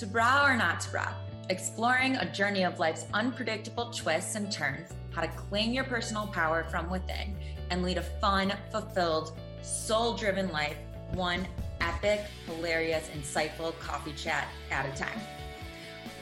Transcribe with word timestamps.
To 0.00 0.06
bra 0.06 0.46
or 0.46 0.56
not 0.56 0.80
to 0.80 0.90
bra, 0.92 1.12
exploring 1.50 2.16
a 2.16 2.32
journey 2.32 2.64
of 2.64 2.78
life's 2.78 3.04
unpredictable 3.12 3.90
twists 3.90 4.34
and 4.34 4.50
turns, 4.50 4.94
how 5.10 5.20
to 5.20 5.28
claim 5.28 5.74
your 5.74 5.84
personal 5.84 6.26
power 6.26 6.64
from 6.64 6.88
within 6.88 7.36
and 7.68 7.82
lead 7.82 7.98
a 7.98 8.02
fun, 8.02 8.50
fulfilled, 8.72 9.38
soul 9.60 10.14
driven 10.14 10.50
life, 10.52 10.78
one 11.12 11.46
epic, 11.82 12.24
hilarious, 12.46 13.10
insightful 13.10 13.78
coffee 13.78 14.14
chat 14.14 14.48
at 14.70 14.86
a 14.86 14.98
time. 14.98 15.20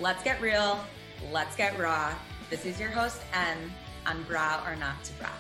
Let's 0.01 0.25
get 0.25 0.41
real, 0.41 0.81
let's 1.31 1.55
get 1.55 1.79
raw. 1.79 2.13
This 2.51 2.67
is 2.67 2.81
your 2.81 2.91
host, 2.91 3.21
Em, 3.33 3.71
on 4.07 4.25
Bra 4.25 4.61
or 4.67 4.75
Not 4.75 5.05
to 5.05 5.13
Bra. 5.13 5.31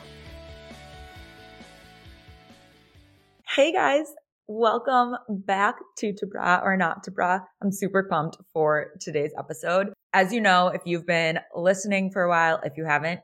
Hey 3.48 3.72
guys, 3.72 4.06
Welcome 4.50 5.14
back 5.28 5.74
to 5.98 6.14
To 6.14 6.26
Bra 6.26 6.62
or 6.64 6.74
Not 6.74 7.04
To 7.04 7.10
Bra. 7.10 7.40
I'm 7.62 7.70
super 7.70 8.08
pumped 8.08 8.38
for 8.50 8.92
today's 8.98 9.32
episode. 9.38 9.92
As 10.14 10.32
you 10.32 10.40
know, 10.40 10.68
if 10.68 10.80
you've 10.86 11.04
been 11.04 11.38
listening 11.54 12.10
for 12.10 12.22
a 12.22 12.30
while, 12.30 12.58
if 12.64 12.72
you 12.78 12.86
haven't, 12.86 13.20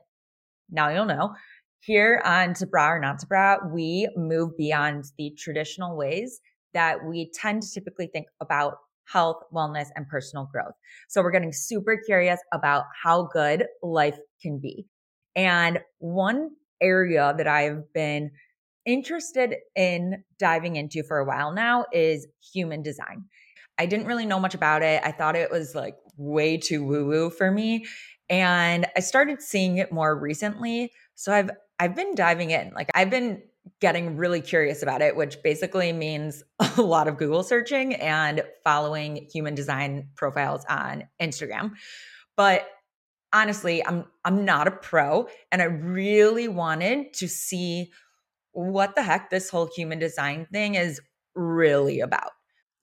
now 0.69 0.89
you'll 0.89 1.05
know. 1.05 1.33
Here 1.79 2.21
on 2.23 2.53
To 2.53 2.67
Bra 2.67 2.91
or 2.91 2.99
Not 2.99 3.17
To 3.21 3.25
Bra, 3.25 3.57
we 3.73 4.07
move 4.15 4.55
beyond 4.55 5.05
the 5.17 5.33
traditional 5.35 5.97
ways 5.97 6.41
that 6.75 7.03
we 7.03 7.31
tend 7.33 7.63
to 7.63 7.71
typically 7.71 8.05
think 8.05 8.27
about 8.39 8.75
health, 9.11 9.37
wellness, 9.51 9.87
and 9.95 10.07
personal 10.07 10.47
growth. 10.53 10.75
So 11.09 11.23
we're 11.23 11.31
getting 11.31 11.53
super 11.53 11.99
curious 12.05 12.39
about 12.53 12.83
how 13.03 13.29
good 13.33 13.65
life 13.81 14.19
can 14.43 14.59
be. 14.59 14.85
And 15.35 15.79
one 15.97 16.51
area 16.79 17.33
that 17.35 17.47
I've 17.47 17.91
been 17.93 18.29
interested 18.85 19.55
in 19.75 20.23
diving 20.37 20.75
into 20.75 21.03
for 21.03 21.17
a 21.17 21.25
while 21.25 21.51
now 21.51 21.85
is 21.91 22.27
human 22.53 22.81
design. 22.81 23.25
I 23.77 23.85
didn't 23.85 24.07
really 24.07 24.25
know 24.25 24.39
much 24.39 24.55
about 24.55 24.83
it. 24.83 25.01
I 25.03 25.11
thought 25.11 25.35
it 25.35 25.51
was 25.51 25.75
like 25.75 25.95
way 26.17 26.57
too 26.57 26.83
woo 26.83 27.05
woo 27.05 27.29
for 27.29 27.51
me. 27.51 27.85
And 28.29 28.85
I 28.95 29.01
started 29.01 29.41
seeing 29.41 29.77
it 29.77 29.91
more 29.91 30.17
recently. 30.17 30.91
So 31.15 31.33
I've 31.33 31.51
I've 31.79 31.95
been 31.95 32.15
diving 32.15 32.51
in. 32.51 32.71
Like 32.73 32.89
I've 32.95 33.09
been 33.09 33.41
getting 33.81 34.15
really 34.15 34.41
curious 34.41 34.83
about 34.83 35.01
it, 35.01 35.15
which 35.15 35.41
basically 35.43 35.91
means 35.91 36.43
a 36.77 36.81
lot 36.81 37.07
of 37.07 37.17
Google 37.17 37.43
searching 37.43 37.95
and 37.95 38.43
following 38.63 39.27
human 39.31 39.55
design 39.55 40.09
profiles 40.15 40.63
on 40.69 41.07
Instagram. 41.21 41.71
But 42.37 42.67
honestly, 43.33 43.85
I'm 43.85 44.05
I'm 44.23 44.45
not 44.45 44.67
a 44.67 44.71
pro 44.71 45.27
and 45.51 45.61
I 45.61 45.65
really 45.65 46.47
wanted 46.47 47.13
to 47.15 47.27
see 47.27 47.91
what 48.55 48.95
the 48.95 49.03
heck 49.03 49.29
this 49.29 49.49
whole 49.49 49.69
human 49.75 49.99
design 49.99 50.47
thing 50.51 50.75
is 50.75 51.01
really 51.35 51.99
about. 51.99 52.31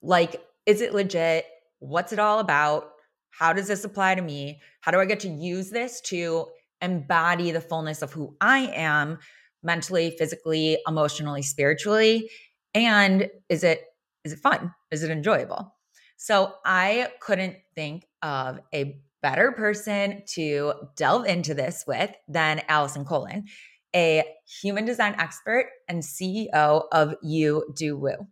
Like, 0.03 0.41
is 0.67 0.81
it 0.81 0.93
legit? 0.93 1.45
What's 1.79 2.13
it 2.13 2.19
all 2.19 2.37
about? 2.37 2.91
How 3.31 3.53
does 3.53 3.67
this 3.67 3.83
apply 3.83 4.15
to 4.15 4.21
me? 4.21 4.61
How 4.81 4.91
do 4.91 4.99
I 4.99 5.05
get 5.05 5.19
to 5.21 5.27
use 5.27 5.71
this 5.71 5.99
to 6.01 6.45
embody 6.79 7.49
the 7.49 7.59
fullness 7.59 8.03
of 8.03 8.13
who 8.13 8.37
I 8.39 8.71
am 8.75 9.17
mentally, 9.63 10.15
physically, 10.17 10.77
emotionally, 10.87 11.41
spiritually? 11.41 12.29
And 12.75 13.29
is 13.49 13.63
it 13.63 13.81
is 14.23 14.31
it 14.31 14.39
fun? 14.39 14.73
Is 14.91 15.01
it 15.01 15.09
enjoyable? 15.09 15.75
So 16.17 16.53
I 16.63 17.09
couldn't 17.19 17.57
think 17.73 18.05
of 18.21 18.59
a 18.73 19.01
better 19.23 19.51
person 19.53 20.21
to 20.35 20.73
delve 20.95 21.25
into 21.25 21.55
this 21.55 21.83
with 21.87 22.11
than 22.27 22.61
Allison 22.69 23.05
Colin 23.05 23.45
a 23.95 24.23
human 24.61 24.85
design 24.85 25.15
expert 25.17 25.69
and 25.87 26.01
CEO 26.01 26.83
of 26.91 27.15
You 27.21 27.65
Do 27.75 27.97
Woo. 27.97 28.27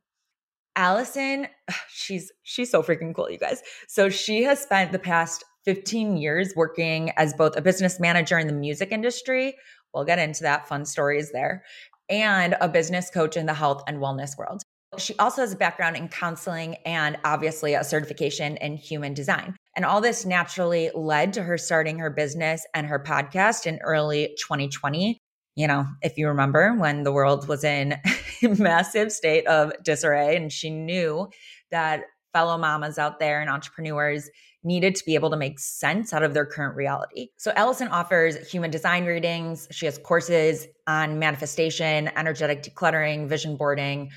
Allison, 0.75 1.47
she's 1.89 2.31
she's 2.43 2.71
so 2.71 2.81
freaking 2.81 3.15
cool, 3.15 3.29
you 3.29 3.37
guys. 3.37 3.61
So 3.87 4.09
she 4.09 4.43
has 4.43 4.61
spent 4.61 4.91
the 4.91 4.99
past 4.99 5.43
15 5.65 6.17
years 6.17 6.53
working 6.55 7.11
as 7.17 7.33
both 7.33 7.55
a 7.55 7.61
business 7.61 7.99
manager 7.99 8.37
in 8.39 8.47
the 8.47 8.53
music 8.53 8.91
industry. 8.91 9.55
We'll 9.93 10.05
get 10.05 10.19
into 10.19 10.43
that 10.43 10.67
fun 10.67 10.85
stories 10.85 11.31
there, 11.31 11.63
and 12.09 12.55
a 12.61 12.67
business 12.67 13.09
coach 13.09 13.37
in 13.37 13.45
the 13.45 13.53
health 13.53 13.83
and 13.87 13.97
wellness 13.97 14.37
world. 14.37 14.61
She 14.97 15.15
also 15.19 15.41
has 15.41 15.53
a 15.53 15.57
background 15.57 15.95
in 15.95 16.09
counseling 16.09 16.75
and 16.85 17.17
obviously 17.23 17.75
a 17.75 17.83
certification 17.83 18.57
in 18.57 18.75
human 18.75 19.13
design. 19.13 19.55
And 19.77 19.85
all 19.85 20.01
this 20.01 20.25
naturally 20.25 20.91
led 20.93 21.31
to 21.33 21.43
her 21.43 21.57
starting 21.57 21.99
her 21.99 22.09
business 22.09 22.65
and 22.73 22.87
her 22.87 22.99
podcast 22.99 23.65
in 23.65 23.79
early 23.83 24.35
2020 24.45 25.20
you 25.55 25.67
know, 25.67 25.85
if 26.01 26.17
you 26.17 26.27
remember 26.27 26.73
when 26.77 27.03
the 27.03 27.11
world 27.11 27.47
was 27.47 27.63
in 27.63 27.95
massive 28.41 29.11
state 29.11 29.45
of 29.47 29.73
disarray 29.83 30.35
and 30.35 30.51
she 30.51 30.69
knew 30.69 31.29
that 31.71 32.03
fellow 32.33 32.57
mamas 32.57 32.97
out 32.97 33.19
there 33.19 33.41
and 33.41 33.49
entrepreneurs 33.49 34.29
needed 34.63 34.95
to 34.95 35.03
be 35.05 35.15
able 35.15 35.29
to 35.29 35.37
make 35.37 35.59
sense 35.59 36.13
out 36.13 36.23
of 36.23 36.33
their 36.33 36.45
current 36.45 36.75
reality. 36.75 37.29
So 37.37 37.51
Allison 37.55 37.87
offers 37.87 38.37
human 38.49 38.69
design 38.69 39.05
readings. 39.05 39.67
She 39.71 39.85
has 39.87 39.97
courses 39.97 40.67
on 40.87 41.19
manifestation, 41.19 42.09
energetic 42.15 42.63
decluttering, 42.63 43.27
vision 43.27 43.57
boarding, 43.57 44.11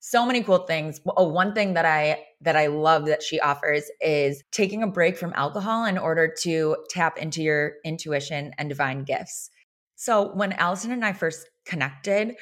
so 0.00 0.26
many 0.26 0.42
cool 0.42 0.58
things. 0.58 1.00
Oh, 1.16 1.28
one 1.28 1.54
thing 1.54 1.74
that 1.74 1.86
I 1.86 2.22
that 2.42 2.56
I 2.56 2.66
love 2.66 3.06
that 3.06 3.22
she 3.22 3.40
offers 3.40 3.84
is 4.02 4.42
taking 4.52 4.82
a 4.82 4.86
break 4.86 5.16
from 5.16 5.32
alcohol 5.34 5.86
in 5.86 5.96
order 5.96 6.32
to 6.42 6.76
tap 6.90 7.16
into 7.16 7.42
your 7.42 7.76
intuition 7.86 8.52
and 8.58 8.68
divine 8.68 9.04
gifts. 9.04 9.48
So 9.96 10.32
when 10.34 10.52
Allison 10.52 10.92
and 10.92 11.04
I 11.04 11.12
first 11.12 11.48
connected, 11.64 12.34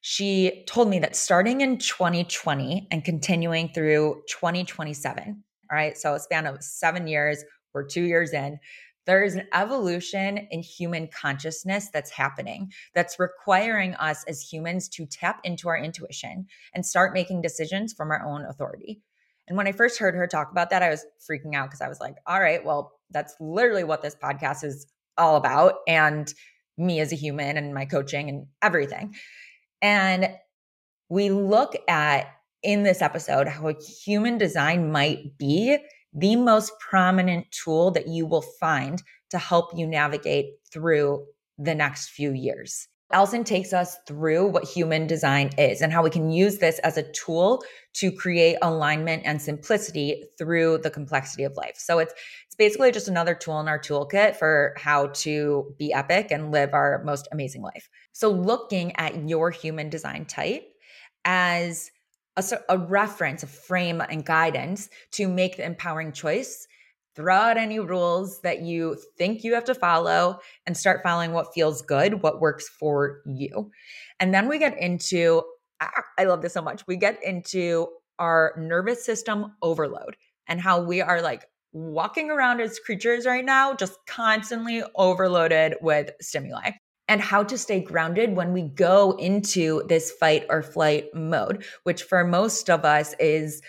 she 0.00 0.64
told 0.66 0.88
me 0.88 0.98
that 1.00 1.16
starting 1.16 1.60
in 1.60 1.78
2020 1.78 2.88
and 2.90 3.04
continuing 3.04 3.70
through 3.74 4.22
2027, 4.28 5.44
all 5.70 5.76
right, 5.76 5.96
so 5.96 6.14
a 6.14 6.20
span 6.20 6.46
of 6.46 6.62
seven 6.62 7.06
years, 7.06 7.44
we're 7.74 7.84
two 7.84 8.02
years 8.02 8.32
in, 8.32 8.58
there 9.06 9.24
is 9.24 9.34
an 9.34 9.46
evolution 9.52 10.46
in 10.50 10.62
human 10.62 11.08
consciousness 11.08 11.88
that's 11.92 12.10
happening 12.10 12.70
that's 12.94 13.18
requiring 13.18 13.94
us 13.94 14.24
as 14.24 14.40
humans 14.40 14.88
to 14.90 15.06
tap 15.06 15.40
into 15.44 15.68
our 15.68 15.78
intuition 15.78 16.46
and 16.74 16.84
start 16.84 17.12
making 17.12 17.42
decisions 17.42 17.92
from 17.92 18.10
our 18.10 18.24
own 18.24 18.44
authority. 18.44 19.02
And 19.48 19.56
when 19.56 19.66
I 19.66 19.72
first 19.72 19.98
heard 19.98 20.14
her 20.14 20.26
talk 20.26 20.52
about 20.52 20.70
that, 20.70 20.82
I 20.82 20.90
was 20.90 21.04
freaking 21.28 21.54
out 21.54 21.68
because 21.68 21.80
I 21.80 21.88
was 21.88 21.98
like, 21.98 22.14
all 22.26 22.40
right, 22.40 22.64
well, 22.64 22.92
that's 23.10 23.34
literally 23.40 23.84
what 23.84 24.00
this 24.00 24.14
podcast 24.14 24.62
is 24.62 24.86
all 25.18 25.36
about. 25.36 25.74
And 25.88 26.32
me 26.80 27.00
as 27.00 27.12
a 27.12 27.16
human 27.16 27.56
and 27.56 27.74
my 27.74 27.84
coaching 27.84 28.28
and 28.28 28.46
everything. 28.62 29.14
And 29.82 30.30
we 31.08 31.30
look 31.30 31.74
at 31.88 32.26
in 32.62 32.82
this 32.82 33.02
episode 33.02 33.48
how 33.48 33.72
human 34.04 34.38
design 34.38 34.92
might 34.92 35.38
be 35.38 35.78
the 36.12 36.36
most 36.36 36.72
prominent 36.80 37.46
tool 37.50 37.90
that 37.92 38.08
you 38.08 38.26
will 38.26 38.44
find 38.60 39.02
to 39.30 39.38
help 39.38 39.70
you 39.76 39.86
navigate 39.86 40.46
through 40.72 41.24
the 41.58 41.74
next 41.74 42.10
few 42.10 42.32
years. 42.32 42.88
Allison 43.12 43.42
takes 43.42 43.72
us 43.72 43.96
through 44.06 44.46
what 44.46 44.64
human 44.64 45.06
design 45.06 45.50
is 45.58 45.80
and 45.80 45.92
how 45.92 46.02
we 46.02 46.10
can 46.10 46.30
use 46.30 46.58
this 46.58 46.78
as 46.80 46.96
a 46.96 47.10
tool 47.12 47.62
to 47.94 48.12
create 48.12 48.56
alignment 48.62 49.22
and 49.24 49.42
simplicity 49.42 50.24
through 50.38 50.78
the 50.78 50.90
complexity 50.90 51.42
of 51.42 51.56
life. 51.56 51.74
So 51.76 51.98
it's 51.98 52.14
it's 52.46 52.54
basically 52.54 52.92
just 52.92 53.08
another 53.08 53.34
tool 53.34 53.58
in 53.60 53.68
our 53.68 53.80
toolkit 53.80 54.36
for 54.36 54.74
how 54.76 55.08
to 55.08 55.74
be 55.78 55.92
epic 55.92 56.28
and 56.30 56.52
live 56.52 56.72
our 56.72 57.02
most 57.04 57.26
amazing 57.32 57.62
life. 57.62 57.88
So 58.12 58.30
looking 58.30 58.94
at 58.96 59.28
your 59.28 59.50
human 59.50 59.90
design 59.90 60.24
type 60.24 60.64
as 61.24 61.90
a, 62.36 62.44
a 62.68 62.78
reference, 62.78 63.42
a 63.42 63.46
frame 63.46 64.00
and 64.00 64.24
guidance 64.24 64.88
to 65.12 65.28
make 65.28 65.56
the 65.56 65.64
empowering 65.64 66.12
choice 66.12 66.66
throw 67.20 67.34
out 67.34 67.56
any 67.58 67.78
rules 67.78 68.40
that 68.40 68.62
you 68.62 68.96
think 69.18 69.44
you 69.44 69.54
have 69.54 69.64
to 69.64 69.74
follow 69.74 70.40
and 70.66 70.76
start 70.76 71.02
following 71.02 71.32
what 71.32 71.52
feels 71.52 71.82
good, 71.82 72.22
what 72.22 72.40
works 72.40 72.68
for 72.68 73.20
you. 73.26 73.70
And 74.18 74.32
then 74.32 74.48
we 74.48 74.58
get 74.58 74.78
into, 74.78 75.42
ah, 75.80 75.90
I 76.18 76.24
love 76.24 76.40
this 76.40 76.54
so 76.54 76.62
much. 76.62 76.86
We 76.86 76.96
get 76.96 77.22
into 77.22 77.88
our 78.18 78.54
nervous 78.58 79.04
system 79.04 79.54
overload 79.62 80.16
and 80.48 80.60
how 80.60 80.82
we 80.82 81.02
are 81.02 81.20
like 81.20 81.44
walking 81.72 82.30
around 82.30 82.60
as 82.60 82.78
creatures 82.78 83.26
right 83.26 83.44
now, 83.44 83.74
just 83.74 83.98
constantly 84.06 84.82
overloaded 84.96 85.74
with 85.80 86.10
stimuli. 86.20 86.72
And 87.08 87.20
how 87.20 87.42
to 87.42 87.58
stay 87.58 87.80
grounded 87.80 88.36
when 88.36 88.52
we 88.52 88.62
go 88.62 89.16
into 89.18 89.82
this 89.88 90.12
fight 90.12 90.46
or 90.48 90.62
flight 90.62 91.06
mode, 91.12 91.64
which 91.82 92.04
for 92.04 92.22
most 92.22 92.70
of 92.70 92.84
us 92.84 93.16
is 93.18 93.62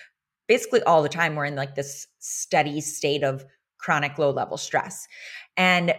basically 0.48 0.84
all 0.84 1.02
the 1.02 1.10
time 1.10 1.34
we're 1.34 1.46
in 1.46 1.56
like 1.56 1.74
this 1.74 2.06
steady 2.22 2.80
state 2.80 3.24
of 3.24 3.44
chronic 3.78 4.18
low 4.18 4.32
level 4.32 4.58
stress. 4.58 5.08
And 5.58 5.94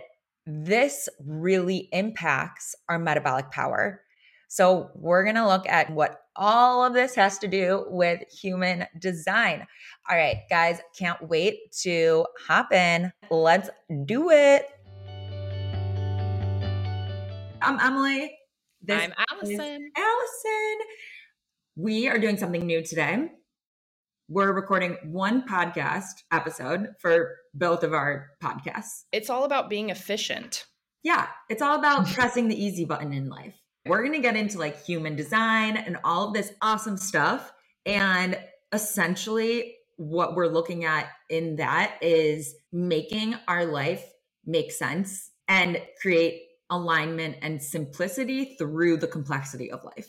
this 0.46 1.08
really 1.24 1.88
impacts 1.92 2.74
our 2.88 2.98
metabolic 2.98 3.50
power. 3.50 4.00
So, 4.48 4.90
we're 4.94 5.24
going 5.24 5.36
to 5.36 5.46
look 5.46 5.66
at 5.66 5.90
what 5.90 6.24
all 6.36 6.84
of 6.84 6.92
this 6.92 7.14
has 7.14 7.38
to 7.38 7.48
do 7.48 7.86
with 7.88 8.20
human 8.30 8.86
design. 8.98 9.66
All 10.10 10.16
right, 10.16 10.42
guys, 10.50 10.80
can't 10.98 11.26
wait 11.26 11.72
to 11.82 12.26
hop 12.46 12.72
in. 12.72 13.12
Let's 13.30 13.70
do 14.04 14.30
it. 14.30 14.66
I'm 17.62 17.80
Emily. 17.80 18.36
This 18.82 19.02
I'm 19.02 19.14
Allison. 19.30 19.90
Allison. 19.96 20.78
We 21.76 22.08
are 22.08 22.18
doing 22.18 22.36
something 22.36 22.66
new 22.66 22.84
today 22.84 23.30
we're 24.32 24.52
recording 24.54 24.96
one 25.04 25.46
podcast 25.46 26.22
episode 26.32 26.88
for 26.98 27.36
both 27.52 27.82
of 27.84 27.92
our 27.92 28.30
podcasts. 28.42 29.02
It's 29.12 29.28
all 29.28 29.44
about 29.44 29.68
being 29.68 29.90
efficient. 29.90 30.64
Yeah, 31.02 31.26
it's 31.50 31.60
all 31.60 31.78
about 31.78 32.06
pressing 32.14 32.48
the 32.48 32.64
easy 32.64 32.86
button 32.86 33.12
in 33.12 33.28
life. 33.28 33.54
We're 33.84 34.00
going 34.00 34.14
to 34.14 34.20
get 34.20 34.36
into 34.36 34.58
like 34.58 34.82
human 34.82 35.16
design 35.16 35.76
and 35.76 35.98
all 36.02 36.28
of 36.28 36.34
this 36.34 36.50
awesome 36.62 36.96
stuff. 36.96 37.52
And 37.84 38.38
essentially, 38.72 39.74
what 39.96 40.34
we're 40.34 40.46
looking 40.46 40.86
at 40.86 41.08
in 41.28 41.56
that 41.56 41.98
is 42.00 42.54
making 42.72 43.34
our 43.48 43.66
life 43.66 44.02
make 44.46 44.72
sense 44.72 45.30
and 45.46 45.78
create 46.00 46.40
alignment 46.70 47.36
and 47.42 47.62
simplicity 47.62 48.56
through 48.58 48.96
the 48.96 49.08
complexity 49.08 49.70
of 49.70 49.84
life. 49.84 50.08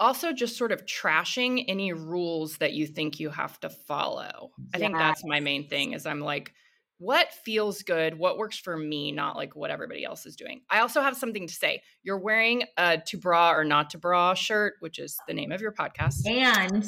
Also, 0.00 0.32
just 0.32 0.56
sort 0.56 0.72
of 0.72 0.86
trashing 0.86 1.64
any 1.68 1.92
rules 1.92 2.56
that 2.56 2.72
you 2.72 2.86
think 2.86 3.20
you 3.20 3.30
have 3.30 3.60
to 3.60 3.68
follow. 3.68 4.50
I 4.74 4.78
think 4.78 4.96
that's 4.96 5.22
my 5.24 5.40
main 5.40 5.68
thing 5.68 5.92
is 5.92 6.06
I'm 6.06 6.20
like, 6.20 6.54
what 6.98 7.32
feels 7.44 7.82
good, 7.82 8.18
what 8.18 8.36
works 8.36 8.58
for 8.58 8.76
me, 8.76 9.12
not 9.12 9.36
like 9.36 9.54
what 9.54 9.70
everybody 9.70 10.04
else 10.04 10.26
is 10.26 10.36
doing. 10.36 10.62
I 10.68 10.80
also 10.80 11.00
have 11.00 11.16
something 11.16 11.46
to 11.46 11.54
say. 11.54 11.82
You're 12.02 12.18
wearing 12.18 12.64
a 12.76 12.98
to 12.98 13.16
bra 13.18 13.52
or 13.52 13.64
not 13.64 13.90
to 13.90 13.98
bra 13.98 14.34
shirt, 14.34 14.74
which 14.80 14.98
is 14.98 15.18
the 15.28 15.34
name 15.34 15.52
of 15.52 15.60
your 15.60 15.72
podcast. 15.72 16.26
And 16.26 16.86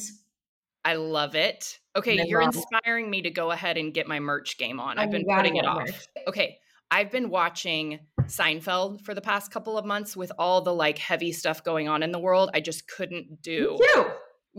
I 0.84 0.96
love 0.96 1.34
it. 1.34 1.78
Okay, 1.94 2.24
you're 2.26 2.42
inspiring 2.42 3.08
me 3.08 3.22
to 3.22 3.30
go 3.30 3.50
ahead 3.50 3.76
and 3.76 3.94
get 3.94 4.08
my 4.08 4.20
merch 4.20 4.58
game 4.58 4.80
on. 4.80 4.98
I've 4.98 5.10
been 5.10 5.24
putting 5.26 5.56
it 5.56 5.64
off. 5.64 5.86
Merch. 5.86 6.08
Okay, 6.28 6.58
I've 6.92 7.10
been 7.10 7.30
watching 7.30 8.00
Seinfeld 8.24 9.00
for 9.00 9.14
the 9.14 9.22
past 9.22 9.50
couple 9.50 9.78
of 9.78 9.86
months 9.86 10.14
with 10.14 10.30
all 10.38 10.60
the 10.60 10.74
like 10.74 10.98
heavy 10.98 11.32
stuff 11.32 11.64
going 11.64 11.88
on 11.88 12.02
in 12.02 12.12
the 12.12 12.18
world. 12.18 12.50
I 12.52 12.60
just 12.60 12.86
couldn't 12.86 13.40
do. 13.40 13.78
Me 13.80 13.86
too. 13.94 14.06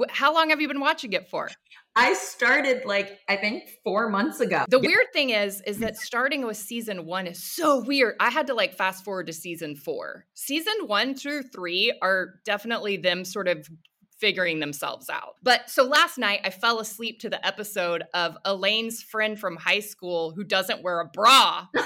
How 0.10 0.34
long 0.34 0.50
have 0.50 0.60
you 0.60 0.68
been 0.68 0.80
watching 0.80 1.14
it 1.14 1.30
for? 1.30 1.52
I 1.96 2.14
started 2.16 2.86
like 2.86 3.20
I 3.30 3.36
think 3.36 3.70
4 3.84 4.10
months 4.10 4.40
ago. 4.40 4.66
The 4.68 4.80
weird 4.80 5.14
thing 5.14 5.30
is 5.30 5.62
is 5.68 5.78
that 5.78 5.96
starting 5.96 6.44
with 6.44 6.58
season 6.58 7.06
1 7.06 7.28
is 7.28 7.44
so 7.44 7.84
weird. 7.84 8.16
I 8.20 8.32
had 8.32 8.48
to 8.48 8.56
like 8.56 8.74
fast 8.74 9.06
forward 9.06 9.28
to 9.28 9.34
season 9.34 9.76
4. 9.76 10.26
Season 10.34 10.74
1 10.88 11.14
through 11.14 11.44
3 11.44 12.00
are 12.02 12.40
definitely 12.46 12.98
them 12.98 13.26
sort 13.26 13.48
of 13.48 13.70
figuring 14.20 14.60
themselves 14.60 15.08
out. 15.08 15.36
But 15.44 15.70
so 15.70 15.84
last 15.84 16.18
night 16.18 16.40
I 16.44 16.50
fell 16.50 16.80
asleep 16.80 17.20
to 17.20 17.30
the 17.30 17.46
episode 17.46 18.06
of 18.16 18.38
Elaine's 18.44 19.04
friend 19.04 19.38
from 19.38 19.56
high 19.56 19.82
school 19.82 20.32
who 20.32 20.44
doesn't 20.44 20.82
wear 20.82 21.00
a 21.00 21.06
bra. 21.06 21.68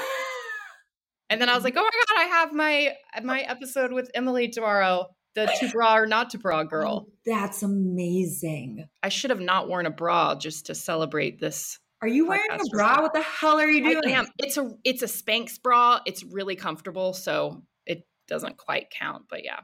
and 1.29 1.41
then 1.41 1.49
I 1.49 1.55
was 1.55 1.63
like, 1.63 1.75
mm-hmm. 1.75 1.83
"Oh 1.83 1.83
my 1.83 2.15
god, 2.15 2.21
I 2.21 2.25
have 2.25 2.53
my 2.53 2.93
my 3.23 3.41
episode 3.41 3.91
with 3.91 4.09
Emily 4.13 4.49
tomorrow." 4.49 5.07
the 5.37 5.45
to 5.59 5.69
bra 5.69 5.97
or 5.97 6.05
not 6.05 6.31
to 6.31 6.37
bra 6.37 6.63
girl. 6.63 7.07
Oh, 7.07 7.13
that's 7.25 7.63
amazing. 7.63 8.89
I 9.01 9.09
should 9.09 9.29
have 9.29 9.39
not 9.39 9.69
worn 9.69 9.85
a 9.85 9.91
bra 9.91 10.35
just 10.35 10.65
to 10.65 10.75
celebrate 10.75 11.39
this. 11.39 11.79
Are 12.01 12.07
you 12.07 12.27
wearing 12.27 12.45
a 12.51 12.69
bra? 12.71 13.01
What 13.01 13.13
the 13.13 13.21
hell 13.21 13.59
are 13.59 13.67
you 13.67 13.83
doing? 13.83 14.13
I 14.15 14.19
am. 14.19 14.27
It's 14.37 14.57
a 14.57 14.71
it's 14.83 15.01
a 15.01 15.07
Spanx 15.07 15.61
bra. 15.61 15.99
It's 16.05 16.23
really 16.23 16.55
comfortable, 16.55 17.13
so 17.13 17.63
it 17.85 18.05
doesn't 18.27 18.57
quite 18.57 18.89
count, 18.91 19.25
but 19.29 19.43
yeah. 19.43 19.61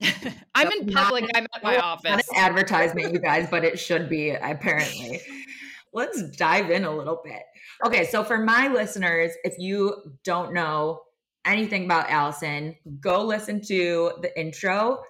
I'm 0.54 0.72
in 0.72 0.86
public. 0.86 1.26
I'm 1.34 1.46
at 1.54 1.62
my 1.62 1.76
office. 1.76 2.10
Not 2.10 2.24
advertisement, 2.34 3.12
you 3.12 3.20
guys, 3.20 3.48
but 3.50 3.64
it 3.64 3.78
should 3.78 4.08
be 4.08 4.30
apparently. 4.30 5.20
Let's 5.92 6.22
dive 6.36 6.70
in 6.70 6.84
a 6.84 6.94
little 6.94 7.20
bit. 7.24 7.42
Okay, 7.84 8.06
so 8.06 8.22
for 8.24 8.38
my 8.38 8.68
listeners, 8.68 9.32
if 9.44 9.58
you 9.58 10.16
don't 10.24 10.52
know, 10.52 11.00
anything 11.44 11.84
about 11.84 12.10
Allison, 12.10 12.76
go 13.00 13.24
listen 13.24 13.60
to 13.62 14.12
the 14.22 14.38
intro. 14.38 15.02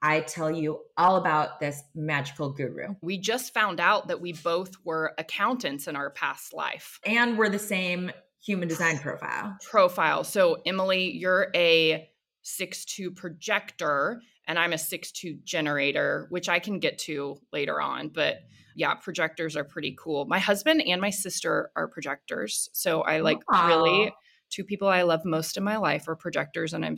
I 0.00 0.20
tell 0.20 0.50
you 0.50 0.80
all 0.96 1.16
about 1.16 1.58
this 1.58 1.82
magical 1.94 2.50
guru. 2.50 2.94
We 3.02 3.18
just 3.18 3.52
found 3.52 3.80
out 3.80 4.08
that 4.08 4.20
we 4.20 4.32
both 4.32 4.72
were 4.84 5.12
accountants 5.18 5.88
in 5.88 5.96
our 5.96 6.10
past 6.10 6.54
life. 6.54 7.00
And 7.04 7.36
we're 7.36 7.48
the 7.48 7.58
same 7.58 8.12
human 8.40 8.68
design 8.68 8.98
profile. 8.98 9.56
Profile. 9.68 10.22
So, 10.22 10.58
Emily, 10.64 11.10
you're 11.10 11.48
a 11.54 12.08
six-two 12.42 13.10
projector, 13.10 14.22
and 14.48 14.58
I'm 14.58 14.72
a 14.72 14.78
six-two 14.78 15.38
generator, 15.44 16.26
which 16.30 16.48
I 16.48 16.58
can 16.58 16.80
get 16.80 16.98
to 17.00 17.36
later 17.52 17.80
on. 17.80 18.08
But 18.08 18.38
yeah, 18.74 18.94
projectors 18.94 19.56
are 19.56 19.64
pretty 19.64 19.96
cool. 19.98 20.24
My 20.24 20.38
husband 20.40 20.82
and 20.82 21.00
my 21.00 21.10
sister 21.10 21.70
are 21.76 21.86
projectors. 21.86 22.68
So, 22.72 23.02
I 23.02 23.20
like 23.20 23.38
wow. 23.50 23.68
really 23.68 24.12
two 24.50 24.64
people 24.64 24.88
I 24.88 25.02
love 25.02 25.24
most 25.24 25.56
in 25.56 25.62
my 25.62 25.76
life 25.76 26.08
are 26.08 26.16
projectors, 26.16 26.72
and 26.72 26.84
I'm 26.84 26.96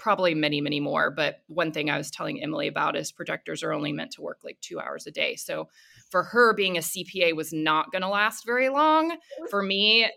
probably 0.00 0.34
many, 0.34 0.60
many 0.60 0.80
more. 0.80 1.10
But 1.10 1.42
one 1.46 1.72
thing 1.72 1.90
I 1.90 1.98
was 1.98 2.10
telling 2.10 2.42
Emily 2.42 2.66
about 2.66 2.96
is 2.96 3.12
projectors 3.12 3.62
are 3.62 3.72
only 3.72 3.92
meant 3.92 4.12
to 4.12 4.22
work 4.22 4.40
like 4.42 4.58
two 4.60 4.80
hours 4.80 5.06
a 5.06 5.10
day. 5.10 5.36
So 5.36 5.68
for 6.10 6.22
her, 6.24 6.54
being 6.54 6.76
a 6.76 6.80
CPA 6.80 7.36
was 7.36 7.52
not 7.52 7.92
going 7.92 8.02
to 8.02 8.08
last 8.08 8.44
very 8.44 8.70
long. 8.70 9.16
For 9.50 9.62
me, 9.62 10.10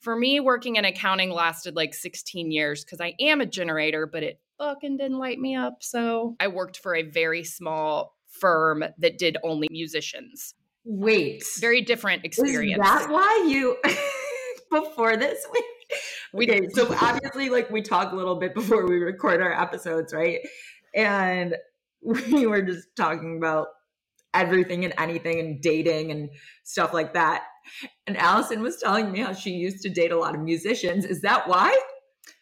for 0.00 0.16
me, 0.16 0.40
working 0.40 0.76
in 0.76 0.84
accounting 0.84 1.30
lasted 1.30 1.74
like 1.76 1.94
16 1.94 2.50
years 2.50 2.84
because 2.84 3.00
I 3.00 3.14
am 3.20 3.40
a 3.40 3.46
generator, 3.46 4.06
but 4.06 4.22
it 4.22 4.40
fucking 4.58 4.96
didn't 4.96 5.18
light 5.18 5.38
me 5.38 5.56
up. 5.56 5.82
So 5.82 6.36
I 6.40 6.48
worked 6.48 6.78
for 6.78 6.94
a 6.94 7.02
very 7.02 7.44
small 7.44 8.16
firm 8.40 8.84
that 8.98 9.18
did 9.18 9.36
only 9.42 9.68
musicians. 9.70 10.54
Wait, 10.84 11.44
very 11.58 11.82
different 11.82 12.24
experience. 12.24 12.80
Is 12.80 12.90
that 12.90 13.10
why 13.10 13.46
you 13.48 13.76
before 14.70 15.16
this? 15.16 15.44
Week? 15.52 15.64
We 16.32 16.48
okay, 16.50 16.68
so 16.72 16.94
obviously 17.00 17.50
like 17.50 17.70
we 17.70 17.82
talk 17.82 18.12
a 18.12 18.16
little 18.16 18.36
bit 18.36 18.54
before 18.54 18.86
we 18.86 18.98
record 18.98 19.40
our 19.40 19.52
episodes, 19.52 20.12
right? 20.12 20.40
And 20.94 21.56
we 22.02 22.46
were 22.46 22.62
just 22.62 22.88
talking 22.96 23.38
about 23.38 23.68
everything 24.34 24.84
and 24.84 24.94
anything 24.98 25.40
and 25.40 25.60
dating 25.60 26.10
and 26.10 26.30
stuff 26.64 26.92
like 26.92 27.14
that. 27.14 27.44
And 28.06 28.16
Allison 28.16 28.62
was 28.62 28.78
telling 28.78 29.10
me 29.12 29.20
how 29.20 29.32
she 29.32 29.50
used 29.50 29.82
to 29.82 29.88
date 29.88 30.12
a 30.12 30.18
lot 30.18 30.34
of 30.34 30.40
musicians. 30.40 31.04
Is 31.04 31.20
that 31.22 31.48
why? 31.48 31.78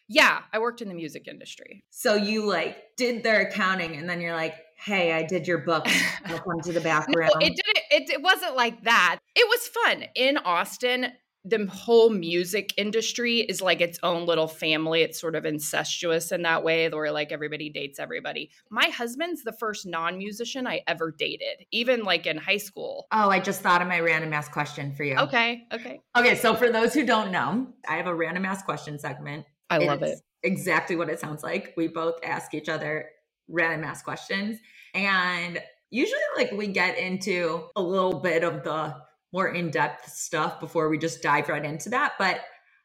Yeah, 0.09 0.43
I 0.53 0.59
worked 0.61 0.83
in 0.83 0.89
the 0.89 0.95
music 0.95 1.27
industry. 1.27 1.85
So 1.91 2.15
you 2.15 2.47
like 2.47 2.77
did 2.97 3.23
their 3.23 3.41
accounting 3.41 3.97
and 3.97 4.09
then 4.09 4.21
you're 4.21 4.35
like, 4.35 4.55
hey, 4.79 5.13
I 5.13 5.23
did 5.25 5.49
your 5.49 5.59
book. 5.59 5.87
I'll 6.27 6.39
come 6.39 6.61
to 6.63 6.73
the 6.73 6.81
background. 6.81 7.33
no, 7.41 7.47
it 7.47 7.57
didn't 7.57 7.77
it, 7.91 8.11
it 8.11 8.23
wasn't 8.23 8.57
like 8.57 8.85
that. 8.85 9.19
It 9.35 9.47
was 9.49 9.69
fun. 9.69 10.05
In 10.15 10.39
Austin, 10.39 11.09
the 11.47 11.67
whole 11.67 12.11
music 12.11 12.75
industry 12.77 13.41
is 13.41 13.63
like 13.63 13.81
its 13.81 13.99
own 14.03 14.27
little 14.27 14.49
family. 14.49 15.03
It's 15.03 15.21
sort 15.21 15.37
of 15.37 15.45
incestuous 15.45 16.33
in 16.33 16.43
that 16.43 16.65
way, 16.65 16.89
where 16.89 17.13
like 17.13 17.31
everybody 17.31 17.71
dates 17.71 18.01
everybody. 18.01 18.51
My 18.69 18.87
husband's 18.87 19.45
the 19.45 19.53
first 19.53 19.87
non 19.87 20.19
musician 20.19 20.67
I 20.67 20.83
ever 20.89 21.15
dated, 21.17 21.65
even 21.71 22.03
like 22.03 22.27
in 22.27 22.37
high 22.37 22.57
school. 22.57 23.07
Oh, 23.13 23.31
I 23.31 23.39
just 23.39 23.61
thought 23.61 23.81
of 23.81 23.87
my 23.89 24.01
random 24.01 24.33
ass 24.33 24.49
question 24.49 24.93
for 24.93 25.05
you. 25.05 25.17
Okay. 25.17 25.63
Okay. 25.73 26.01
Okay. 26.17 26.35
So 26.35 26.55
for 26.55 26.71
those 26.71 26.93
who 26.93 27.07
don't 27.07 27.31
know, 27.31 27.69
I 27.89 27.97
have 27.97 28.09
a 28.09 28.15
random 28.15 28.45
ass 28.45 28.63
question 28.63 28.99
segment. 28.99 29.47
I 29.71 29.79
love 29.79 30.03
it. 30.03 30.19
Exactly 30.43 30.97
what 30.97 31.09
it 31.09 31.21
sounds 31.21 31.43
like. 31.43 31.75
We 31.77 31.89
both 31.89 32.17
ask 32.25 32.55
each 32.55 32.69
other 32.69 33.11
random 33.49 33.85
ass 33.85 34.03
questions. 34.03 34.59
And 34.95 35.61
usually, 35.91 36.21
like, 36.37 36.53
we 36.53 36.69
get 36.69 36.99
into 36.99 37.69
a 37.77 37.83
little 37.83 38.21
bit 38.21 38.43
of 38.43 38.65
the 38.65 38.97
more 39.33 39.49
in-depth 39.49 40.09
stuff 40.09 40.61
before 40.61 40.89
we 40.89 40.99
just 40.99 41.23
dive 41.23 41.49
right 41.49 41.65
into 41.65 41.89
that 41.89 42.13
but 42.19 42.41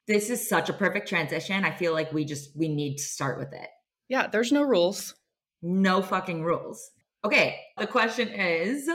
this 0.08 0.32
is 0.32 0.50
such 0.50 0.68
a 0.68 0.74
perfect 0.74 1.08
transition. 1.08 1.64
I 1.64 1.72
feel 1.72 1.94
like 1.94 2.12
we 2.12 2.26
just 2.26 2.58
we 2.58 2.68
need 2.68 2.98
to 2.98 3.04
start 3.04 3.38
with 3.38 3.54
it. 3.54 3.70
Yeah 4.10 4.28
there's 4.28 4.52
no 4.52 4.64
rules. 4.64 5.16
No 5.62 6.02
fucking 6.02 6.44
rules. 6.44 6.90
Okay 7.24 7.60
the 7.78 7.88
question 7.88 8.28
is 8.30 8.90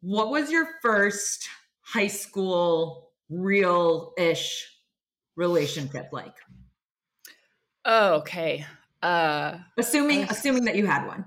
what 0.00 0.30
was 0.30 0.50
your 0.50 0.66
first 0.82 1.46
high 1.82 2.06
school 2.06 3.10
real-ish 3.28 4.66
relationship 5.36 6.08
like? 6.10 6.34
Oh, 7.84 8.14
okay 8.14 8.64
uh 9.02 9.58
assuming 9.76 10.22
assuming 10.24 10.64
that 10.64 10.76
you 10.76 10.86
had 10.86 11.06
one. 11.06 11.26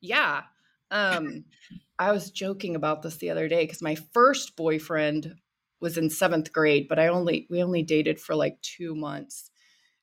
Yeah 0.00 0.42
um 0.90 1.44
I 1.98 2.12
was 2.12 2.30
joking 2.30 2.76
about 2.76 3.02
this 3.02 3.16
the 3.16 3.30
other 3.30 3.48
day 3.48 3.64
because 3.64 3.82
my 3.82 3.96
first 4.12 4.56
boyfriend 4.56 5.34
was 5.80 5.98
in 5.98 6.10
seventh 6.10 6.52
grade, 6.52 6.86
but 6.88 6.98
I 6.98 7.08
only 7.08 7.46
we 7.50 7.62
only 7.62 7.82
dated 7.82 8.20
for 8.20 8.34
like 8.34 8.60
two 8.62 8.94
months. 8.94 9.50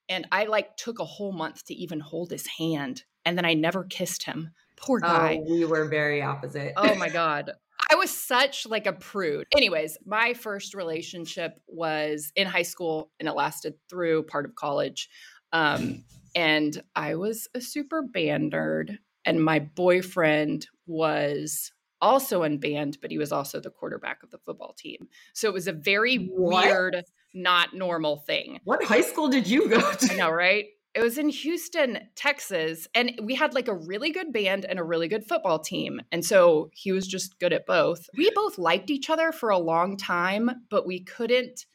And 0.08 0.26
I 0.30 0.44
like 0.44 0.76
took 0.76 0.98
a 0.98 1.04
whole 1.04 1.32
month 1.32 1.64
to 1.66 1.74
even 1.74 2.00
hold 2.00 2.30
his 2.30 2.46
hand. 2.58 3.04
And 3.24 3.38
then 3.38 3.44
I 3.44 3.54
never 3.54 3.84
kissed 3.84 4.24
him. 4.24 4.50
Poor 4.76 5.00
guy. 5.00 5.40
Oh, 5.40 5.50
we 5.50 5.64
were 5.64 5.86
very 5.88 6.20
opposite. 6.20 6.72
oh 6.76 6.94
my 6.96 7.08
God. 7.10 7.52
I 7.90 7.96
was 7.96 8.10
such 8.10 8.66
like 8.66 8.86
a 8.86 8.92
prude. 8.92 9.46
Anyways, 9.54 9.98
my 10.06 10.34
first 10.34 10.74
relationship 10.74 11.52
was 11.66 12.32
in 12.34 12.46
high 12.46 12.62
school 12.62 13.10
and 13.18 13.28
it 13.28 13.32
lasted 13.32 13.74
through 13.90 14.24
part 14.24 14.46
of 14.46 14.54
college. 14.54 15.08
Um, 15.52 16.04
and 16.34 16.82
I 16.96 17.14
was 17.14 17.48
a 17.54 17.60
super 17.60 18.02
band 18.02 18.52
nerd. 18.52 18.98
And 19.26 19.42
my 19.42 19.58
boyfriend 19.58 20.66
was 20.86 21.72
also 22.00 22.42
in 22.42 22.58
band, 22.58 22.98
but 23.00 23.10
he 23.10 23.18
was 23.18 23.32
also 23.32 23.60
the 23.60 23.70
quarterback 23.70 24.22
of 24.22 24.30
the 24.30 24.38
football 24.38 24.74
team. 24.74 25.08
So 25.32 25.48
it 25.48 25.54
was 25.54 25.68
a 25.68 25.72
very 25.72 26.16
what? 26.16 26.66
weird, 26.66 27.02
not 27.32 27.74
normal 27.74 28.18
thing. 28.18 28.60
What 28.64 28.84
high 28.84 29.00
school 29.00 29.28
did 29.28 29.46
you 29.46 29.68
go 29.68 29.80
to? 29.92 30.12
I 30.12 30.16
know, 30.16 30.30
right? 30.30 30.66
It 30.94 31.02
was 31.02 31.18
in 31.18 31.28
Houston, 31.28 31.98
Texas. 32.14 32.86
And 32.94 33.18
we 33.22 33.34
had 33.34 33.52
like 33.52 33.66
a 33.66 33.74
really 33.74 34.12
good 34.12 34.32
band 34.32 34.64
and 34.64 34.78
a 34.78 34.84
really 34.84 35.08
good 35.08 35.24
football 35.24 35.58
team. 35.58 36.00
And 36.12 36.24
so 36.24 36.70
he 36.72 36.92
was 36.92 37.08
just 37.08 37.38
good 37.40 37.52
at 37.52 37.66
both. 37.66 38.06
We 38.16 38.30
both 38.30 38.58
liked 38.58 38.90
each 38.90 39.10
other 39.10 39.32
for 39.32 39.50
a 39.50 39.58
long 39.58 39.96
time, 39.96 40.50
but 40.70 40.86
we 40.86 41.00
couldn't 41.00 41.66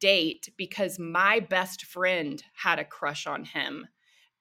date 0.00 0.48
because 0.56 0.98
my 0.98 1.38
best 1.38 1.84
friend 1.84 2.42
had 2.54 2.80
a 2.80 2.84
crush 2.84 3.26
on 3.26 3.44
him. 3.44 3.86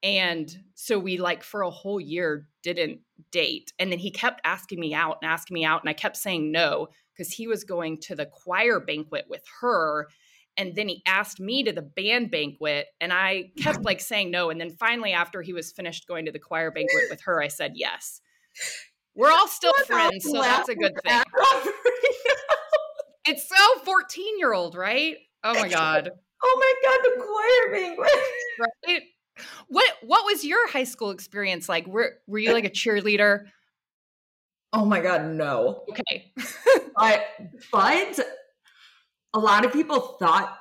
And 0.03 0.55
so 0.75 0.99
we 0.99 1.17
like 1.17 1.43
for 1.43 1.61
a 1.61 1.69
whole 1.69 1.99
year 1.99 2.47
didn't 2.63 2.99
date. 3.31 3.73
And 3.79 3.91
then 3.91 3.99
he 3.99 4.11
kept 4.11 4.41
asking 4.43 4.79
me 4.79 4.93
out 4.93 5.17
and 5.21 5.31
asking 5.31 5.55
me 5.55 5.65
out. 5.65 5.81
And 5.81 5.89
I 5.89 5.93
kept 5.93 6.17
saying 6.17 6.51
no 6.51 6.89
because 7.13 7.31
he 7.31 7.47
was 7.47 7.63
going 7.63 7.99
to 8.01 8.15
the 8.15 8.25
choir 8.25 8.79
banquet 8.79 9.25
with 9.29 9.43
her. 9.61 10.07
And 10.57 10.75
then 10.75 10.87
he 10.87 11.01
asked 11.05 11.39
me 11.39 11.63
to 11.63 11.71
the 11.71 11.81
band 11.81 12.31
banquet. 12.31 12.87
And 13.01 13.11
I 13.11 13.51
kept 13.57 13.83
like 13.83 13.99
saying 13.99 14.31
no. 14.31 14.49
And 14.49 14.61
then 14.61 14.69
finally, 14.69 15.11
after 15.11 15.41
he 15.41 15.53
was 15.53 15.71
finished 15.71 16.07
going 16.07 16.25
to 16.25 16.31
the 16.31 16.39
choir 16.39 16.71
banquet 16.71 17.05
with 17.09 17.21
her, 17.21 17.41
I 17.41 17.47
said 17.47 17.73
yes. 17.75 18.21
We're 19.15 19.31
all 19.31 19.47
still 19.47 19.73
friends. 19.85 20.23
So 20.23 20.41
that's 20.41 20.69
a 20.69 20.75
good 20.75 20.93
thing. 21.03 21.23
it's 23.25 23.47
so 23.47 23.79
14 23.83 24.39
year 24.39 24.53
old, 24.53 24.75
right? 24.75 25.17
Oh 25.43 25.53
my 25.53 25.69
God. 25.69 26.11
Oh 26.47 26.57
my 26.59 26.89
God, 26.89 26.99
the 27.01 27.23
choir 27.23 27.71
banquet. 27.71 28.23
Right? 28.59 29.01
What 29.67 29.89
what 30.03 30.25
was 30.25 30.43
your 30.45 30.69
high 30.69 30.83
school 30.83 31.11
experience 31.11 31.67
like? 31.67 31.87
Were 31.87 32.17
were 32.27 32.39
you 32.39 32.53
like 32.53 32.65
a 32.65 32.69
cheerleader? 32.69 33.45
Oh 34.73 34.85
my 34.85 34.99
god, 34.99 35.25
no. 35.25 35.83
Okay. 35.89 36.33
but 36.95 37.25
but 37.71 38.19
a 39.33 39.39
lot 39.39 39.65
of 39.65 39.73
people 39.73 40.17
thought 40.19 40.57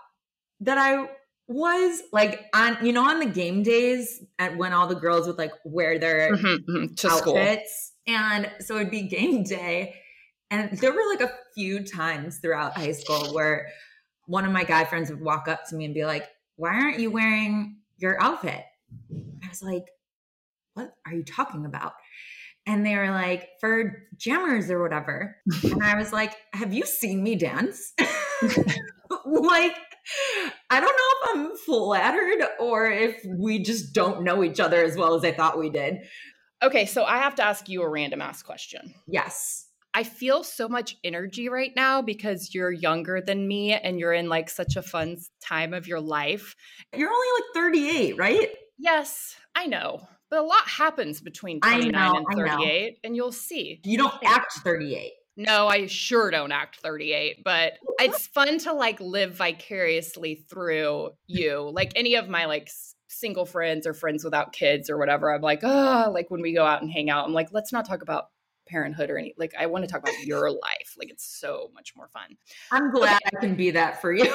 that 0.61 0.79
I 0.79 1.09
was 1.47 2.03
like 2.13 2.47
on 2.55 2.79
you 2.83 2.93
know 2.93 3.05
on 3.09 3.19
the 3.21 3.27
game 3.27 3.63
days 3.63 4.23
at 4.39 4.57
when 4.57 4.73
all 4.73 4.87
the 4.87 4.95
girls 4.95 5.27
would 5.27 5.37
like 5.37 5.53
wear 5.65 5.99
their 5.99 6.35
mm-hmm, 6.35 6.71
mm-hmm, 6.71 6.95
to 6.95 7.09
outfits 7.09 7.93
school. 8.07 8.17
and 8.17 8.51
so 8.61 8.77
it'd 8.77 8.91
be 8.91 9.03
game 9.03 9.43
day 9.43 9.95
and 10.51 10.79
there 10.79 10.93
were 10.93 11.07
like 11.11 11.21
a 11.21 11.31
few 11.55 11.85
times 11.85 12.39
throughout 12.39 12.75
high 12.75 12.93
school 12.93 13.35
where 13.35 13.69
one 14.27 14.47
of 14.47 14.53
my 14.53 14.65
guy 14.65 14.85
friends 14.85 15.11
would 15.11 15.21
walk 15.21 15.47
up 15.47 15.69
to 15.69 15.77
me 15.77 15.85
and 15.85 15.93
be 15.93 16.07
like 16.07 16.27
why 16.57 16.71
aren't 16.71 16.99
you 16.99 17.11
wearing 17.11 17.77
your 17.99 18.21
outfit. 18.23 18.63
I 19.45 19.49
was 19.49 19.63
like, 19.63 19.85
what 20.75 20.95
are 21.07 21.13
you 21.13 21.25
talking 21.25 21.67
about? 21.67 21.93
And 22.67 22.85
they 22.85 22.97
were 22.97 23.11
like, 23.11 23.49
for 23.61 24.05
jammers 24.17 24.71
or 24.71 24.83
whatever. 24.83 25.37
and 25.63 25.83
I 25.83 25.97
was 25.97 26.13
like, 26.13 26.35
have 26.53 26.73
you 26.73 26.87
seen 26.87 27.23
me 27.23 27.37
dance? 27.37 27.93
like, 29.27 29.77
I 30.71 30.81
don't 30.81 30.83
know 30.83 31.13
if 31.13 31.29
I'm 31.35 31.57
flattered 31.59 32.47
or 32.59 32.87
if 32.87 33.23
we 33.27 33.63
just 33.63 33.95
don't 33.95 34.25
know 34.25 34.43
each 34.43 34.61
other 34.61 34.83
as 34.83 34.97
well 34.97 35.15
as 35.15 35.25
I 35.25 35.33
thought 35.33 35.59
we 35.59 35.71
did. 35.71 35.99
Okay, 36.63 36.87
so 36.87 37.05
I 37.05 37.19
have 37.19 37.35
to 37.37 37.45
ask 37.45 37.69
you 37.69 37.83
a 37.83 37.89
random 37.89 38.23
ass 38.23 38.43
question. 38.43 38.95
Yes. 39.07 39.64
I 39.95 40.03
feel 40.03 40.43
so 40.43 40.69
much 40.69 40.97
energy 41.05 41.49
right 41.49 41.73
now 41.77 42.03
because 42.03 42.53
you're 42.53 42.73
younger 42.73 43.21
than 43.21 43.47
me 43.47 43.73
and 43.73 43.99
you're 43.99 44.13
in 44.13 44.29
like 44.29 44.51
such 44.51 44.75
a 44.75 44.83
fun 44.83 45.19
time 45.41 45.73
of 45.73 45.87
your 45.87 46.01
life. 46.01 46.57
You're 46.97 47.13
only 47.13 47.29
like 47.37 47.55
38, 47.55 48.19
right? 48.19 48.49
Yes, 48.77 49.37
I 49.55 49.67
know. 49.67 50.09
But 50.31 50.41
a 50.41 50.43
lot 50.43 50.67
happens 50.67 51.21
between 51.21 51.61
29 51.61 51.93
know, 51.93 52.17
and 52.17 52.27
38, 52.37 52.99
and 53.05 53.15
you'll 53.15 53.31
see. 53.31 53.81
You 53.85 53.99
don't 53.99 54.15
act 54.25 54.55
38. 54.65 55.13
No, 55.37 55.69
I 55.69 55.87
sure 55.87 56.31
don't 56.31 56.53
act 56.53 56.81
38, 56.81 57.43
but 57.45 57.75
it's 58.01 58.27
fun 58.35 58.59
to 58.61 58.73
like 58.73 59.01
live 59.01 59.35
vicariously 59.37 60.45
through 60.51 61.11
you. 61.27 61.71
Like 61.73 61.93
any 61.95 62.17
of 62.17 62.29
my 62.29 62.47
like 62.47 62.69
single 63.09 63.47
friends 63.47 63.87
or 63.87 63.95
friends 63.95 64.25
without 64.25 64.53
kids 64.53 64.91
or 64.91 64.99
whatever, 64.99 65.33
I'm 65.33 65.41
like, 65.41 65.61
oh, 65.63 66.11
like 66.13 66.31
when 66.31 66.41
we 66.41 66.53
go 66.53 66.65
out 66.65 66.83
and 66.83 66.91
hang 66.91 67.11
out, 67.11 67.27
I'm 67.27 67.33
like, 67.33 67.49
let's 67.53 67.73
not 67.73 67.87
talk 67.87 68.03
about 68.03 68.27
parenthood 68.67 69.11
or 69.11 69.19
any 69.19 69.35
like 69.37 69.55
I 69.59 69.67
want 69.67 69.85
to 69.85 69.91
talk 69.91 70.03
about 70.03 70.19
your 70.25 70.51
life. 70.51 70.95
Like 70.99 71.11
it's 71.11 71.25
so 71.25 71.71
much 71.75 71.95
more 71.97 72.09
fun. 72.09 72.37
I'm 72.71 72.91
glad 72.91 73.21
okay. 73.27 73.37
I 73.37 73.41
can 73.41 73.55
be 73.55 73.71
that 73.73 74.01
for 74.01 74.13
you. 74.13 74.33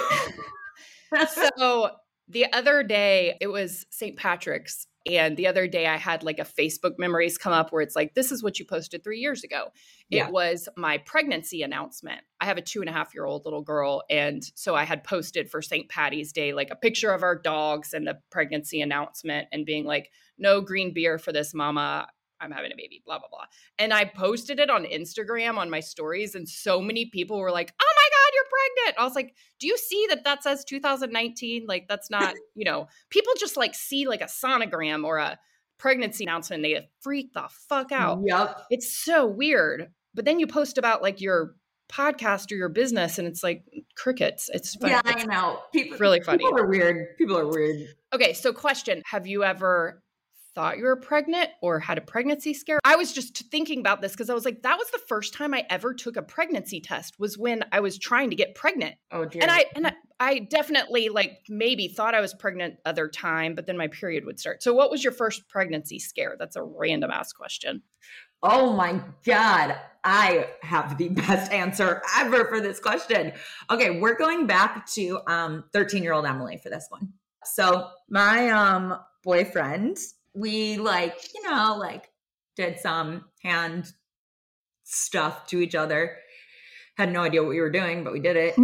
so 1.55 1.91
the 2.27 2.51
other 2.53 2.83
day 2.83 3.37
it 3.41 3.47
was 3.47 3.85
St. 3.89 4.17
Patrick's 4.17 4.87
and 5.07 5.37
the 5.37 5.47
other 5.47 5.67
day 5.67 5.87
I 5.87 5.95
had 5.95 6.23
like 6.23 6.39
a 6.39 6.43
Facebook 6.43 6.99
memories 6.99 7.37
come 7.37 7.53
up 7.53 7.71
where 7.71 7.81
it's 7.81 7.95
like, 7.95 8.13
this 8.13 8.31
is 8.31 8.43
what 8.43 8.59
you 8.59 8.65
posted 8.65 9.03
three 9.03 9.19
years 9.19 9.43
ago. 9.43 9.69
Yeah. 10.09 10.27
It 10.27 10.33
was 10.33 10.67
my 10.75 10.97
pregnancy 10.99 11.63
announcement. 11.63 12.21
I 12.41 12.45
have 12.45 12.57
a 12.57 12.61
two 12.61 12.81
and 12.81 12.89
a 12.89 12.93
half 12.93 13.13
year 13.13 13.25
old 13.25 13.45
little 13.45 13.61
girl. 13.61 14.03
And 14.09 14.43
so 14.55 14.75
I 14.75 14.83
had 14.83 15.03
posted 15.03 15.49
for 15.49 15.61
St. 15.61 15.87
Patty's 15.89 16.33
Day, 16.33 16.53
like 16.53 16.69
a 16.69 16.75
picture 16.75 17.11
of 17.11 17.23
our 17.23 17.35
dogs 17.35 17.93
and 17.93 18.05
the 18.05 18.19
pregnancy 18.29 18.81
announcement 18.81 19.47
and 19.51 19.65
being 19.65 19.85
like, 19.85 20.11
no 20.37 20.61
green 20.61 20.93
beer 20.93 21.17
for 21.17 21.31
this 21.31 21.53
mama. 21.53 22.07
I'm 22.41 22.51
having 22.51 22.71
a 22.71 22.75
baby, 22.75 23.01
blah, 23.05 23.19
blah, 23.19 23.27
blah. 23.29 23.45
And 23.77 23.93
I 23.93 24.05
posted 24.05 24.59
it 24.59 24.69
on 24.69 24.85
Instagram 24.85 25.57
on 25.57 25.69
my 25.69 25.79
stories, 25.79 26.35
and 26.35 26.47
so 26.47 26.81
many 26.81 27.05
people 27.05 27.39
were 27.39 27.51
like, 27.51 27.73
oh 27.81 27.93
my 27.95 28.09
God, 28.09 28.33
you're 28.35 28.45
pregnant. 28.85 29.01
I 29.01 29.05
was 29.05 29.15
like, 29.15 29.35
do 29.59 29.67
you 29.67 29.77
see 29.77 30.05
that 30.09 30.23
that 30.23 30.43
says 30.43 30.63
2019? 30.65 31.65
Like, 31.67 31.87
that's 31.87 32.09
not, 32.09 32.35
you 32.55 32.65
know, 32.65 32.87
people 33.09 33.33
just 33.39 33.57
like 33.57 33.75
see 33.75 34.07
like 34.07 34.21
a 34.21 34.25
sonogram 34.25 35.03
or 35.05 35.17
a 35.17 35.37
pregnancy 35.77 36.23
announcement, 36.23 36.63
and 36.63 36.65
they 36.65 36.89
freak 37.01 37.33
the 37.33 37.47
fuck 37.69 37.91
out. 37.91 38.19
Yep. 38.25 38.65
It's 38.69 38.97
so 38.97 39.25
weird. 39.25 39.91
But 40.13 40.25
then 40.25 40.39
you 40.39 40.47
post 40.47 40.77
about 40.77 41.01
like 41.01 41.21
your 41.21 41.55
podcast 41.89 42.51
or 42.51 42.55
your 42.55 42.69
business 42.69 43.17
and 43.17 43.27
it's 43.27 43.41
like 43.41 43.63
crickets 43.95 44.47
it's 44.53 44.75
funny. 44.75 44.91
yeah 44.91 45.01
i 45.05 45.25
know 45.25 45.59
people 45.73 45.97
really 45.97 46.21
funny 46.21 46.37
people 46.37 46.57
are 46.57 46.67
weird 46.67 47.17
people 47.17 47.35
are 47.35 47.47
weird 47.47 47.87
okay 48.13 48.31
so 48.31 48.53
question 48.53 49.01
have 49.05 49.25
you 49.25 49.43
ever 49.43 50.03
thought 50.59 50.77
you 50.77 50.83
were 50.83 50.97
pregnant 50.97 51.49
or 51.61 51.79
had 51.79 51.97
a 51.97 52.01
pregnancy 52.01 52.53
scare. 52.53 52.79
I 52.83 52.97
was 52.97 53.13
just 53.13 53.49
thinking 53.49 53.79
about 53.79 54.01
this 54.01 54.11
because 54.11 54.29
I 54.29 54.33
was 54.33 54.43
like, 54.43 54.61
that 54.63 54.77
was 54.77 54.89
the 54.91 54.99
first 55.07 55.33
time 55.33 55.53
I 55.53 55.65
ever 55.69 55.93
took 55.93 56.17
a 56.17 56.21
pregnancy 56.21 56.81
test 56.81 57.17
was 57.17 57.37
when 57.37 57.63
I 57.71 57.79
was 57.79 57.97
trying 57.97 58.29
to 58.31 58.35
get 58.35 58.55
pregnant. 58.55 58.95
Oh 59.09 59.23
dear. 59.23 59.41
And 59.41 59.51
I 59.51 59.65
and 59.73 59.87
I, 59.87 59.93
I 60.19 60.39
definitely 60.39 61.07
like 61.07 61.45
maybe 61.47 61.87
thought 61.87 62.13
I 62.13 62.19
was 62.19 62.33
pregnant 62.33 62.75
other 62.85 63.07
time, 63.07 63.55
but 63.55 63.67
then 63.67 63.77
my 63.77 63.87
period 63.87 64.25
would 64.25 64.37
start. 64.37 64.61
So 64.61 64.73
what 64.73 64.91
was 64.91 65.01
your 65.01 65.13
first 65.13 65.47
pregnancy 65.47 65.97
scare? 65.97 66.35
That's 66.37 66.57
a 66.57 66.63
random 66.63 67.09
ass 67.09 67.31
question. 67.31 67.81
Oh 68.43 68.73
my 68.73 69.01
God. 69.25 69.77
I 70.03 70.47
have 70.61 70.97
the 70.97 71.07
best 71.23 71.53
answer 71.53 72.01
ever 72.17 72.43
for 72.49 72.59
this 72.59 72.81
question. 72.81 73.31
Okay, 73.69 74.01
we're 74.01 74.17
going 74.17 74.45
back 74.45 74.85
to 74.87 75.21
um 75.25 75.63
13 75.71 76.03
year 76.03 76.11
old 76.11 76.25
Emily 76.25 76.59
for 76.61 76.69
this 76.69 76.87
one. 76.89 77.13
So 77.45 77.87
my 78.09 78.49
um 78.49 78.99
boyfriend 79.23 79.97
we 80.33 80.77
like, 80.77 81.15
you 81.35 81.49
know, 81.49 81.77
like 81.79 82.09
did 82.55 82.79
some 82.79 83.25
hand 83.43 83.91
stuff 84.83 85.47
to 85.47 85.59
each 85.61 85.75
other. 85.75 86.17
Had 86.97 87.11
no 87.11 87.21
idea 87.23 87.41
what 87.41 87.49
we 87.49 87.61
were 87.61 87.71
doing, 87.71 88.03
but 88.03 88.13
we 88.13 88.19
did 88.19 88.35
it. 88.37 88.55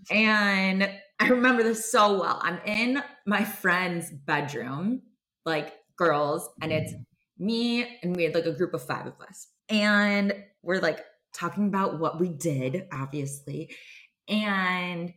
and 0.10 0.88
I 1.20 1.28
remember 1.28 1.62
this 1.62 1.90
so 1.90 2.18
well. 2.20 2.40
I'm 2.42 2.58
in 2.66 3.02
my 3.26 3.44
friend's 3.44 4.10
bedroom, 4.10 5.02
like 5.44 5.74
girls, 5.96 6.48
and 6.62 6.72
it's 6.72 6.94
me 7.38 7.98
and 8.02 8.16
we 8.16 8.24
had 8.24 8.34
like 8.34 8.46
a 8.46 8.52
group 8.52 8.74
of 8.74 8.82
five 8.84 9.06
of 9.06 9.14
us. 9.20 9.48
And 9.68 10.34
we're 10.62 10.80
like 10.80 11.00
talking 11.34 11.66
about 11.68 11.98
what 11.98 12.20
we 12.20 12.28
did, 12.28 12.86
obviously. 12.92 13.74
And 14.28 15.12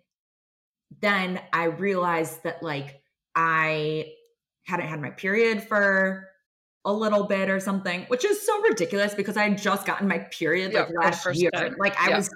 then 1.01 1.41
I 1.53 1.65
realized 1.65 2.43
that 2.43 2.63
like 2.63 3.01
I 3.35 4.11
hadn't 4.67 4.87
had 4.87 5.01
my 5.01 5.09
period 5.09 5.63
for 5.63 6.27
a 6.85 6.93
little 6.93 7.25
bit 7.25 7.49
or 7.49 7.59
something, 7.59 8.03
which 8.07 8.23
is 8.23 8.45
so 8.45 8.61
ridiculous 8.61 9.13
because 9.13 9.35
I 9.35 9.49
had 9.49 9.57
just 9.57 9.85
gotten 9.85 10.07
my 10.07 10.19
period 10.19 10.73
like 10.73 10.87
yeah, 10.89 10.99
last 10.99 11.35
year. 11.35 11.51
Time. 11.51 11.75
Like 11.77 11.99
I 11.99 12.09
yeah. 12.09 12.17
was, 12.17 12.29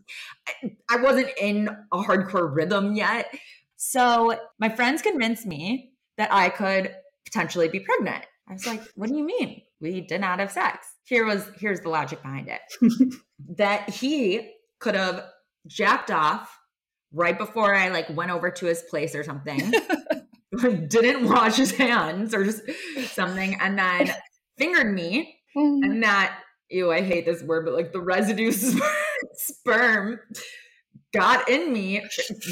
I 0.90 0.98
wasn't 0.98 1.30
in 1.40 1.70
a 1.92 1.98
hardcore 1.98 2.54
rhythm 2.54 2.96
yet. 2.96 3.34
So 3.78 4.38
my 4.60 4.70
friends 4.70 5.02
convinced 5.02 5.46
me 5.46 5.94
that 6.18 6.34
I 6.34 6.50
could 6.50 6.94
potentially 7.26 7.70
be 7.70 7.80
pregnant. 7.80 8.26
I 8.50 8.54
was 8.54 8.68
like, 8.68 8.82
what 8.96 9.10
do 9.10 9.16
you 9.16 9.24
mean? 9.24 9.62
We 9.80 10.02
did 10.02 10.20
not 10.20 10.40
have 10.40 10.52
sex. 10.52 10.88
Here 11.06 11.26
was, 11.26 11.50
here's 11.58 11.80
the 11.80 11.90
logic 11.90 12.22
behind 12.22 12.50
it. 12.50 12.62
that 13.58 13.90
he 13.90 14.52
could 14.80 14.96
have 14.96 15.24
jacked 15.68 16.12
off 16.12 16.60
right 17.14 17.38
before 17.38 17.74
I 17.74 17.90
like 17.90 18.10
went 18.10 18.32
over 18.32 18.52
to 18.52 18.66
his 18.66 18.84
place 18.84 19.16
or 19.16 19.24
something. 19.24 19.72
didn't 20.58 21.27
wash 21.29 21.55
his 21.55 21.72
hands 21.72 22.34
or 22.34 22.43
just 22.43 22.62
something, 23.13 23.58
and 23.60 23.77
then 23.77 24.12
fingered 24.58 24.93
me. 24.93 25.38
Mm-hmm. 25.55 25.84
And 25.84 26.03
that, 26.03 26.39
ew, 26.70 26.91
I 26.91 27.01
hate 27.01 27.25
this 27.25 27.43
word, 27.43 27.65
but 27.65 27.74
like 27.74 27.91
the 27.91 28.01
residue 28.01 28.51
sperm 29.34 30.20
got 31.13 31.50
in 31.50 31.72
me. 31.74 32.05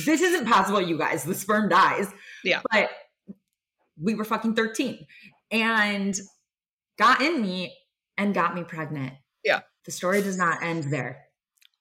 This 0.06 0.22
isn't 0.22 0.48
possible, 0.48 0.82
you 0.82 0.98
guys. 0.98 1.24
The 1.24 1.36
sperm 1.36 1.70
dies. 1.70 2.12
Yeah. 2.44 2.62
But 2.72 2.90
we 4.02 4.16
were 4.16 4.26
fucking 4.26 4.56
13 4.56 5.06
and 5.52 6.16
got 6.98 7.22
in 7.22 7.42
me 7.42 7.76
and 8.18 8.34
got 8.34 8.56
me 8.56 8.64
pregnant. 8.64 9.14
Yeah. 9.44 9.62
The 9.86 9.92
story 9.92 10.22
does 10.22 10.38
not 10.38 10.62
end 10.62 10.86
there. 10.86 11.26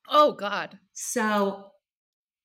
Oh, 0.09 0.33
God. 0.33 0.79
So 0.93 1.71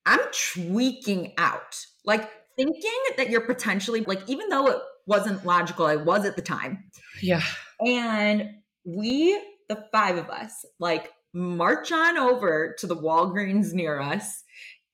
I'm 0.06 0.20
tweaking 0.54 1.34
out. 1.38 1.78
Like 2.06 2.30
thinking 2.56 3.00
that 3.18 3.30
you're 3.30 3.42
potentially 3.42 4.02
like, 4.02 4.22
even 4.28 4.50
though 4.50 4.68
it 4.68 4.78
wasn't 5.06 5.46
logical, 5.46 5.86
I 5.86 5.96
was 5.96 6.26
at 6.26 6.36
the 6.36 6.42
time. 6.42 6.84
Yeah. 7.22 7.42
And 7.86 8.50
we, 8.86 9.40
the 9.70 9.86
five 9.92 10.18
of 10.18 10.30
us, 10.30 10.66
like 10.80 11.12
march 11.34 11.92
on 11.92 12.18
over 12.18 12.76
to 12.80 12.88
the 12.88 12.96
Walgreens 12.96 13.74
near 13.74 14.00
us 14.00 14.44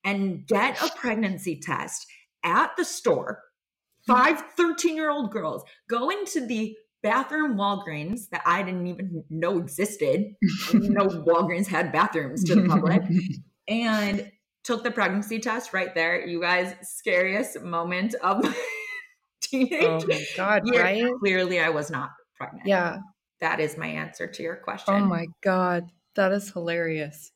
and 0.04 0.46
get 0.46 0.82
a 0.82 0.90
pregnancy 0.96 1.60
test 1.60 2.06
at 2.44 2.76
the 2.76 2.84
store. 2.84 3.42
Five 4.06 4.42
13 4.56 4.96
year 4.96 5.10
old 5.10 5.30
girls 5.30 5.62
go 5.88 6.10
into 6.10 6.46
the 6.46 6.74
bathroom 7.02 7.56
Walgreens 7.56 8.28
that 8.30 8.42
I 8.44 8.62
didn't 8.62 8.86
even 8.86 9.24
know 9.30 9.58
existed. 9.58 10.34
I 10.68 10.72
didn't 10.72 10.92
know 10.92 11.06
Walgreens 11.26 11.66
had 11.66 11.92
bathrooms 11.92 12.44
to 12.44 12.54
the 12.54 12.68
public. 12.68 13.02
and 13.68 14.30
took 14.64 14.82
the 14.84 14.90
pregnancy 14.90 15.38
test 15.38 15.72
right 15.72 15.94
there. 15.94 16.26
You 16.26 16.40
guys, 16.40 16.74
scariest 16.82 17.60
moment 17.62 18.14
of 18.22 18.42
my 18.44 18.54
teenage 19.40 19.82
Oh 19.82 20.00
my 20.06 20.24
God, 20.36 20.62
year. 20.66 20.82
right? 20.82 21.12
Clearly, 21.20 21.60
I 21.60 21.70
was 21.70 21.90
not 21.90 22.10
pregnant. 22.36 22.66
Yeah. 22.66 22.98
That 23.40 23.60
is 23.60 23.76
my 23.78 23.86
answer 23.86 24.26
to 24.26 24.42
your 24.42 24.56
question. 24.56 24.94
Oh 24.94 25.00
my 25.00 25.26
God. 25.42 25.90
That 26.16 26.32
is 26.32 26.50
hilarious. 26.52 27.32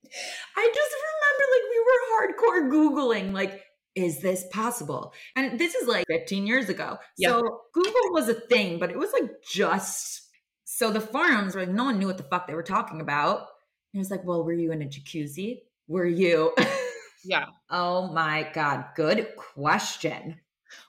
I 0.56 0.72
just 0.74 0.94
remember 1.04 1.44
like 1.54 1.70
we 1.70 2.60
were 2.60 2.68
hardcore 2.68 2.70
Googling, 2.72 3.32
like, 3.32 3.62
is 3.94 4.20
this 4.20 4.44
possible? 4.52 5.14
And 5.36 5.58
this 5.58 5.74
is 5.74 5.86
like 5.86 6.04
15 6.08 6.46
years 6.46 6.68
ago. 6.68 6.98
Yeah. 7.16 7.28
So 7.30 7.60
Google 7.72 8.12
was 8.12 8.28
a 8.28 8.34
thing, 8.34 8.78
but 8.78 8.90
it 8.90 8.98
was 8.98 9.12
like 9.12 9.30
just 9.50 10.22
so 10.64 10.90
the 10.90 11.00
forums 11.00 11.54
were 11.54 11.60
like, 11.62 11.70
no 11.70 11.84
one 11.84 11.98
knew 12.00 12.08
what 12.08 12.16
the 12.18 12.24
fuck 12.24 12.48
they 12.48 12.54
were 12.54 12.62
talking 12.64 13.00
about. 13.00 13.38
And 13.38 13.46
it 13.94 13.98
was 13.98 14.10
like, 14.10 14.24
well, 14.24 14.42
were 14.44 14.52
you 14.52 14.72
in 14.72 14.82
a 14.82 14.86
jacuzzi? 14.86 15.60
Were 15.86 16.06
you? 16.06 16.52
Yeah. 17.24 17.46
oh 17.70 18.08
my 18.12 18.48
God. 18.52 18.86
Good 18.94 19.28
question. 19.36 20.40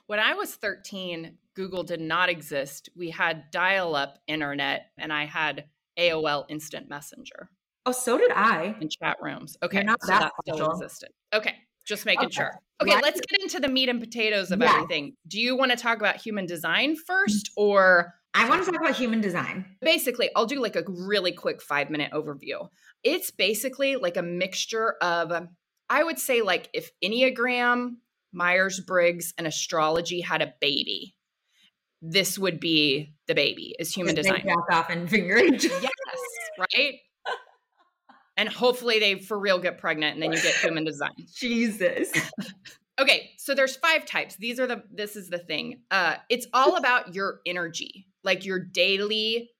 When 0.06 0.18
I 0.18 0.34
was 0.34 0.54
13, 0.54 1.36
Google 1.54 1.82
did 1.82 2.00
not 2.00 2.28
exist. 2.28 2.88
We 2.96 3.10
had 3.10 3.50
dial 3.50 3.94
up 3.94 4.18
internet 4.26 4.90
and 4.98 5.12
I 5.12 5.24
had 5.26 5.64
AOL 5.98 6.44
Instant 6.48 6.88
Messenger 6.88 7.50
Oh, 7.86 7.92
so 7.92 8.18
did 8.18 8.32
I. 8.32 8.74
in 8.80 8.88
chat 8.88 9.16
rooms. 9.22 9.56
Okay. 9.62 9.82
not 9.82 10.02
so 10.02 10.08
that 10.08 10.32
that 10.46 10.54
still 10.54 10.72
existed. 10.72 11.10
Okay. 11.32 11.54
Just 11.86 12.04
making 12.04 12.26
Okay. 12.26 12.34
sure. 12.34 12.52
Okay. 12.82 12.94
Right. 12.94 13.02
Let's 13.02 13.20
get 13.20 13.40
into 13.42 13.60
the 13.60 13.68
meat 13.68 13.88
and 13.88 14.00
potatoes 14.00 14.50
of 14.50 14.60
Yeah. 14.60 14.74
everything. 14.74 15.14
Do 15.28 15.40
you 15.40 15.56
want 15.56 15.70
to 15.70 15.76
talk 15.76 15.98
about 15.98 16.16
human 16.16 16.46
design 16.46 16.94
mm. 16.94 16.98
first 17.06 17.50
or 17.56 18.12
I 18.34 18.48
want 18.50 18.64
to 18.64 18.70
talk 18.70 18.80
about 18.80 18.94
human 18.96 19.20
design. 19.22 19.64
basically 19.80 20.28
i'll 20.36 20.44
do 20.46 20.60
like 20.60 20.76
a 20.76 20.84
really 20.86 21.32
quick 21.32 21.62
five 21.62 21.88
minute 21.88 22.12
overview 22.12 22.68
it's 23.02 23.30
basically 23.30 23.96
like 23.96 24.16
a 24.18 24.22
mixture 24.22 24.96
of 25.00 25.32
i 25.88 26.02
would 26.02 26.18
say 26.18 26.42
like 26.42 26.68
if 26.72 26.90
enneagram 27.02 27.96
myers-briggs 28.32 29.32
and 29.38 29.46
astrology 29.46 30.20
had 30.20 30.42
a 30.42 30.52
baby 30.60 31.14
this 32.02 32.38
would 32.38 32.60
be 32.60 33.14
the 33.26 33.34
baby 33.34 33.74
is 33.78 33.92
human 33.92 34.14
design 34.14 34.42
jack 34.44 34.70
off 34.70 34.90
and 34.90 35.08
finger 35.08 35.38
yes 35.44 35.90
right 36.58 37.00
and 38.36 38.48
hopefully 38.48 38.98
they 38.98 39.18
for 39.18 39.38
real 39.38 39.58
get 39.58 39.78
pregnant 39.78 40.14
and 40.14 40.22
then 40.22 40.32
you 40.32 40.40
get 40.40 40.54
human 40.56 40.84
design 40.84 41.14
Jesus. 41.36 42.12
Okay, 42.98 43.32
so 43.36 43.54
there's 43.54 43.76
five 43.76 44.06
types. 44.06 44.36
These 44.36 44.58
are 44.58 44.66
the 44.66 44.82
this 44.90 45.16
is 45.16 45.28
the 45.28 45.36
thing. 45.36 45.82
Uh 45.90 46.14
it's 46.30 46.46
all 46.54 46.76
about 46.76 47.14
your 47.14 47.40
energy, 47.44 48.06
like 48.24 48.46
your 48.46 48.58
daily 48.58 49.50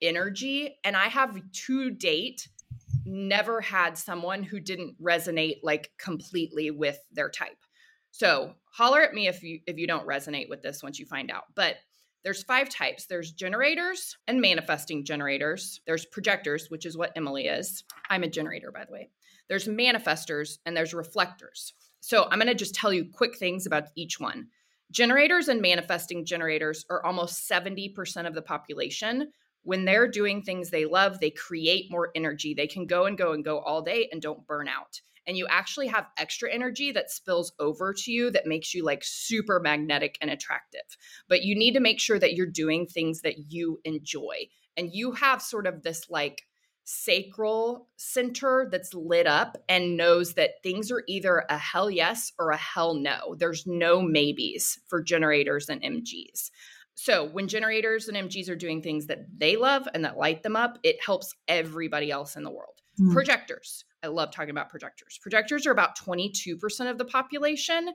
energy 0.00 0.78
and 0.82 0.96
I 0.96 1.08
have 1.08 1.38
to 1.66 1.90
date 1.90 2.48
never 3.06 3.60
had 3.60 3.96
someone 3.96 4.42
who 4.42 4.60
didn't 4.60 5.00
resonate 5.02 5.60
like 5.62 5.90
completely 5.98 6.70
with 6.70 6.98
their 7.12 7.30
type. 7.30 7.58
So, 8.10 8.54
holler 8.72 9.02
at 9.02 9.14
me 9.14 9.28
if 9.28 9.42
you 9.42 9.60
if 9.66 9.78
you 9.78 9.86
don't 9.86 10.06
resonate 10.06 10.48
with 10.48 10.62
this 10.62 10.82
once 10.82 10.98
you 10.98 11.06
find 11.06 11.30
out. 11.30 11.44
But 11.54 11.76
there's 12.24 12.42
five 12.42 12.68
types. 12.68 13.06
There's 13.06 13.32
generators 13.32 14.16
and 14.26 14.40
manifesting 14.40 15.04
generators. 15.04 15.80
There's 15.86 16.06
projectors, 16.06 16.70
which 16.70 16.84
is 16.84 16.96
what 16.96 17.12
Emily 17.14 17.46
is. 17.46 17.84
I'm 18.10 18.24
a 18.24 18.28
generator 18.28 18.72
by 18.72 18.84
the 18.84 18.92
way. 18.92 19.10
There's 19.48 19.68
manifestors 19.68 20.58
and 20.66 20.76
there's 20.76 20.94
reflectors. 20.94 21.72
So 22.00 22.24
I'm 22.24 22.38
going 22.38 22.46
to 22.48 22.54
just 22.54 22.74
tell 22.74 22.92
you 22.92 23.06
quick 23.12 23.36
things 23.36 23.66
about 23.66 23.88
each 23.96 24.20
one. 24.20 24.48
Generators 24.90 25.48
and 25.48 25.60
manifesting 25.60 26.24
generators 26.24 26.84
are 26.90 27.04
almost 27.04 27.48
70% 27.50 28.26
of 28.26 28.34
the 28.34 28.42
population. 28.42 29.32
When 29.66 29.84
they're 29.84 30.06
doing 30.06 30.42
things 30.42 30.70
they 30.70 30.84
love, 30.84 31.18
they 31.18 31.30
create 31.30 31.90
more 31.90 32.10
energy. 32.14 32.54
They 32.54 32.68
can 32.68 32.86
go 32.86 33.06
and 33.06 33.18
go 33.18 33.32
and 33.32 33.44
go 33.44 33.58
all 33.58 33.82
day 33.82 34.08
and 34.12 34.22
don't 34.22 34.46
burn 34.46 34.68
out. 34.68 35.00
And 35.26 35.36
you 35.36 35.48
actually 35.50 35.88
have 35.88 36.06
extra 36.16 36.48
energy 36.52 36.92
that 36.92 37.10
spills 37.10 37.52
over 37.58 37.92
to 37.92 38.12
you 38.12 38.30
that 38.30 38.46
makes 38.46 38.72
you 38.74 38.84
like 38.84 39.02
super 39.02 39.58
magnetic 39.58 40.18
and 40.20 40.30
attractive. 40.30 40.86
But 41.28 41.42
you 41.42 41.58
need 41.58 41.72
to 41.72 41.80
make 41.80 41.98
sure 41.98 42.20
that 42.20 42.34
you're 42.34 42.46
doing 42.46 42.86
things 42.86 43.22
that 43.22 43.50
you 43.50 43.80
enjoy. 43.84 44.46
And 44.76 44.90
you 44.92 45.10
have 45.10 45.42
sort 45.42 45.66
of 45.66 45.82
this 45.82 46.08
like 46.08 46.42
sacral 46.84 47.88
center 47.96 48.68
that's 48.70 48.94
lit 48.94 49.26
up 49.26 49.56
and 49.68 49.96
knows 49.96 50.34
that 50.34 50.62
things 50.62 50.92
are 50.92 51.02
either 51.08 51.44
a 51.50 51.58
hell 51.58 51.90
yes 51.90 52.30
or 52.38 52.50
a 52.50 52.56
hell 52.56 52.94
no. 52.94 53.34
There's 53.36 53.66
no 53.66 54.00
maybes 54.00 54.78
for 54.86 55.02
generators 55.02 55.68
and 55.68 55.82
MGs. 55.82 56.50
So, 56.98 57.26
when 57.26 57.46
generators 57.46 58.08
and 58.08 58.16
MGs 58.16 58.48
are 58.48 58.56
doing 58.56 58.82
things 58.82 59.06
that 59.06 59.26
they 59.36 59.56
love 59.56 59.86
and 59.92 60.04
that 60.04 60.16
light 60.16 60.42
them 60.42 60.56
up, 60.56 60.78
it 60.82 60.96
helps 61.04 61.34
everybody 61.46 62.10
else 62.10 62.36
in 62.36 62.42
the 62.42 62.50
world. 62.50 62.80
Mm. 62.98 63.12
Projectors. 63.12 63.84
I 64.02 64.08
love 64.08 64.30
talking 64.30 64.50
about 64.50 64.70
projectors. 64.70 65.18
Projectors 65.20 65.66
are 65.66 65.72
about 65.72 65.98
22% 65.98 66.90
of 66.90 66.96
the 66.96 67.04
population. 67.04 67.90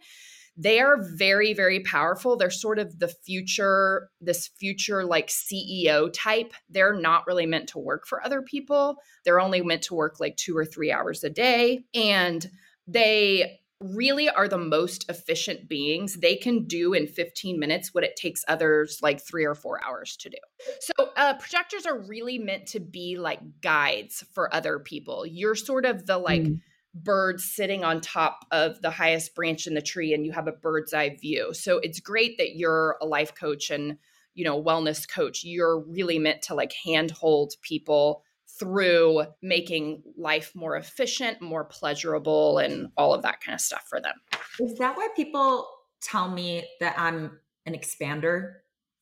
They 0.56 0.80
are 0.80 1.02
very, 1.02 1.54
very 1.54 1.80
powerful. 1.80 2.36
They're 2.36 2.52
sort 2.52 2.78
of 2.78 3.00
the 3.00 3.08
future, 3.08 4.10
this 4.20 4.48
future 4.60 5.04
like 5.04 5.30
CEO 5.30 6.12
type. 6.14 6.54
They're 6.70 6.94
not 6.94 7.26
really 7.26 7.48
meant 7.48 7.70
to 7.70 7.80
work 7.80 8.06
for 8.06 8.24
other 8.24 8.44
people. 8.44 8.98
They're 9.26 9.40
only 9.40 9.62
meant 9.62 9.82
to 9.84 9.96
work 9.96 10.20
like 10.20 10.36
two 10.38 10.56
or 10.56 10.66
three 10.66 10.92
hours 10.92 11.24
a 11.24 11.30
day. 11.30 11.86
And 11.96 12.48
they 12.86 13.61
really 13.82 14.30
are 14.30 14.48
the 14.48 14.58
most 14.58 15.10
efficient 15.10 15.68
beings. 15.68 16.16
They 16.22 16.36
can 16.36 16.66
do 16.66 16.94
in 16.94 17.08
15 17.08 17.60
minutes 17.60 17.94
what 17.94 18.04
it 18.04 18.16
takes 18.16 18.44
others 18.48 19.00
like 19.02 19.20
three 19.22 19.46
or 19.46 19.56
four 19.56 19.84
hours 19.84 20.16
to 20.18 20.30
do. 20.30 20.38
So, 20.80 21.10
uh, 21.18 21.34
projectors 21.36 21.86
are 21.86 22.00
really 22.00 22.38
meant 22.38 22.68
to 22.68 22.80
be 22.80 23.18
like 23.18 23.40
guides 23.62 24.24
for 24.34 24.54
other 24.54 24.80
people. 24.80 25.26
You're 25.26 25.56
sort 25.56 25.86
of 25.86 26.06
the 26.06 26.18
like, 26.18 26.42
Mm. 26.42 26.62
bird 26.94 27.40
sitting 27.40 27.86
on 27.86 28.02
top 28.02 28.46
of 28.52 28.82
the 28.82 28.90
highest 28.90 29.34
branch 29.34 29.66
in 29.66 29.74
the 29.76 29.82
tree 29.82 30.14
and 30.14 30.26
you 30.26 30.34
have 30.34 30.48
a 30.48 30.52
bird's 30.52 30.94
eye 30.94 31.16
view. 31.22 31.54
So 31.54 31.78
it's 31.78 32.02
great 32.02 32.38
that 32.38 32.58
you're 32.58 32.98
a 33.02 33.06
life 33.06 33.34
coach 33.34 33.70
and 33.70 33.98
you 34.34 34.44
know 34.44 34.62
wellness 34.62 35.08
coach. 35.10 35.44
You're 35.46 35.80
really 35.80 36.20
meant 36.20 36.42
to 36.44 36.54
like 36.54 36.74
handhold 36.84 37.54
people 37.62 38.24
through 38.62 39.24
making 39.42 40.04
life 40.16 40.52
more 40.54 40.76
efficient, 40.76 41.42
more 41.42 41.66
pleasurable 41.66 42.60
and 42.60 42.90
all 42.96 43.12
of 43.12 43.24
that 43.24 43.42
kind 43.42 43.56
of 43.56 43.60
stuff 43.60 43.84
for 43.90 44.00
them. 44.00 44.14
Is 44.60 44.78
that 44.78 44.96
why 44.96 45.08
people 45.16 45.68
tell 46.00 46.30
me 46.30 46.68
that 46.80 46.94
I'm 47.00 47.40
an 47.66 47.74
expander 47.74 48.52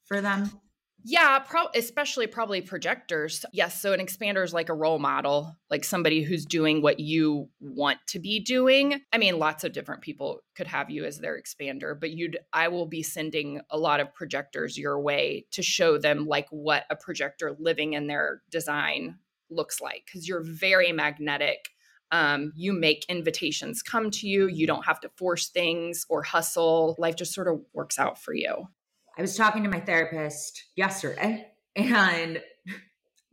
for 0.05 0.21
them? 0.21 0.49
Yeah, 1.03 1.39
pro- 1.39 1.67
especially 1.75 2.27
probably 2.27 2.61
projectors. 2.61 3.45
Yes, 3.51 3.81
so 3.81 3.91
an 3.91 3.99
expander 3.99 4.43
is 4.43 4.53
like 4.53 4.69
a 4.69 4.73
role 4.73 4.99
model, 4.99 5.57
like 5.69 5.83
somebody 5.83 6.23
who's 6.23 6.45
doing 6.45 6.81
what 6.81 7.01
you 7.01 7.49
want 7.59 7.99
to 8.07 8.19
be 8.19 8.39
doing. 8.39 9.01
I 9.11 9.17
mean, 9.17 9.39
lots 9.39 9.65
of 9.65 9.73
different 9.73 10.01
people 10.01 10.41
could 10.55 10.67
have 10.67 10.89
you 10.89 11.03
as 11.03 11.17
their 11.17 11.41
expander, 11.41 11.99
but 11.99 12.11
you'd 12.11 12.37
I 12.53 12.69
will 12.69 12.85
be 12.85 13.03
sending 13.03 13.61
a 13.69 13.77
lot 13.77 13.99
of 13.99 14.13
projectors 14.13 14.77
your 14.77 15.01
way 15.01 15.45
to 15.51 15.61
show 15.61 15.97
them 15.97 16.27
like 16.27 16.47
what 16.49 16.83
a 16.89 16.95
projector 16.95 17.55
living 17.59 17.93
in 17.93 18.07
their 18.07 18.41
design 18.49 19.19
looks 19.49 19.81
like 19.81 20.07
cuz 20.11 20.27
you're 20.27 20.43
very 20.43 20.91
magnetic. 20.91 21.69
Um, 22.11 22.53
you 22.55 22.73
make 22.73 23.05
invitations 23.07 23.83
come 23.83 24.09
to 24.11 24.27
you. 24.27 24.47
You 24.47 24.65
don't 24.65 24.85
have 24.85 24.99
to 25.01 25.09
force 25.09 25.49
things 25.49 26.05
or 26.09 26.23
hustle. 26.23 26.95
Life 26.97 27.15
just 27.15 27.33
sort 27.33 27.47
of 27.47 27.61
works 27.73 27.99
out 27.99 28.19
for 28.19 28.33
you. 28.33 28.67
I 29.17 29.21
was 29.21 29.35
talking 29.35 29.63
to 29.63 29.69
my 29.69 29.79
therapist 29.79 30.63
yesterday 30.75 31.51
and 31.75 32.41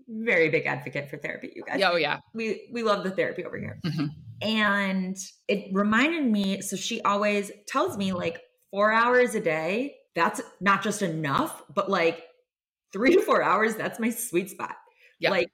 very 0.08 0.48
big 0.50 0.66
advocate 0.66 1.08
for 1.08 1.16
therapy, 1.16 1.52
you 1.54 1.62
guys. 1.62 1.80
Oh 1.84 1.96
yeah. 1.96 2.20
We 2.34 2.68
we 2.72 2.82
love 2.82 3.04
the 3.04 3.10
therapy 3.10 3.44
over 3.44 3.58
here. 3.58 3.80
Mhm. 3.84 4.10
And 4.42 5.16
it 5.48 5.70
reminded 5.72 6.24
me, 6.26 6.60
so 6.60 6.76
she 6.76 7.00
always 7.02 7.50
tells 7.66 7.96
me 7.96 8.12
like 8.12 8.42
4 8.70 8.92
hours 8.92 9.34
a 9.34 9.40
day, 9.40 9.96
that's 10.14 10.42
not 10.60 10.82
just 10.82 11.02
enough, 11.02 11.62
but 11.74 11.90
like 11.90 12.24
3 12.92 13.14
to 13.14 13.22
4 13.22 13.42
hours, 13.42 13.76
that's 13.76 13.98
my 13.98 14.10
sweet 14.10 14.50
spot. 14.50 14.76
Yeah. 15.18 15.30
Like 15.30 15.50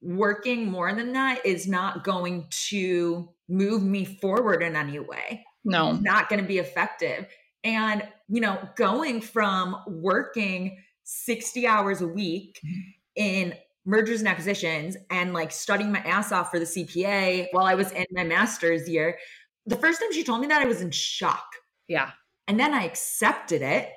working 0.00 0.70
more 0.70 0.92
than 0.92 1.12
that 1.12 1.44
is 1.44 1.66
not 1.66 2.04
going 2.04 2.46
to 2.50 3.28
move 3.48 3.82
me 3.82 4.04
forward 4.04 4.62
in 4.62 4.76
any 4.76 4.98
way. 4.98 5.44
No. 5.64 5.92
not 5.92 6.28
going 6.28 6.40
to 6.40 6.46
be 6.46 6.58
effective. 6.58 7.26
And, 7.64 8.06
you 8.28 8.40
know, 8.40 8.58
going 8.76 9.20
from 9.20 9.76
working 9.86 10.78
60 11.04 11.66
hours 11.66 12.00
a 12.00 12.08
week 12.08 12.60
mm-hmm. 12.64 12.80
in 13.16 13.54
mergers 13.84 14.20
and 14.20 14.28
acquisitions 14.28 14.96
and 15.10 15.32
like 15.32 15.50
studying 15.50 15.90
my 15.90 16.00
ass 16.00 16.30
off 16.30 16.50
for 16.50 16.58
the 16.58 16.64
CPA 16.64 17.48
while 17.52 17.64
I 17.64 17.74
was 17.74 17.90
in 17.92 18.06
my 18.12 18.24
master's 18.24 18.88
year, 18.88 19.18
the 19.66 19.76
first 19.76 20.00
time 20.00 20.12
she 20.12 20.24
told 20.24 20.40
me 20.40 20.46
that, 20.48 20.62
I 20.62 20.66
was 20.66 20.80
in 20.80 20.90
shock. 20.90 21.46
Yeah. 21.88 22.10
And 22.46 22.58
then 22.58 22.72
I 22.72 22.84
accepted 22.84 23.62
it. 23.62 23.90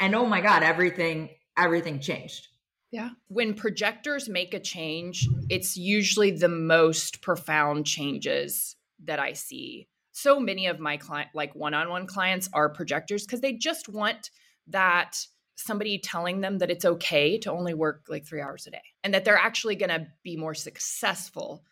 And 0.00 0.14
oh 0.14 0.26
my 0.26 0.40
God, 0.40 0.62
everything, 0.62 1.30
everything 1.56 2.00
changed. 2.00 2.48
Yeah. 2.90 3.10
When 3.28 3.54
projectors 3.54 4.28
make 4.28 4.54
a 4.54 4.60
change, 4.60 5.28
it's 5.50 5.76
usually 5.76 6.30
the 6.30 6.48
most 6.48 7.20
profound 7.20 7.86
changes 7.86 8.76
that 9.04 9.18
I 9.18 9.34
see. 9.34 9.88
So 10.12 10.40
many 10.40 10.66
of 10.66 10.80
my 10.80 10.96
client 10.96 11.28
like 11.34 11.54
one-on-one 11.54 12.06
clients 12.06 12.48
are 12.52 12.68
projectors 12.68 13.24
because 13.24 13.40
they 13.40 13.52
just 13.52 13.88
want 13.88 14.30
that 14.68 15.18
somebody 15.54 15.98
telling 15.98 16.40
them 16.40 16.58
that 16.58 16.70
it's 16.70 16.84
okay 16.84 17.38
to 17.38 17.52
only 17.52 17.74
work 17.74 18.06
like 18.08 18.26
3 18.26 18.40
hours 18.40 18.66
a 18.66 18.70
day 18.70 18.82
and 19.04 19.12
that 19.12 19.24
they're 19.24 19.36
actually 19.36 19.76
going 19.76 19.90
to 19.90 20.06
be 20.22 20.36
more 20.36 20.54
successful 20.54 21.64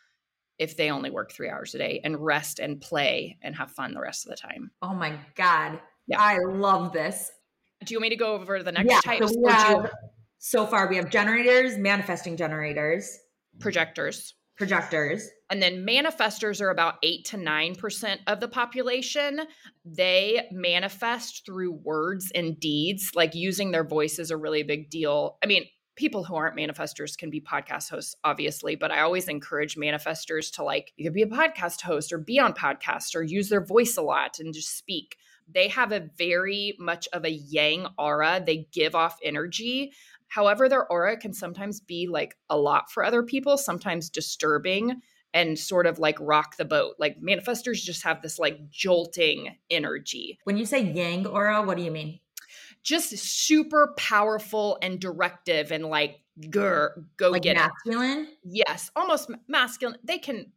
if 0.59 0.77
they 0.77 0.91
only 0.91 1.11
work 1.11 1.33
3 1.33 1.49
hours 1.49 1.75
a 1.75 1.79
day 1.79 2.01
and 2.03 2.19
rest 2.25 2.59
and 2.59 2.81
play 2.81 3.39
and 3.43 3.57
have 3.57 3.71
fun 3.71 3.95
the 3.95 4.01
rest 4.01 4.27
of 4.27 4.31
the 4.31 4.37
time. 4.37 4.71
Oh 4.83 4.95
my 4.95 5.19
god. 5.35 5.81
Yeah. 6.07 6.21
I 6.21 6.39
love 6.39 6.93
this. 6.93 7.31
Do 7.85 7.93
you 7.93 7.99
want 7.99 8.03
me 8.03 8.11
to 8.11 8.17
go 8.17 8.35
over 8.35 8.63
the 8.63 8.73
next 8.73 8.91
yeah, 8.91 9.01
types? 9.01 9.33
So, 9.33 9.49
have, 9.49 9.91
so 10.49 10.65
far 10.65 10.89
we 10.89 10.95
have 10.95 11.11
generators, 11.11 11.77
manifesting 11.77 12.37
generators, 12.37 13.19
projectors, 13.59 14.35
projectors. 14.57 15.29
And 15.51 15.61
then 15.61 15.85
manifestors 15.85 16.61
are 16.61 16.71
about 16.71 16.99
8 17.03 17.25
to 17.27 17.37
9% 17.37 18.19
of 18.29 18.39
the 18.39 18.47
population. 18.47 19.41
They 19.85 20.47
manifest 20.53 21.45
through 21.45 21.73
words 21.73 22.31
and 22.33 22.61
deeds, 22.61 23.11
like 23.17 23.35
using 23.35 23.73
their 23.73 23.83
voice 23.83 24.21
is 24.21 24.31
a 24.31 24.37
really 24.37 24.63
big 24.63 24.89
deal. 24.89 25.37
I 25.43 25.47
mean, 25.47 25.65
people 25.97 26.23
who 26.23 26.37
aren't 26.37 26.57
manifestors 26.57 27.19
can 27.19 27.29
be 27.29 27.41
podcast 27.41 27.91
hosts, 27.91 28.15
obviously, 28.23 28.77
but 28.77 28.93
I 28.93 29.01
always 29.01 29.27
encourage 29.27 29.75
manifestors 29.75 30.53
to 30.53 30.63
like, 30.63 30.93
either 30.97 31.11
be 31.11 31.23
a 31.23 31.27
podcast 31.27 31.81
host 31.81 32.13
or 32.13 32.19
be 32.19 32.39
on 32.39 32.53
podcasts 32.53 33.17
or 33.17 33.23
use 33.25 33.49
their 33.49 33.65
voice 33.65 33.97
a 33.97 34.03
lot 34.03 34.39
and 34.39 34.55
just 34.55 34.79
speak. 34.79 35.17
They 35.49 35.69
have 35.69 35.93
a 35.93 36.09
very 36.19 36.77
much 36.79 37.09
of 37.13 37.25
a 37.25 37.31
yang 37.31 37.87
aura. 37.99 38.43
They 38.45 38.67
give 38.73 38.95
off 38.95 39.19
energy. 39.23 39.93
However, 40.29 40.69
their 40.69 40.87
aura 40.87 41.17
can 41.17 41.33
sometimes 41.33 41.81
be 41.81 42.09
like 42.09 42.37
a 42.51 42.57
lot 42.57 42.91
for 42.91 43.05
other 43.05 43.23
people, 43.23 43.57
sometimes 43.57 44.11
disturbing 44.11 45.01
and 45.33 45.59
sort 45.59 45.87
of 45.87 45.99
like 45.99 46.17
rock 46.21 46.57
the 46.57 46.65
boat. 46.65 46.95
Like 46.99 47.21
manifestors 47.21 47.83
just 47.83 48.03
have 48.05 48.23
this 48.23 48.39
like 48.39 48.71
jolting 48.71 49.57
energy. 49.71 50.39
When 50.45 50.57
you 50.57 50.65
say 50.65 50.83
yang 50.83 51.27
aura, 51.27 51.63
what 51.63 51.77
do 51.77 51.83
you 51.83 51.91
mean? 51.91 52.21
Just 52.83 53.17
super 53.19 53.95
powerful 53.97 54.79
and 54.81 55.01
directive 55.01 55.73
and 55.73 55.87
like 55.87 56.21
grr, 56.41 56.91
go 57.17 57.31
like 57.31 57.43
get 57.43 57.57
masculine? 57.57 58.27
it. 58.27 58.39
Yes, 58.45 58.91
almost 58.97 59.31
masculine. 59.49 59.99
They 60.05 60.19
can 60.19 60.53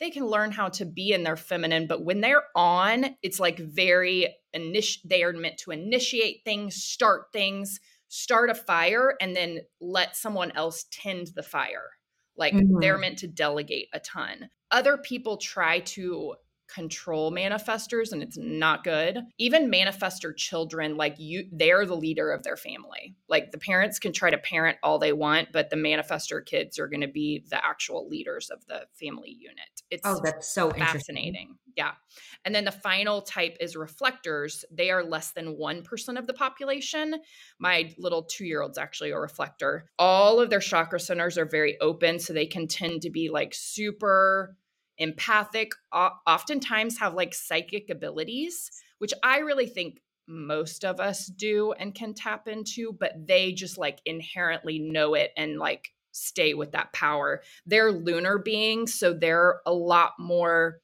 they 0.00 0.10
can 0.10 0.26
learn 0.26 0.50
how 0.50 0.68
to 0.70 0.84
be 0.84 1.12
in 1.12 1.22
their 1.22 1.36
feminine, 1.36 1.86
but 1.86 2.04
when 2.04 2.20
they're 2.20 2.42
on, 2.56 3.14
it's 3.22 3.38
like 3.38 3.58
very 3.58 4.34
init- 4.54 5.02
they 5.04 5.22
are 5.22 5.32
meant 5.32 5.58
to 5.58 5.70
initiate 5.70 6.42
things, 6.44 6.74
start 6.74 7.26
things, 7.32 7.78
start 8.14 8.50
a 8.50 8.54
fire 8.54 9.14
and 9.22 9.34
then 9.34 9.60
let 9.80 10.14
someone 10.14 10.52
else 10.52 10.84
tend 10.90 11.28
the 11.34 11.42
fire. 11.42 11.88
Like 12.36 12.52
mm-hmm. 12.52 12.78
they're 12.78 12.98
meant 12.98 13.16
to 13.20 13.26
delegate 13.26 13.88
a 13.94 14.00
ton. 14.00 14.50
Other 14.70 14.98
people 14.98 15.38
try 15.38 15.80
to 15.80 16.34
control 16.72 17.30
manifestors 17.30 18.12
and 18.12 18.22
it's 18.22 18.38
not 18.38 18.84
good. 18.84 19.18
Even 19.38 19.70
manifestor 19.70 20.34
children, 20.36 20.96
like 20.96 21.16
you, 21.18 21.44
they're 21.52 21.84
the 21.84 21.96
leader 21.96 22.30
of 22.30 22.42
their 22.42 22.56
family. 22.56 23.14
Like 23.28 23.50
the 23.50 23.58
parents 23.58 23.98
can 23.98 24.12
try 24.12 24.30
to 24.30 24.38
parent 24.38 24.78
all 24.82 24.98
they 24.98 25.12
want, 25.12 25.48
but 25.52 25.70
the 25.70 25.76
manifestor 25.76 26.44
kids 26.44 26.78
are 26.78 26.88
going 26.88 27.02
to 27.02 27.08
be 27.08 27.44
the 27.50 27.64
actual 27.64 28.08
leaders 28.08 28.50
of 28.50 28.64
the 28.66 28.86
family 28.98 29.36
unit. 29.38 29.82
It's 29.90 30.02
oh, 30.04 30.20
that's 30.22 30.52
so 30.52 30.70
fascinating. 30.70 31.56
Yeah. 31.76 31.92
And 32.44 32.54
then 32.54 32.64
the 32.64 32.72
final 32.72 33.22
type 33.22 33.56
is 33.60 33.76
reflectors. 33.76 34.64
They 34.70 34.90
are 34.90 35.04
less 35.04 35.32
than 35.32 35.56
1% 35.56 36.18
of 36.18 36.26
the 36.26 36.34
population. 36.34 37.16
My 37.58 37.94
little 37.98 38.22
two 38.24 38.44
year 38.44 38.62
old's 38.62 38.78
actually 38.78 39.10
a 39.10 39.18
reflector. 39.18 39.90
All 39.98 40.40
of 40.40 40.50
their 40.50 40.60
chakra 40.60 41.00
centers 41.00 41.38
are 41.38 41.46
very 41.46 41.78
open. 41.80 42.18
So 42.18 42.32
they 42.32 42.46
can 42.46 42.66
tend 42.66 43.02
to 43.02 43.10
be 43.10 43.30
like 43.30 43.54
super 43.54 44.56
empathic, 44.98 45.72
oftentimes 45.92 46.98
have 46.98 47.14
like 47.14 47.34
psychic 47.34 47.90
abilities, 47.90 48.70
which 48.98 49.12
I 49.22 49.38
really 49.38 49.66
think 49.66 50.00
most 50.28 50.84
of 50.84 51.00
us 51.00 51.26
do 51.26 51.72
and 51.72 51.94
can 51.94 52.14
tap 52.14 52.46
into, 52.46 52.92
but 52.92 53.12
they 53.26 53.52
just 53.52 53.78
like 53.78 54.00
inherently 54.04 54.78
know 54.78 55.14
it 55.14 55.32
and 55.36 55.58
like 55.58 55.88
stay 56.12 56.54
with 56.54 56.72
that 56.72 56.92
power. 56.92 57.42
They're 57.66 57.90
lunar 57.90 58.38
beings, 58.38 58.94
so 58.94 59.14
they're 59.14 59.60
a 59.66 59.72
lot 59.72 60.12
more 60.18 60.81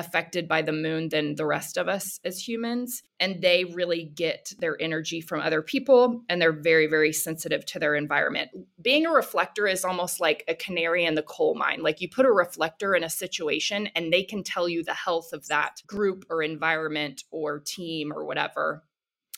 affected 0.00 0.48
by 0.48 0.62
the 0.62 0.72
moon 0.72 1.10
than 1.10 1.36
the 1.36 1.46
rest 1.46 1.76
of 1.76 1.88
us 1.88 2.18
as 2.24 2.46
humans. 2.46 3.04
And 3.20 3.40
they 3.40 3.64
really 3.64 4.04
get 4.04 4.52
their 4.58 4.76
energy 4.80 5.20
from 5.20 5.40
other 5.40 5.62
people 5.62 6.22
and 6.28 6.42
they're 6.42 6.52
very, 6.52 6.88
very 6.88 7.12
sensitive 7.12 7.64
to 7.66 7.78
their 7.78 7.94
environment. 7.94 8.50
Being 8.82 9.06
a 9.06 9.10
reflector 9.10 9.68
is 9.68 9.84
almost 9.84 10.20
like 10.20 10.42
a 10.48 10.54
canary 10.54 11.04
in 11.04 11.14
the 11.14 11.22
coal 11.22 11.54
mine. 11.54 11.82
Like 11.82 12.00
you 12.00 12.08
put 12.08 12.26
a 12.26 12.32
reflector 12.32 12.96
in 12.96 13.04
a 13.04 13.10
situation 13.10 13.88
and 13.94 14.12
they 14.12 14.24
can 14.24 14.42
tell 14.42 14.68
you 14.68 14.82
the 14.82 14.94
health 14.94 15.32
of 15.32 15.46
that 15.46 15.82
group 15.86 16.24
or 16.28 16.42
environment 16.42 17.22
or 17.30 17.60
team 17.60 18.12
or 18.12 18.24
whatever 18.24 18.82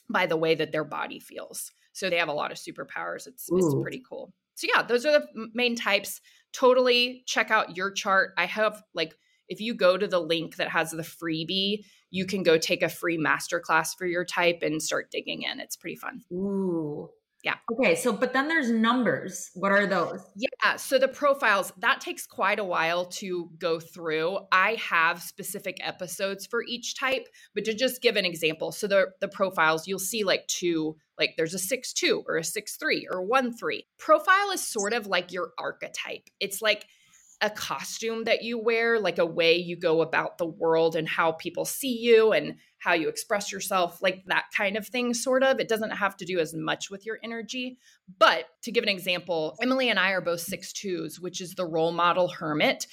by 0.09 0.27
the 0.27 0.37
way 0.37 0.55
that 0.55 0.73
their 0.73 0.85
body 0.85 1.19
feels. 1.19 1.73
So 1.93 2.09
they 2.09 2.17
have 2.17 2.29
a 2.29 2.33
lot 2.33 2.53
of 2.53 2.59
superpowers. 2.59 3.27
It's, 3.27 3.49
it's 3.53 3.75
pretty 3.83 4.03
cool. 4.09 4.33
So, 4.55 4.67
yeah, 4.75 4.83
those 4.83 5.05
are 5.07 5.13
the 5.13 5.27
main 5.55 5.77
types. 5.77 6.21
Totally 6.53 7.23
check 7.27 7.51
out 7.51 7.77
your 7.77 7.91
chart. 7.91 8.33
I 8.37 8.47
have 8.47 8.83
like 8.95 9.15
if 9.53 9.61
you 9.61 9.75
go 9.75 9.97
to 9.97 10.09
the 10.09 10.19
link 10.19 10.57
that 10.57 10.71
has 10.71 10.91
the 10.91 11.03
freebie, 11.03 11.85
you 12.11 12.25
can 12.27 12.43
go 12.43 12.59
take 12.59 12.83
a 12.83 12.89
free 12.89 13.19
masterclass 13.19 13.89
for 13.97 14.07
your 14.07 14.25
type 14.25 14.61
and 14.63 14.83
start 14.83 15.11
digging 15.11 15.43
in. 15.43 15.61
It's 15.61 15.77
pretty 15.77 15.97
fun. 15.97 16.23
Ooh. 16.33 17.11
Yeah. 17.45 17.57
Okay. 17.73 17.97
So, 17.97 18.13
but 18.13 18.33
then 18.33 18.47
there's 18.47 18.71
numbers. 18.71 19.51
What 19.55 19.73
are 19.73 19.87
those? 19.87 20.21
Yeah. 20.37 20.77
So 20.77 20.99
the 20.99 21.09
profiles, 21.09 21.73
that 21.79 22.01
takes 22.01 22.25
quite 22.25 22.61
a 22.61 22.65
while 22.65 23.07
to 23.21 23.51
go 23.59 23.81
through. 23.81 24.39
I 24.53 24.75
have 24.75 25.21
specific 25.21 25.79
episodes 25.81 26.47
for 26.47 26.63
each 26.63 26.97
type, 26.97 27.27
but 27.55 27.65
to 27.65 27.75
just 27.75 28.01
give 28.01 28.17
an 28.17 28.25
example. 28.25 28.71
So 28.71 28.87
the, 28.87 29.07
the 29.21 29.27
profiles, 29.27 29.89
you'll 29.89 29.99
see 29.99 30.23
like 30.23 30.47
two, 30.47 30.97
like 31.19 31.35
there's 31.37 31.55
a 31.55 31.59
six 31.59 31.93
two 31.93 32.23
or 32.29 32.37
a 32.37 32.45
six 32.45 32.77
three 32.77 33.09
or 33.11 33.21
one 33.23 33.53
three. 33.53 33.87
Profile 33.99 34.53
is 34.53 34.65
sort 34.65 34.93
of 34.93 35.09
like 35.09 35.33
your 35.33 35.51
archetype. 35.59 36.31
It's 36.39 36.63
like, 36.63 36.87
a 37.43 37.51
costume 37.51 38.25
that 38.25 38.43
you 38.43 38.57
wear, 38.57 39.01
like 39.01 39.19
a 39.19 39.27
way 39.27 39.57
you 39.57 39.77
go 39.77 40.01
about 40.01 40.39
the 40.39 40.47
world 40.47 40.95
and 40.95 41.09
how 41.09 41.33
people 41.33 41.65
see 41.65 41.99
you 41.99 42.33
and 42.33 42.55
how 42.79 42.95
you 42.95 43.09
express 43.09 43.51
yourself, 43.51 44.01
like 44.01 44.23
that 44.27 44.45
kind 44.57 44.77
of 44.77 44.87
thing, 44.87 45.13
sort 45.13 45.43
of. 45.43 45.59
It 45.59 45.69
doesn't 45.69 45.91
have 45.91 46.17
to 46.19 46.25
do 46.25 46.39
as 46.39 46.55
much 46.55 46.89
with 46.89 47.05
your 47.05 47.19
energy. 47.23 47.79
But 48.19 48.47
to 48.63 48.71
give 48.71 48.85
an 48.85 48.89
example, 48.89 49.57
Emily 49.61 49.91
and 49.91 49.99
I 49.99 50.13
are 50.13 50.21
both 50.21 50.41
six 50.41 50.73
twos, 50.73 51.19
which 51.19 51.41
is 51.41 51.55
the 51.55 51.67
role 51.67 51.93
model 51.93 52.29
hermit. 52.29 52.87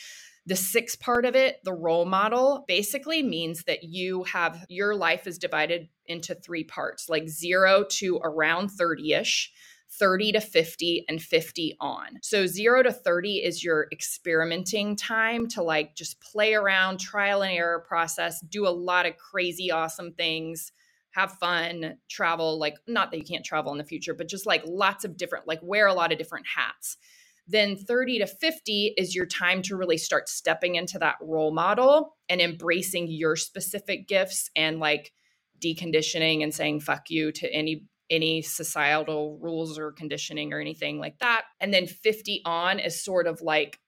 The 0.48 0.56
six 0.56 0.96
part 0.96 1.26
of 1.26 1.36
it, 1.36 1.58
the 1.64 1.74
role 1.74 2.06
model, 2.06 2.66
basically 2.68 3.22
means 3.22 3.66
that 3.66 3.84
you 3.84 4.24
have 4.24 4.66
your 4.68 4.96
life 4.96 5.28
is 5.28 5.38
divided 5.38 5.90
into 6.08 6.34
three 6.34 6.64
parts, 6.64 7.08
like 7.08 7.30
zero 7.30 7.86
to 7.92 8.20
around 8.24 8.70
30 8.70 9.14
ish 9.14 9.52
30 9.92 10.34
to 10.34 10.42
50 10.42 11.06
and 11.10 11.22
50 11.22 11.76
on. 11.80 12.20
So 12.22 12.46
0 12.46 12.84
to 12.84 12.92
30 12.92 13.38
is 13.38 13.64
your 13.64 13.88
experimenting 13.92 14.96
time 14.96 15.48
to 15.50 15.64
like 15.64 15.96
just 15.96 16.22
play 16.22 16.54
around, 16.54 17.00
trial 17.00 17.42
and 17.42 17.52
error 17.52 17.80
process, 17.80 18.40
do 18.42 18.68
a 18.68 18.70
lot 18.70 19.06
of 19.06 19.18
crazy 19.18 19.72
awesome 19.72 20.14
things, 20.14 20.72
have 21.12 21.32
fun, 21.34 21.98
travel 22.08 22.60
like 22.60 22.76
not 22.88 23.12
that 23.12 23.18
you 23.18 23.24
can't 23.24 23.46
travel 23.46 23.72
in 23.72 23.78
the 23.78 23.84
future, 23.84 24.14
but 24.14 24.28
just 24.28 24.46
like 24.46 24.64
lots 24.66 25.06
of 25.06 25.18
different 25.18 25.48
like 25.48 25.60
wear 25.64 25.88
a 25.88 25.94
lot 25.94 26.12
of 26.12 26.18
different 26.18 26.46
hats. 26.56 26.98
Then 27.48 27.76
30 27.76 28.20
to 28.20 28.28
50 28.28 28.94
is 28.96 29.16
your 29.16 29.26
time 29.26 29.64
to 29.64 29.76
really 29.76 29.98
start 29.98 30.30
stepping 30.30 30.76
into 30.76 31.00
that 31.00 31.16
role 31.20 31.52
model 31.52 32.16
and 32.30 32.40
embracing 32.42 33.08
your 33.10 33.36
specific 33.36 34.08
gifts 34.08 34.52
and 34.56 34.80
like 34.80 35.12
deconditioning 35.60 36.44
and 36.44 36.54
saying 36.54 36.82
fuck 36.82 37.10
you 37.10 37.32
to 37.32 37.52
any 37.52 37.86
any 38.10 38.42
societal 38.42 39.38
rules 39.42 39.78
or 39.78 39.92
conditioning 39.92 40.54
or 40.54 40.60
anything 40.60 41.00
like 41.00 41.20
that. 41.20 41.44
And 41.60 41.74
then 41.74 41.88
50 41.88 42.42
on 42.46 42.80
is 42.80 43.04
sort 43.04 43.28
of 43.28 43.42
like 43.42 43.80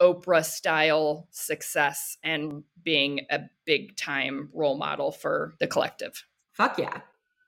Oprah 0.00 0.44
style 0.44 1.28
success 1.30 2.16
and 2.22 2.64
being 2.82 3.26
a 3.30 3.40
big 3.66 3.96
time 3.96 4.48
role 4.54 4.78
model 4.78 5.12
for 5.12 5.54
the 5.60 5.66
collective. 5.66 6.24
Fuck 6.52 6.78
yeah. 6.78 7.00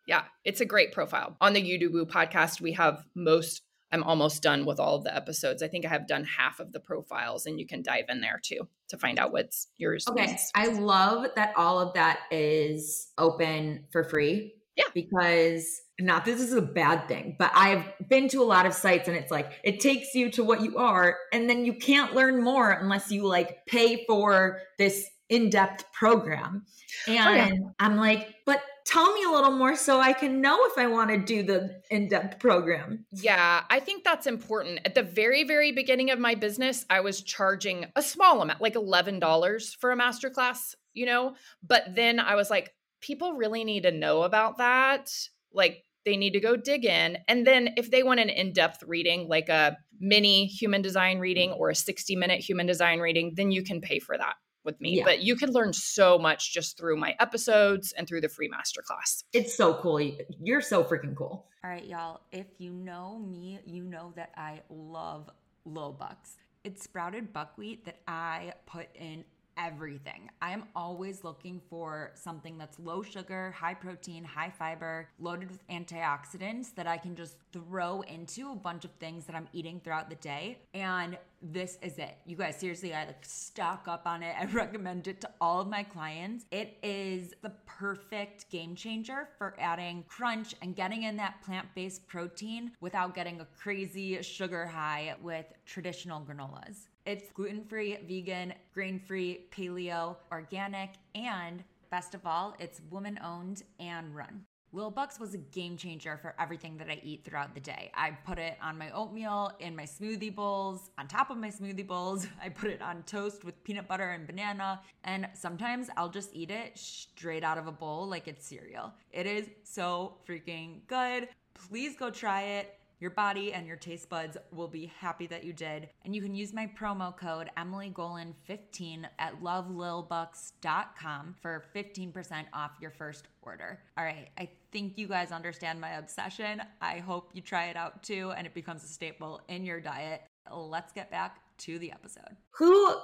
Yeah, 0.06 0.24
it's 0.44 0.60
a 0.60 0.66
great 0.66 0.92
profile. 0.92 1.36
On 1.40 1.52
the 1.52 1.60
You 1.60 1.78
Do 1.78 1.90
Woo 1.90 2.04
podcast, 2.04 2.60
we 2.60 2.72
have 2.72 3.04
most, 3.14 3.62
I'm 3.92 4.02
almost 4.02 4.42
done 4.42 4.64
with 4.64 4.80
all 4.80 4.96
of 4.96 5.04
the 5.04 5.14
episodes. 5.14 5.62
I 5.62 5.68
think 5.68 5.84
I 5.84 5.88
have 5.88 6.08
done 6.08 6.24
half 6.24 6.60
of 6.60 6.72
the 6.72 6.80
profiles, 6.80 7.46
and 7.46 7.60
you 7.60 7.66
can 7.66 7.82
dive 7.82 8.06
in 8.08 8.20
there 8.20 8.40
too 8.42 8.68
to 8.88 8.98
find 8.98 9.18
out 9.18 9.32
what's 9.32 9.68
yours. 9.76 10.04
Okay. 10.08 10.36
I 10.54 10.66
love 10.66 11.26
that 11.36 11.52
all 11.56 11.78
of 11.78 11.94
that 11.94 12.20
is 12.30 13.12
open 13.16 13.84
for 13.92 14.02
free. 14.02 14.54
Yeah. 14.76 14.84
Because 14.92 15.82
not 16.02 16.24
this 16.24 16.40
is 16.40 16.52
a 16.52 16.62
bad 16.62 17.08
thing, 17.08 17.36
but 17.38 17.50
I've 17.54 17.84
been 18.08 18.28
to 18.28 18.42
a 18.42 18.44
lot 18.44 18.66
of 18.66 18.74
sites 18.74 19.08
and 19.08 19.16
it's 19.16 19.30
like 19.30 19.52
it 19.62 19.80
takes 19.80 20.14
you 20.14 20.30
to 20.32 20.44
what 20.44 20.62
you 20.62 20.78
are, 20.78 21.16
and 21.32 21.48
then 21.48 21.64
you 21.64 21.74
can't 21.74 22.14
learn 22.14 22.42
more 22.42 22.70
unless 22.70 23.10
you 23.10 23.26
like 23.26 23.64
pay 23.66 24.04
for 24.06 24.60
this 24.78 25.08
in 25.28 25.48
depth 25.48 25.90
program. 25.92 26.66
And 27.06 27.18
oh, 27.18 27.32
yeah. 27.32 27.50
I'm 27.78 27.96
like, 27.96 28.34
but 28.44 28.60
tell 28.84 29.12
me 29.14 29.24
a 29.24 29.30
little 29.30 29.52
more 29.52 29.76
so 29.76 29.98
I 29.98 30.12
can 30.12 30.40
know 30.40 30.58
if 30.66 30.76
I 30.76 30.86
want 30.88 31.10
to 31.10 31.18
do 31.18 31.42
the 31.42 31.80
in 31.90 32.08
depth 32.08 32.38
program. 32.38 33.06
Yeah, 33.12 33.62
I 33.70 33.80
think 33.80 34.04
that's 34.04 34.26
important. 34.26 34.80
At 34.84 34.94
the 34.94 35.02
very, 35.02 35.44
very 35.44 35.72
beginning 35.72 36.10
of 36.10 36.18
my 36.18 36.34
business, 36.34 36.84
I 36.90 37.00
was 37.00 37.22
charging 37.22 37.86
a 37.96 38.02
small 38.02 38.42
amount, 38.42 38.60
like 38.60 38.74
$11 38.74 39.76
for 39.76 39.92
a 39.92 39.96
masterclass, 39.96 40.74
you 40.92 41.06
know? 41.06 41.34
But 41.66 41.94
then 41.94 42.20
I 42.20 42.34
was 42.34 42.50
like, 42.50 42.74
people 43.00 43.32
really 43.32 43.64
need 43.64 43.84
to 43.84 43.90
know 43.90 44.22
about 44.22 44.58
that. 44.58 45.10
Like, 45.52 45.84
they 46.04 46.16
need 46.16 46.32
to 46.32 46.40
go 46.40 46.56
dig 46.56 46.84
in. 46.84 47.18
And 47.28 47.46
then 47.46 47.70
if 47.76 47.90
they 47.90 48.02
want 48.02 48.20
an 48.20 48.28
in 48.28 48.52
depth 48.52 48.82
reading, 48.86 49.28
like 49.28 49.48
a 49.48 49.76
mini 50.00 50.46
human 50.46 50.82
design 50.82 51.18
reading 51.18 51.52
or 51.52 51.70
a 51.70 51.74
60 51.74 52.16
minute 52.16 52.40
human 52.40 52.66
design 52.66 53.00
reading, 53.00 53.34
then 53.36 53.50
you 53.50 53.62
can 53.62 53.80
pay 53.80 53.98
for 53.98 54.16
that 54.16 54.34
with 54.64 54.80
me. 54.80 54.98
Yeah. 54.98 55.04
But 55.04 55.22
you 55.22 55.36
can 55.36 55.50
learn 55.50 55.72
so 55.72 56.18
much 56.18 56.52
just 56.52 56.78
through 56.78 56.96
my 56.96 57.14
episodes 57.18 57.92
and 57.92 58.06
through 58.06 58.20
the 58.20 58.28
free 58.28 58.48
masterclass. 58.48 59.24
It's 59.32 59.56
so 59.56 59.74
cool. 59.74 60.00
You're 60.40 60.60
so 60.60 60.84
freaking 60.84 61.14
cool. 61.16 61.46
All 61.64 61.70
right, 61.70 61.84
y'all. 61.84 62.20
If 62.32 62.46
you 62.58 62.72
know 62.72 63.18
me, 63.18 63.60
you 63.66 63.84
know 63.84 64.12
that 64.16 64.32
I 64.36 64.62
love 64.68 65.30
Lil 65.64 65.92
Bucks. 65.92 66.36
It's 66.64 66.84
sprouted 66.84 67.32
buckwheat 67.32 67.84
that 67.86 67.98
I 68.06 68.54
put 68.66 68.86
in 68.94 69.24
everything. 69.56 70.30
I'm 70.40 70.64
always 70.74 71.24
looking 71.24 71.60
for 71.68 72.12
something 72.14 72.58
that's 72.58 72.78
low 72.78 73.02
sugar, 73.02 73.54
high 73.56 73.74
protein, 73.74 74.24
high 74.24 74.50
fiber, 74.50 75.08
loaded 75.18 75.50
with 75.50 75.66
antioxidants 75.68 76.74
that 76.74 76.86
I 76.86 76.96
can 76.96 77.14
just 77.14 77.36
throw 77.52 78.02
into 78.02 78.52
a 78.52 78.56
bunch 78.56 78.84
of 78.84 78.90
things 78.92 79.26
that 79.26 79.36
I'm 79.36 79.48
eating 79.52 79.80
throughout 79.82 80.08
the 80.08 80.16
day. 80.16 80.58
And 80.74 81.18
this 81.42 81.78
is 81.82 81.98
it. 81.98 82.16
You 82.24 82.36
guys, 82.36 82.56
seriously, 82.56 82.94
I 82.94 83.06
like 83.06 83.24
stock 83.24 83.86
up 83.88 84.06
on 84.06 84.22
it. 84.22 84.34
I 84.40 84.44
recommend 84.46 85.08
it 85.08 85.20
to 85.22 85.30
all 85.40 85.60
of 85.60 85.68
my 85.68 85.82
clients. 85.82 86.44
It 86.50 86.78
is 86.82 87.34
the 87.42 87.52
perfect 87.66 88.48
game 88.50 88.74
changer 88.74 89.28
for 89.38 89.54
adding 89.58 90.04
crunch 90.08 90.54
and 90.62 90.76
getting 90.76 91.02
in 91.02 91.16
that 91.16 91.42
plant 91.42 91.66
based 91.74 92.06
protein 92.06 92.72
without 92.80 93.14
getting 93.14 93.40
a 93.40 93.46
crazy 93.60 94.20
sugar 94.22 94.66
high 94.66 95.14
with 95.22 95.46
traditional 95.66 96.20
granolas. 96.20 96.86
It's 97.04 97.32
gluten 97.32 97.64
free, 97.64 97.98
vegan, 98.06 98.54
grain 98.72 99.00
free, 99.00 99.46
paleo, 99.50 100.16
organic, 100.30 100.90
and 101.16 101.64
best 101.90 102.14
of 102.14 102.24
all, 102.24 102.54
it's 102.60 102.80
woman 102.90 103.18
owned 103.24 103.64
and 103.80 104.14
run. 104.14 104.44
Lil 104.74 104.90
Bucks 104.90 105.20
was 105.20 105.34
a 105.34 105.38
game 105.38 105.76
changer 105.76 106.16
for 106.16 106.34
everything 106.38 106.78
that 106.78 106.88
I 106.88 106.98
eat 107.02 107.24
throughout 107.24 107.54
the 107.54 107.60
day. 107.60 107.90
I 107.92 108.12
put 108.24 108.38
it 108.38 108.56
on 108.62 108.78
my 108.78 108.90
oatmeal, 108.92 109.50
in 109.58 109.76
my 109.76 109.82
smoothie 109.82 110.34
bowls, 110.34 110.90
on 110.96 111.08
top 111.08 111.28
of 111.28 111.36
my 111.36 111.50
smoothie 111.50 111.86
bowls. 111.86 112.26
I 112.42 112.48
put 112.48 112.70
it 112.70 112.80
on 112.80 113.02
toast 113.02 113.44
with 113.44 113.62
peanut 113.64 113.86
butter 113.86 114.10
and 114.10 114.26
banana. 114.26 114.80
And 115.04 115.28
sometimes 115.34 115.90
I'll 115.96 116.08
just 116.08 116.30
eat 116.32 116.50
it 116.50 116.78
straight 116.78 117.44
out 117.44 117.58
of 117.58 117.66
a 117.66 117.72
bowl 117.72 118.06
like 118.06 118.28
it's 118.28 118.46
cereal. 118.46 118.94
It 119.10 119.26
is 119.26 119.48
so 119.64 120.14
freaking 120.26 120.86
good. 120.86 121.28
Please 121.52 121.94
go 121.96 122.08
try 122.08 122.42
it. 122.42 122.78
Your 123.02 123.10
body 123.10 123.52
and 123.52 123.66
your 123.66 123.74
taste 123.74 124.08
buds 124.08 124.36
will 124.52 124.68
be 124.68 124.92
happy 125.00 125.26
that 125.26 125.42
you 125.42 125.52
did. 125.52 125.88
And 126.04 126.14
you 126.14 126.22
can 126.22 126.36
use 126.36 126.52
my 126.52 126.68
promo 126.68 127.16
code 127.16 127.50
EmilyGolan15 127.58 129.06
at 129.18 129.42
lovelilbucks.com 129.42 131.34
for 131.40 131.64
15% 131.74 132.44
off 132.52 132.70
your 132.80 132.92
first 132.92 133.26
order. 133.42 133.80
All 133.98 134.04
right, 134.04 134.28
I 134.38 134.48
think 134.70 134.98
you 134.98 135.08
guys 135.08 135.32
understand 135.32 135.80
my 135.80 135.94
obsession. 135.94 136.62
I 136.80 136.98
hope 136.98 137.30
you 137.32 137.42
try 137.42 137.64
it 137.64 137.76
out 137.76 138.04
too 138.04 138.32
and 138.36 138.46
it 138.46 138.54
becomes 138.54 138.84
a 138.84 138.86
staple 138.86 139.40
in 139.48 139.64
your 139.64 139.80
diet. 139.80 140.22
Let's 140.48 140.92
get 140.92 141.10
back 141.10 141.40
to 141.58 141.80
the 141.80 141.90
episode. 141.90 142.36
Who 142.50 142.94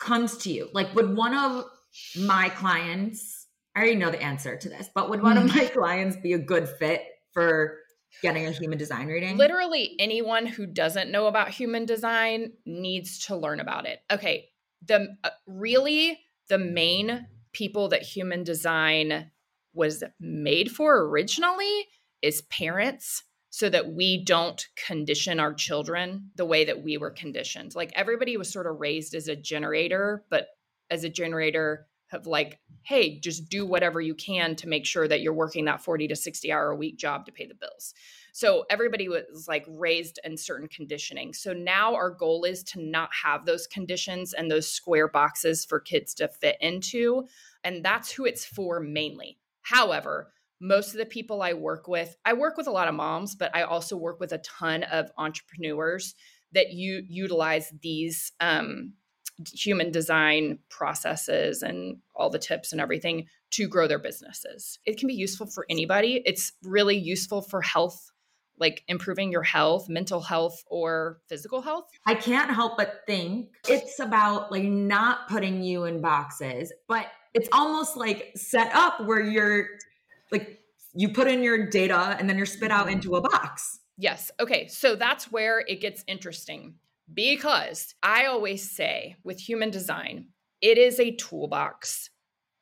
comes 0.00 0.38
to 0.38 0.50
you? 0.50 0.70
Like, 0.72 0.92
would 0.96 1.16
one 1.16 1.34
of 1.34 1.66
my 2.18 2.48
clients, 2.48 3.46
I 3.76 3.78
already 3.78 3.94
know 3.94 4.10
the 4.10 4.20
answer 4.20 4.56
to 4.56 4.68
this, 4.68 4.90
but 4.92 5.08
would 5.08 5.22
one 5.22 5.38
of 5.38 5.46
my 5.54 5.66
clients 5.66 6.16
be 6.16 6.32
a 6.32 6.38
good 6.38 6.68
fit 6.68 7.04
for 7.32 7.78
getting 8.22 8.46
a 8.46 8.52
human 8.52 8.78
design 8.78 9.06
reading? 9.06 9.36
Literally 9.36 9.94
anyone 9.98 10.46
who 10.46 10.66
doesn't 10.66 11.10
know 11.10 11.26
about 11.26 11.50
human 11.50 11.86
design 11.86 12.52
needs 12.66 13.26
to 13.26 13.36
learn 13.36 13.60
about 13.60 13.86
it. 13.86 14.00
Okay, 14.10 14.48
the 14.86 15.16
uh, 15.24 15.30
really 15.46 16.18
the 16.48 16.58
main 16.58 17.26
people 17.52 17.88
that 17.88 18.02
human 18.02 18.44
design 18.44 19.30
was 19.72 20.04
made 20.20 20.70
for 20.70 21.08
originally 21.08 21.86
is 22.22 22.42
parents 22.42 23.22
so 23.50 23.68
that 23.68 23.92
we 23.92 24.24
don't 24.24 24.66
condition 24.86 25.38
our 25.38 25.54
children 25.54 26.30
the 26.34 26.44
way 26.44 26.64
that 26.64 26.82
we 26.82 26.96
were 26.96 27.10
conditioned. 27.10 27.74
Like 27.74 27.92
everybody 27.94 28.36
was 28.36 28.52
sort 28.52 28.66
of 28.66 28.80
raised 28.80 29.14
as 29.14 29.28
a 29.28 29.36
generator, 29.36 30.24
but 30.28 30.48
as 30.90 31.04
a 31.04 31.08
generator 31.08 31.86
of 32.14 32.26
like, 32.26 32.58
hey, 32.82 33.18
just 33.18 33.48
do 33.48 33.64
whatever 33.66 34.00
you 34.00 34.14
can 34.14 34.54
to 34.56 34.68
make 34.68 34.84
sure 34.84 35.08
that 35.08 35.20
you're 35.20 35.32
working 35.32 35.64
that 35.64 35.82
40 35.82 36.08
to 36.08 36.16
60 36.16 36.52
hour 36.52 36.70
a 36.70 36.76
week 36.76 36.98
job 36.98 37.26
to 37.26 37.32
pay 37.32 37.46
the 37.46 37.54
bills. 37.54 37.94
So 38.32 38.64
everybody 38.68 39.08
was 39.08 39.46
like 39.48 39.64
raised 39.68 40.18
in 40.24 40.36
certain 40.36 40.68
conditioning. 40.68 41.32
So 41.32 41.52
now 41.52 41.94
our 41.94 42.10
goal 42.10 42.44
is 42.44 42.62
to 42.64 42.82
not 42.82 43.10
have 43.22 43.46
those 43.46 43.66
conditions 43.66 44.32
and 44.32 44.50
those 44.50 44.68
square 44.68 45.08
boxes 45.08 45.64
for 45.64 45.78
kids 45.80 46.14
to 46.14 46.28
fit 46.28 46.56
into. 46.60 47.26
And 47.62 47.84
that's 47.84 48.10
who 48.10 48.24
it's 48.24 48.44
for 48.44 48.80
mainly. 48.80 49.38
However, 49.62 50.32
most 50.60 50.92
of 50.92 50.98
the 50.98 51.06
people 51.06 51.42
I 51.42 51.52
work 51.52 51.88
with, 51.88 52.16
I 52.24 52.32
work 52.32 52.56
with 52.56 52.66
a 52.66 52.72
lot 52.72 52.88
of 52.88 52.94
moms, 52.94 53.34
but 53.34 53.54
I 53.54 53.62
also 53.62 53.96
work 53.96 54.20
with 54.20 54.32
a 54.32 54.38
ton 54.38 54.82
of 54.84 55.10
entrepreneurs 55.16 56.14
that 56.52 56.72
you 56.72 57.02
utilize 57.06 57.72
these 57.82 58.32
um, 58.40 58.94
human 59.52 59.90
design 59.90 60.58
processes 60.68 61.62
and 61.62 61.98
all 62.14 62.30
the 62.30 62.38
tips 62.38 62.72
and 62.72 62.80
everything 62.80 63.26
to 63.50 63.68
grow 63.68 63.86
their 63.86 63.98
businesses. 63.98 64.78
It 64.84 64.98
can 64.98 65.08
be 65.08 65.14
useful 65.14 65.46
for 65.46 65.66
anybody. 65.68 66.22
It's 66.24 66.52
really 66.62 66.96
useful 66.96 67.42
for 67.42 67.60
health, 67.62 68.10
like 68.58 68.84
improving 68.88 69.32
your 69.32 69.42
health, 69.42 69.88
mental 69.88 70.20
health, 70.20 70.62
or 70.66 71.18
physical 71.28 71.62
health. 71.62 71.86
I 72.06 72.14
can't 72.14 72.50
help 72.50 72.76
but 72.76 73.02
think 73.06 73.48
it's 73.68 73.98
about 73.98 74.52
like 74.52 74.64
not 74.64 75.28
putting 75.28 75.62
you 75.62 75.84
in 75.84 76.00
boxes, 76.00 76.72
but 76.88 77.06
it's 77.32 77.48
almost 77.52 77.96
like 77.96 78.32
set 78.36 78.74
up 78.74 79.04
where 79.04 79.20
you're 79.20 79.66
like, 80.30 80.60
you 80.94 81.08
put 81.08 81.26
in 81.26 81.42
your 81.42 81.66
data 81.68 82.16
and 82.18 82.28
then 82.28 82.36
you're 82.36 82.46
spit 82.46 82.70
out 82.70 82.86
mm-hmm. 82.86 82.94
into 82.94 83.16
a 83.16 83.20
box. 83.20 83.80
Yes. 83.96 84.30
Okay. 84.40 84.66
So 84.68 84.96
that's 84.96 85.30
where 85.30 85.60
it 85.60 85.80
gets 85.80 86.04
interesting 86.06 86.74
because 87.12 87.94
I 88.02 88.26
always 88.26 88.70
say 88.70 89.16
with 89.24 89.38
human 89.38 89.70
design, 89.70 90.28
it 90.60 90.78
is 90.78 90.98
a 90.98 91.16
toolbox 91.16 92.10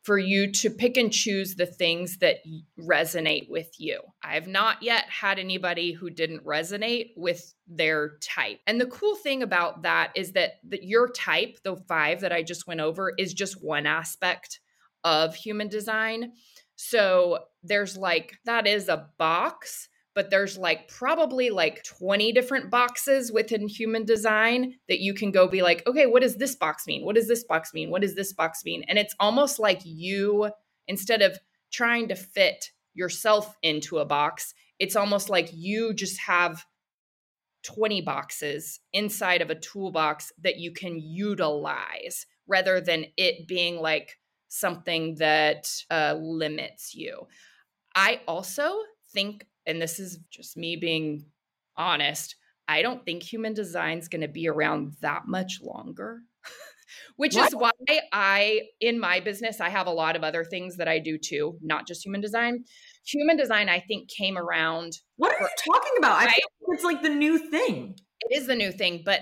for 0.02 0.18
you 0.18 0.50
to 0.50 0.68
pick 0.68 0.96
and 0.96 1.12
choose 1.12 1.54
the 1.54 1.66
things 1.66 2.18
that 2.18 2.38
resonate 2.76 3.48
with 3.48 3.70
you. 3.78 4.00
I 4.22 4.34
have 4.34 4.48
not 4.48 4.82
yet 4.82 5.04
had 5.04 5.38
anybody 5.38 5.92
who 5.92 6.10
didn't 6.10 6.44
resonate 6.44 7.10
with 7.16 7.54
their 7.68 8.18
type. 8.20 8.58
And 8.66 8.80
the 8.80 8.86
cool 8.86 9.14
thing 9.14 9.44
about 9.44 9.82
that 9.82 10.10
is 10.16 10.32
that 10.32 10.54
the, 10.68 10.84
your 10.84 11.08
type, 11.08 11.58
the 11.62 11.76
five 11.76 12.20
that 12.22 12.32
I 12.32 12.42
just 12.42 12.66
went 12.66 12.80
over, 12.80 13.12
is 13.16 13.32
just 13.32 13.62
one 13.64 13.86
aspect 13.86 14.58
of 15.04 15.36
human 15.36 15.68
design. 15.68 16.32
So 16.74 17.44
there's 17.62 17.96
like, 17.96 18.38
that 18.44 18.66
is 18.66 18.88
a 18.88 19.08
box 19.18 19.88
but 20.14 20.30
there's 20.30 20.58
like 20.58 20.88
probably 20.88 21.50
like 21.50 21.82
20 21.84 22.32
different 22.32 22.70
boxes 22.70 23.32
within 23.32 23.66
human 23.68 24.04
design 24.04 24.74
that 24.88 25.00
you 25.00 25.14
can 25.14 25.30
go 25.30 25.48
be 25.48 25.62
like, 25.62 25.86
okay, 25.86 26.06
what 26.06 26.22
does 26.22 26.36
this 26.36 26.54
box 26.54 26.86
mean? 26.86 27.04
What 27.04 27.14
does 27.14 27.28
this 27.28 27.44
box 27.44 27.72
mean? 27.72 27.90
What 27.90 28.02
does 28.02 28.14
this 28.14 28.32
box 28.32 28.64
mean? 28.64 28.84
And 28.88 28.98
it's 28.98 29.14
almost 29.18 29.58
like 29.58 29.80
you, 29.84 30.50
instead 30.86 31.22
of 31.22 31.38
trying 31.72 32.08
to 32.08 32.14
fit 32.14 32.70
yourself 32.94 33.56
into 33.62 33.98
a 33.98 34.04
box, 34.04 34.54
it's 34.78 34.96
almost 34.96 35.30
like 35.30 35.48
you 35.52 35.94
just 35.94 36.20
have 36.20 36.64
20 37.62 38.02
boxes 38.02 38.80
inside 38.92 39.40
of 39.40 39.50
a 39.50 39.54
toolbox 39.54 40.32
that 40.42 40.58
you 40.58 40.72
can 40.72 40.98
utilize 40.98 42.26
rather 42.46 42.80
than 42.80 43.06
it 43.16 43.46
being 43.46 43.76
like 43.76 44.18
something 44.48 45.14
that 45.14 45.70
uh, 45.90 46.16
limits 46.20 46.94
you. 46.94 47.26
I 47.94 48.20
also 48.26 48.74
think 49.12 49.46
and 49.66 49.80
this 49.80 49.98
is 49.98 50.18
just 50.30 50.56
me 50.56 50.76
being 50.76 51.26
honest, 51.76 52.36
I 52.68 52.82
don't 52.82 53.04
think 53.04 53.22
human 53.22 53.54
design 53.54 53.98
is 53.98 54.08
going 54.08 54.22
to 54.22 54.28
be 54.28 54.48
around 54.48 54.94
that 55.00 55.22
much 55.26 55.60
longer. 55.62 56.20
Which 57.16 57.34
what? 57.34 57.48
is 57.48 57.56
why 57.56 57.70
I, 58.12 58.62
in 58.80 58.98
my 58.98 59.20
business, 59.20 59.60
I 59.60 59.68
have 59.68 59.86
a 59.86 59.92
lot 59.92 60.16
of 60.16 60.24
other 60.24 60.44
things 60.44 60.76
that 60.76 60.88
I 60.88 60.98
do 60.98 61.18
too, 61.18 61.58
not 61.62 61.86
just 61.86 62.04
human 62.04 62.20
design. 62.20 62.64
Human 63.06 63.36
design, 63.36 63.68
I 63.68 63.80
think, 63.80 64.08
came 64.08 64.38
around. 64.38 64.92
What 65.16 65.32
are 65.32 65.38
for, 65.38 65.44
you 65.44 65.72
talking 65.72 65.92
about? 65.98 66.22
I 66.22 66.38
it's 66.68 66.84
like 66.84 67.02
the 67.02 67.08
new 67.08 67.38
thing. 67.38 67.96
It 68.20 68.36
is 68.38 68.46
the 68.46 68.54
new 68.54 68.72
thing, 68.72 69.02
but 69.04 69.20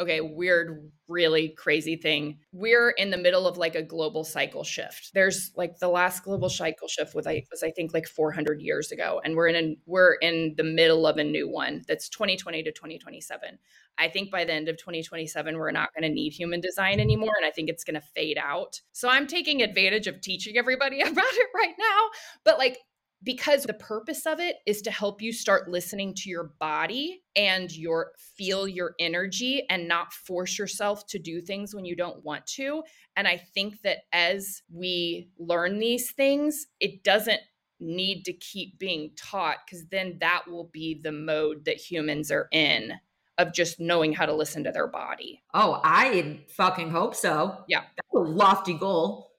okay, 0.00 0.20
weird, 0.20 0.90
really 1.08 1.48
crazy 1.48 1.96
thing. 1.96 2.38
We're 2.52 2.90
in 2.90 3.10
the 3.10 3.16
middle 3.16 3.46
of 3.46 3.56
like 3.56 3.74
a 3.74 3.82
global 3.82 4.22
cycle 4.22 4.62
shift. 4.62 5.10
There's 5.12 5.50
like 5.56 5.78
the 5.78 5.88
last 5.88 6.22
global 6.22 6.48
mm-hmm. 6.48 6.56
cycle 6.56 6.88
shift 6.88 7.14
was 7.14 7.26
I 7.26 7.44
was 7.50 7.62
I 7.62 7.70
think 7.70 7.92
like 7.92 8.06
400 8.06 8.60
years 8.60 8.92
ago, 8.92 9.20
and 9.24 9.34
we're 9.34 9.48
in 9.48 9.56
a, 9.56 9.76
we're 9.86 10.14
in 10.14 10.54
the 10.56 10.64
middle 10.64 11.06
of 11.06 11.16
a 11.16 11.24
new 11.24 11.48
one 11.48 11.82
that's 11.88 12.08
2020 12.08 12.62
to 12.62 12.72
2027. 12.72 13.58
I 14.00 14.08
think 14.08 14.30
by 14.30 14.44
the 14.44 14.52
end 14.52 14.68
of 14.68 14.76
2027 14.76 15.58
we're 15.58 15.72
not 15.72 15.92
going 15.92 16.08
to 16.08 16.14
need 16.14 16.32
human 16.32 16.60
design 16.60 16.94
mm-hmm. 16.94 17.00
anymore, 17.00 17.34
and 17.36 17.46
I 17.46 17.50
think 17.50 17.68
it's 17.68 17.84
going 17.84 18.00
to 18.00 18.06
fade 18.14 18.38
out. 18.38 18.80
So 18.92 19.08
I'm 19.08 19.26
taking 19.26 19.62
advantage 19.62 20.06
of 20.06 20.20
teaching 20.20 20.56
everybody 20.56 21.00
about 21.02 21.24
it 21.32 21.48
right 21.54 21.74
now, 21.78 22.08
but 22.44 22.58
like 22.58 22.78
because 23.22 23.64
the 23.64 23.74
purpose 23.74 24.26
of 24.26 24.38
it 24.38 24.56
is 24.66 24.82
to 24.82 24.90
help 24.90 25.20
you 25.20 25.32
start 25.32 25.68
listening 25.68 26.14
to 26.14 26.30
your 26.30 26.52
body 26.60 27.22
and 27.34 27.76
your 27.76 28.12
feel 28.36 28.68
your 28.68 28.94
energy 29.00 29.64
and 29.70 29.88
not 29.88 30.12
force 30.12 30.58
yourself 30.58 31.06
to 31.08 31.18
do 31.18 31.40
things 31.40 31.74
when 31.74 31.84
you 31.84 31.96
don't 31.96 32.24
want 32.24 32.46
to. 32.46 32.82
And 33.16 33.26
i 33.26 33.36
think 33.36 33.82
that 33.82 33.98
as 34.12 34.62
we 34.72 35.30
learn 35.38 35.78
these 35.78 36.12
things 36.12 36.66
it 36.80 37.02
doesn't 37.02 37.40
need 37.80 38.24
to 38.24 38.32
keep 38.32 38.78
being 38.78 39.10
taught 39.16 39.58
because 39.64 39.86
then 39.86 40.18
that 40.20 40.42
will 40.48 40.68
be 40.72 41.00
the 41.02 41.12
mode 41.12 41.64
that 41.64 41.76
humans 41.76 42.30
are 42.30 42.48
in 42.52 42.92
of 43.38 43.52
just 43.52 43.78
knowing 43.78 44.12
how 44.12 44.26
to 44.26 44.34
listen 44.34 44.64
to 44.64 44.72
their 44.72 44.88
body. 44.88 45.42
Oh 45.54 45.80
i 45.84 46.40
fucking 46.48 46.90
hope 46.90 47.14
so. 47.14 47.64
Yeah. 47.68 47.82
That's 47.96 48.14
a 48.14 48.18
lofty 48.18 48.74
goal. 48.74 49.32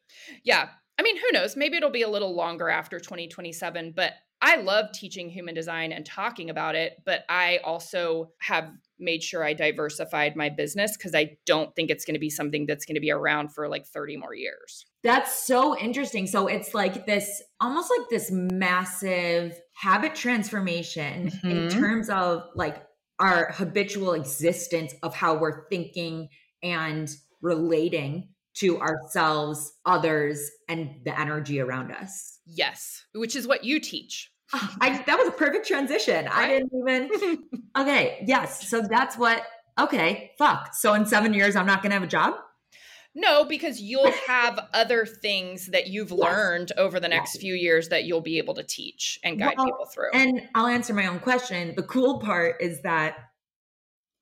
Yeah 0.44 0.70
I 1.00 1.02
mean, 1.02 1.16
who 1.16 1.32
knows? 1.32 1.56
Maybe 1.56 1.78
it'll 1.78 1.90
be 1.90 2.02
a 2.02 2.10
little 2.10 2.36
longer 2.36 2.68
after 2.68 3.00
2027, 3.00 3.94
but 3.96 4.12
I 4.42 4.58
love 4.58 4.92
teaching 4.92 5.30
human 5.30 5.56
design 5.56 5.94
and 5.94 6.06
talking 6.06 6.50
about 6.50 6.76
it, 6.76 6.98
but 7.06 7.24
I 7.30 7.62
also 7.64 8.32
have 8.42 8.70
made 9.00 9.24
sure 9.24 9.42
I 9.42 9.54
diversified 9.54 10.36
my 10.36 10.50
business 10.50 10.98
because 10.98 11.16
I 11.16 11.38
don't 11.46 11.74
think 11.74 11.90
it's 11.90 12.04
going 12.04 12.16
to 12.16 12.20
be 12.20 12.30
something 12.30 12.66
that's 12.66 12.86
going 12.86 12.96
to 12.96 13.02
be 13.02 13.12
around 13.12 13.54
for 13.54 13.70
like 13.70 13.86
30 13.86 14.18
more 14.18 14.36
years. 14.36 14.86
That's 15.02 15.48
so 15.48 15.78
interesting. 15.78 16.28
So 16.28 16.48
it's 16.48 16.74
like 16.74 17.06
this 17.06 17.42
almost 17.62 17.90
like 17.98 18.10
this 18.10 18.30
massive 18.30 19.58
habit 19.76 20.16
transformation 20.16 21.30
mm-hmm. 21.30 21.50
in 21.50 21.70
terms 21.70 22.10
of 22.10 22.44
like 22.56 22.84
our 23.20 23.54
habitual 23.54 24.12
existence 24.14 24.94
of 25.02 25.16
how 25.16 25.38
we're 25.38 25.70
thinking 25.70 26.28
and 26.62 27.10
relating 27.42 28.28
to 28.60 28.80
ourselves, 28.80 29.74
others, 29.86 30.50
and 30.68 30.96
the 31.06 31.18
energy 31.20 31.60
around 31.60 31.92
us. 31.92 32.40
Yes, 32.46 33.06
which 33.14 33.36
is 33.36 33.48
what 33.48 33.64
you 33.64 33.80
teach. 33.80 34.32
Ah, 34.54 34.76
I, 34.82 35.04
that 35.04 35.18
was 35.18 35.28
a 35.28 35.32
perfect 35.32 35.68
transition. 35.68 36.26
Right? 36.26 36.34
I 36.34 36.48
didn't 36.48 36.72
even. 36.74 37.44
okay, 37.78 38.24
yes. 38.28 38.68
So 38.68 38.82
that's 38.82 39.18
what. 39.18 39.44
Okay, 39.80 40.32
fuck. 40.38 40.74
So 40.74 40.94
in 40.94 41.06
seven 41.06 41.34
years, 41.34 41.56
I'm 41.56 41.66
not 41.66 41.82
going 41.82 41.92
to 41.92 41.96
have 41.96 42.04
a 42.04 42.08
job. 42.08 42.36
No, 43.16 43.44
because 43.44 43.82
you'll 43.82 44.12
have 44.28 44.60
other 44.74 45.06
things 45.06 45.68
that 45.68 45.88
you've 45.88 46.12
yes. 46.12 46.20
learned 46.20 46.72
over 46.78 47.00
the 47.00 47.08
next 47.08 47.36
yes. 47.36 47.42
few 47.42 47.54
years 47.54 47.90
that 47.90 48.04
you'll 48.04 48.22
be 48.22 48.38
able 48.38 48.54
to 48.56 48.64
teach 48.64 49.20
and 49.24 49.40
guide 49.40 49.56
well, 49.58 49.66
people 49.66 49.86
through. 49.86 50.12
And 50.14 50.42
I'll 50.54 50.68
answer 50.68 50.94
my 50.94 51.08
own 51.08 51.20
question. 51.20 51.74
The 51.76 51.84
cool 51.84 52.20
part 52.20 52.62
is 52.62 52.82
that 52.82 53.18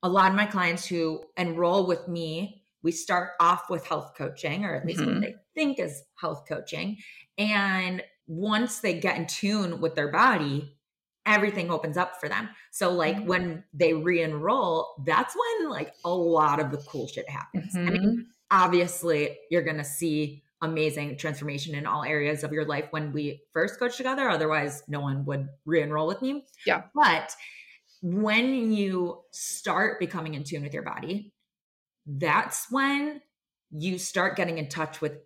a 0.03 0.09
lot 0.09 0.29
of 0.29 0.37
my 0.37 0.45
clients 0.45 0.85
who 0.85 1.23
enroll 1.35 1.85
with 1.85 2.07
me 2.07 2.63
we 2.87 2.91
start 2.93 3.31
off 3.41 3.69
with 3.69 3.85
health 3.85 4.13
coaching, 4.17 4.63
or 4.63 4.73
at 4.73 4.85
least 4.85 5.01
mm-hmm. 5.01 5.15
what 5.15 5.21
they 5.21 5.35
think 5.53 5.77
is 5.77 6.03
health 6.21 6.45
coaching. 6.47 6.95
And 7.37 8.01
once 8.27 8.79
they 8.79 8.97
get 8.97 9.17
in 9.17 9.27
tune 9.27 9.81
with 9.81 9.93
their 9.93 10.09
body, 10.09 10.77
everything 11.25 11.69
opens 11.69 11.97
up 11.97 12.17
for 12.17 12.29
them. 12.29 12.47
So, 12.71 12.89
like 12.93 13.17
mm-hmm. 13.17 13.27
when 13.27 13.63
they 13.73 13.93
re 13.93 14.23
enroll, 14.23 15.03
that's 15.05 15.35
when 15.35 15.69
like 15.69 15.91
a 16.05 16.09
lot 16.09 16.61
of 16.61 16.71
the 16.71 16.77
cool 16.77 17.09
shit 17.09 17.29
happens. 17.29 17.75
Mm-hmm. 17.75 17.87
I 17.87 17.91
mean, 17.91 18.01
mm-hmm. 18.03 18.21
obviously, 18.51 19.37
you're 19.51 19.63
going 19.63 19.79
to 19.79 19.83
see 19.83 20.43
amazing 20.61 21.17
transformation 21.17 21.75
in 21.75 21.85
all 21.85 22.05
areas 22.05 22.45
of 22.45 22.53
your 22.53 22.65
life 22.65 22.85
when 22.91 23.11
we 23.11 23.41
first 23.51 23.79
coach 23.79 23.97
together. 23.97 24.29
Otherwise, 24.29 24.81
no 24.87 25.01
one 25.01 25.25
would 25.25 25.49
re 25.65 25.81
enroll 25.81 26.07
with 26.07 26.21
me. 26.21 26.45
Yeah. 26.65 26.83
But 26.95 27.35
when 28.01 28.71
you 28.71 29.23
start 29.31 29.99
becoming 29.99 30.35
in 30.35 30.45
tune 30.45 30.63
with 30.63 30.73
your 30.73 30.83
body, 30.83 31.33
that's 32.07 32.67
when 32.71 33.21
you 33.71 33.99
start 33.99 34.37
getting 34.37 34.57
in 34.57 34.69
touch 34.69 35.01
with 35.01 35.19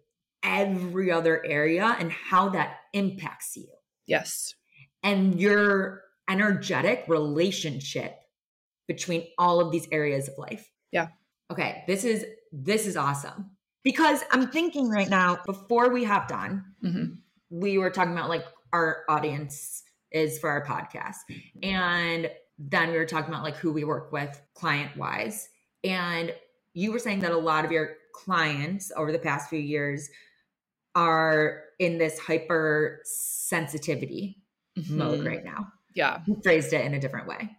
every 0.44 1.12
other 1.12 1.46
area 1.46 1.96
and 2.00 2.12
how 2.12 2.50
that 2.50 2.78
impacts 2.94 3.56
you. 3.56 3.68
Yes. 4.08 4.56
And 5.04 5.40
your 5.40 6.02
energetic 6.30 7.06
relationship 7.08 8.18
between 8.88 9.28
all 9.38 9.60
of 9.60 9.72
these 9.72 9.88
areas 9.92 10.28
of 10.28 10.38
life. 10.38 10.70
Yeah. 10.92 11.10
Okay, 11.52 11.84
this 11.88 12.04
is 12.04 12.26
this 12.52 12.88
is 12.88 12.98
awesome. 12.98 13.52
Because 13.84 14.24
I'm 14.32 14.48
thinking 14.48 14.90
right 14.90 15.10
now 15.10 15.40
before 15.46 15.90
we 15.90 16.04
hopped 16.04 16.32
on, 16.32 16.64
mm-hmm. 16.84 17.14
we 17.50 17.78
were 17.78 17.90
talking 17.90 18.14
about 18.14 18.30
like 18.30 18.46
our 18.74 19.04
audience 19.10 19.84
is 20.12 20.38
for 20.40 20.50
our 20.50 20.64
podcast. 20.66 21.18
And 21.64 22.30
then 22.60 22.92
we 22.92 22.98
were 22.98 23.06
talking 23.06 23.34
about 23.34 23.44
like 23.44 23.56
who 23.56 23.72
we 23.72 23.84
work 23.84 24.12
with 24.12 24.40
client 24.54 24.96
wise. 24.98 25.50
And 25.84 26.34
you 26.74 26.92
were 26.92 27.00
saying 27.00 27.20
that 27.20 27.32
a 27.32 27.38
lot 27.38 27.66
of 27.66 27.72
your 27.72 27.96
clients 28.14 28.92
over 28.96 29.12
the 29.12 29.20
past 29.20 29.50
few 29.50 29.60
years 29.60 30.10
are 30.96 31.64
in 31.80 31.98
this 31.98 32.20
hyper 32.20 33.02
sensitivity 33.04 34.38
mm-hmm. 34.78 34.98
mode 34.98 35.26
right 35.26 35.44
now. 35.44 35.68
Yeah. 35.96 36.20
You 36.26 36.40
phrased 36.44 36.74
it 36.74 36.86
in 36.86 36.94
a 36.94 37.00
different 37.00 37.28
way. 37.28 37.56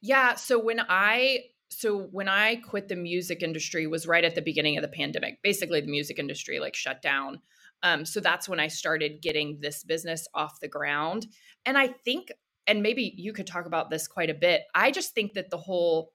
Yeah. 0.00 0.34
So 0.34 0.58
when 0.58 0.80
I 0.88 1.44
so 1.68 2.08
when 2.10 2.28
I 2.28 2.56
quit 2.56 2.88
the 2.88 2.96
music 2.96 3.42
industry 3.42 3.86
was 3.86 4.06
right 4.06 4.24
at 4.24 4.34
the 4.34 4.42
beginning 4.42 4.76
of 4.76 4.82
the 4.82 4.88
pandemic. 4.88 5.40
Basically 5.42 5.80
the 5.80 5.90
music 5.90 6.18
industry 6.18 6.58
like 6.58 6.74
shut 6.74 7.00
down. 7.00 7.40
Um, 7.82 8.04
so 8.04 8.20
that's 8.20 8.48
when 8.48 8.60
I 8.60 8.68
started 8.68 9.22
getting 9.22 9.58
this 9.60 9.82
business 9.82 10.28
off 10.34 10.60
the 10.60 10.68
ground. 10.68 11.26
And 11.66 11.76
I 11.76 11.88
think, 11.88 12.30
and 12.66 12.82
maybe 12.82 13.14
you 13.16 13.32
could 13.32 13.46
talk 13.46 13.66
about 13.66 13.90
this 13.90 14.06
quite 14.06 14.30
a 14.30 14.34
bit. 14.34 14.62
I 14.74 14.90
just 14.90 15.14
think 15.14 15.32
that 15.32 15.50
the 15.50 15.56
whole 15.56 16.12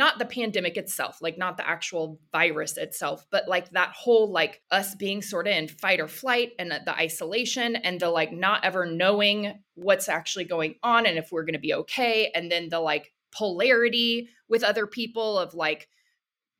not 0.00 0.18
the 0.18 0.24
pandemic 0.24 0.78
itself, 0.78 1.18
like 1.20 1.36
not 1.36 1.58
the 1.58 1.68
actual 1.68 2.18
virus 2.32 2.78
itself, 2.78 3.26
but 3.30 3.46
like 3.46 3.68
that 3.72 3.90
whole 3.90 4.32
like 4.32 4.62
us 4.70 4.94
being 4.94 5.20
sort 5.20 5.46
of 5.46 5.52
in 5.52 5.68
fight 5.68 6.00
or 6.00 6.08
flight 6.08 6.52
and 6.58 6.70
the, 6.70 6.80
the 6.86 6.96
isolation 6.96 7.76
and 7.76 8.00
the 8.00 8.08
like 8.08 8.32
not 8.32 8.64
ever 8.64 8.86
knowing 8.86 9.60
what's 9.74 10.08
actually 10.08 10.46
going 10.46 10.76
on 10.82 11.04
and 11.04 11.18
if 11.18 11.30
we're 11.30 11.44
going 11.44 11.52
to 11.52 11.60
be 11.60 11.74
okay. 11.74 12.32
And 12.34 12.50
then 12.50 12.70
the 12.70 12.80
like 12.80 13.12
polarity 13.30 14.30
with 14.48 14.64
other 14.64 14.86
people 14.86 15.38
of 15.38 15.52
like 15.52 15.86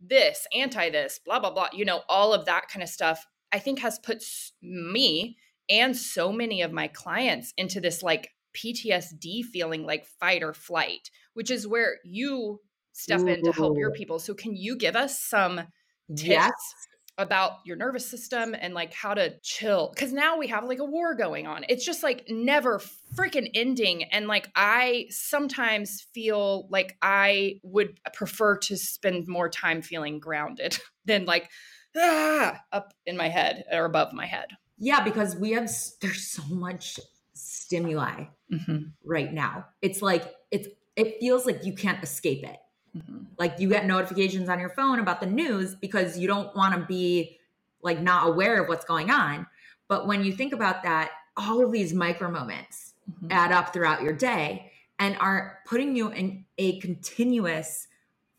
this, 0.03 0.47
anti 0.55 0.91
this, 0.91 1.19
blah, 1.25 1.41
blah, 1.41 1.55
blah, 1.55 1.69
you 1.73 1.87
know, 1.87 2.03
all 2.11 2.35
of 2.35 2.45
that 2.45 2.69
kind 2.69 2.83
of 2.83 2.91
stuff, 2.91 3.27
I 3.51 3.59
think 3.59 3.79
has 3.79 3.99
put 3.99 4.23
me 4.61 5.39
and 5.71 5.97
so 5.97 6.31
many 6.31 6.61
of 6.61 6.73
my 6.73 6.89
clients 6.89 7.55
into 7.57 7.81
this 7.81 8.03
like 8.03 8.33
PTSD 8.55 9.45
feeling 9.45 9.87
like 9.87 10.05
fight 10.05 10.43
or 10.43 10.53
flight, 10.53 11.11
which 11.33 11.51
is 11.51 11.67
where 11.67 12.01
you 12.05 12.61
step 13.01 13.21
Ooh. 13.21 13.27
in 13.27 13.43
to 13.45 13.53
help 13.53 13.79
your 13.79 13.93
people. 13.93 14.19
So 14.19 14.35
can 14.35 14.55
you 14.55 14.77
give 14.77 14.97
us 14.97 15.21
some 15.21 15.59
tips 16.09 16.25
yes. 16.25 16.53
about 17.19 17.53
your 17.65 17.77
nervous 17.77 18.09
system 18.09 18.55
and 18.59 18.75
like 18.75 18.93
how 18.93 19.15
to 19.15 19.35
chill? 19.43 19.93
Cuz 19.97 20.13
now 20.13 20.39
we 20.39 20.49
have 20.49 20.65
like 20.65 20.79
a 20.79 20.85
war 20.85 21.15
going 21.15 21.47
on. 21.47 21.65
It's 21.69 21.85
just 21.85 22.03
like 22.03 22.25
never 22.29 22.81
freaking 23.15 23.51
ending 23.55 24.05
and 24.05 24.27
like 24.27 24.51
I 24.55 25.07
sometimes 25.11 26.07
feel 26.13 26.69
like 26.71 26.97
I 27.03 27.61
would 27.63 27.99
prefer 28.13 28.57
to 28.59 28.77
spend 28.77 29.29
more 29.29 29.49
time 29.49 29.83
feeling 29.83 30.19
grounded 30.19 30.79
than 31.05 31.25
like 31.25 31.51
ah, 31.97 32.61
up 32.73 32.95
in 33.07 33.17
my 33.17 33.29
head 33.29 33.65
or 33.73 33.85
above 33.85 34.13
my 34.13 34.27
head. 34.27 34.49
Yeah, 34.79 35.05
because 35.05 35.37
we 35.37 35.53
have 35.53 35.71
there's 36.01 36.27
so 36.27 36.43
much 36.49 36.99
stimuli 37.35 38.25
mm-hmm. 38.53 38.79
right 39.05 39.33
now. 39.33 39.67
It's 39.83 40.03
like 40.03 40.35
it's 40.51 40.69
it 40.97 41.21
feels 41.21 41.47
like 41.47 41.65
you 41.65 41.75
can't 41.75 42.03
escape 42.03 42.45
it. 42.45 42.57
Mm-hmm. 42.97 43.19
Like 43.39 43.59
you 43.59 43.69
get 43.69 43.87
notifications 43.87 44.49
on 44.49 44.59
your 44.59 44.71
phone 44.71 44.99
about 44.99 45.21
the 45.21 45.27
news 45.27 45.75
because 45.75 46.19
you 46.19 46.27
don't 46.27 46.55
want 46.57 46.75
to 46.75 46.81
be 46.87 47.39
like 47.83 48.01
not 48.01 48.29
aware 48.29 48.63
of 48.63 48.69
what's 48.69 48.85
going 48.85 49.11
on. 49.11 49.47
But 49.89 50.07
when 50.07 50.25
you 50.25 50.33
think 50.33 50.53
about 50.53 50.83
that, 50.83 51.11
all 51.37 51.65
of 51.65 51.73
these 51.73 51.93
micro 51.93 52.31
moments 52.31 52.95
mm-hmm. 53.11 53.29
add 53.31 53.53
up 53.53 53.73
throughout 53.73 54.03
your 54.03 54.13
day 54.13 54.73
and 54.99 55.17
are 55.19 55.59
putting 55.67 55.97
you 55.97 56.11
in 56.11 56.45
a 56.59 56.79
continuous 56.81 57.89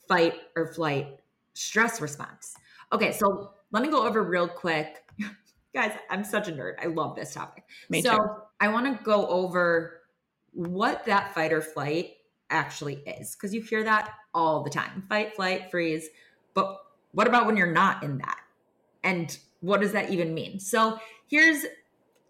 fight 0.08 0.36
or 0.56 0.74
flight 0.74 1.20
stress 1.54 2.02
response. 2.02 2.56
Okay, 2.94 3.12
so 3.12 3.52
let 3.72 3.84
me 3.84 3.90
go 3.90 4.06
over 4.06 4.24
real 4.24 4.48
quick. 4.48 5.04
Guys, 5.74 5.94
I'm 6.10 6.24
such 6.24 6.50
a 6.50 6.52
nerd. 6.52 6.74
I 6.82 6.88
love 6.88 7.16
this 7.16 7.34
topic. 7.34 7.64
Me 7.90 8.02
so 8.02 8.18
too. 8.18 8.26
I 8.60 8.68
want 8.68 8.86
to 8.86 9.04
go 9.04 9.28
over 9.28 10.02
what 10.54 11.06
that 11.06 11.34
fight 11.34 11.54
or 11.54 11.62
flight 11.62 12.18
actually 12.52 12.96
is 13.08 13.36
because 13.36 13.54
you 13.54 13.62
hear 13.62 13.84
that 13.84 14.12
all 14.34 14.64
the 14.64 14.70
time 14.70 15.04
fight, 15.10 15.36
flight, 15.36 15.72
freeze. 15.72 16.10
But 16.54 16.80
what 17.14 17.28
about 17.28 17.46
when 17.46 17.58
you're 17.58 17.72
not 17.72 18.04
in 18.04 18.18
that? 18.20 18.40
And 19.04 19.38
what 19.62 19.82
does 19.82 19.92
that 19.94 20.10
even 20.10 20.34
mean? 20.34 20.60
So 20.60 21.00
here's 21.28 21.66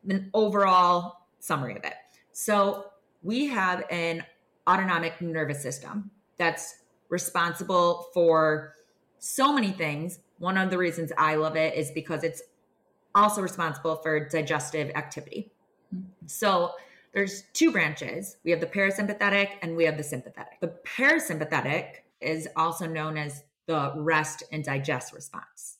an 0.07 0.29
overall 0.33 1.17
summary 1.39 1.75
of 1.75 1.83
it. 1.83 1.95
So 2.31 2.85
we 3.23 3.47
have 3.47 3.83
an 3.89 4.23
autonomic 4.67 5.21
nervous 5.21 5.61
system 5.61 6.11
that's 6.37 6.75
responsible 7.09 8.07
for 8.13 8.75
so 9.19 9.53
many 9.53 9.71
things. 9.71 10.19
One 10.39 10.57
of 10.57 10.69
the 10.69 10.77
reasons 10.77 11.11
I 11.17 11.35
love 11.35 11.55
it 11.55 11.75
is 11.75 11.91
because 11.91 12.23
it's 12.23 12.41
also 13.13 13.41
responsible 13.41 13.97
for 13.97 14.27
digestive 14.27 14.91
activity. 14.95 15.51
So 16.25 16.71
there's 17.13 17.43
two 17.53 17.71
branches. 17.71 18.37
We 18.43 18.51
have 18.51 18.61
the 18.61 18.67
parasympathetic 18.67 19.49
and 19.61 19.75
we 19.75 19.85
have 19.85 19.97
the 19.97 20.03
sympathetic. 20.03 20.59
The 20.61 20.75
parasympathetic 20.85 21.95
is 22.21 22.47
also 22.55 22.87
known 22.87 23.17
as 23.17 23.43
the 23.67 23.93
rest 23.95 24.43
and 24.51 24.63
digest 24.63 25.13
response. 25.13 25.77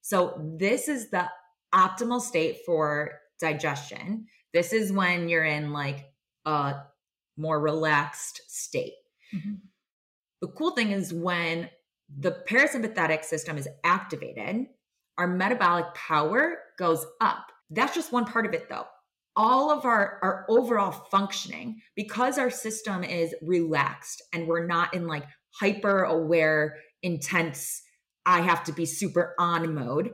So 0.00 0.40
this 0.58 0.88
is 0.88 1.10
the 1.10 1.28
optimal 1.74 2.20
state 2.20 2.58
for 2.66 3.12
digestion. 3.40 4.26
This 4.52 4.72
is 4.72 4.92
when 4.92 5.28
you're 5.28 5.44
in 5.44 5.72
like 5.72 6.12
a 6.44 6.74
more 7.36 7.60
relaxed 7.60 8.42
state. 8.48 8.94
Mm-hmm. 9.34 9.54
The 10.40 10.48
cool 10.48 10.72
thing 10.72 10.90
is 10.90 11.14
when 11.14 11.70
the 12.18 12.42
parasympathetic 12.48 13.24
system 13.24 13.56
is 13.56 13.68
activated, 13.84 14.66
our 15.16 15.28
metabolic 15.28 15.94
power 15.94 16.58
goes 16.78 17.06
up. 17.20 17.52
That's 17.70 17.94
just 17.94 18.12
one 18.12 18.26
part 18.26 18.44
of 18.44 18.52
it 18.52 18.68
though. 18.68 18.86
All 19.34 19.70
of 19.70 19.84
our, 19.84 20.18
our 20.22 20.46
overall 20.48 20.90
functioning, 20.90 21.80
because 21.96 22.38
our 22.38 22.50
system 22.50 23.02
is 23.02 23.34
relaxed 23.40 24.22
and 24.32 24.46
we're 24.46 24.66
not 24.66 24.92
in 24.94 25.06
like 25.06 25.24
hyper 25.58 26.02
aware, 26.02 26.76
intense, 27.02 27.82
I 28.26 28.40
have 28.40 28.64
to 28.64 28.72
be 28.72 28.86
super 28.86 29.34
on 29.38 29.74
mode, 29.74 30.12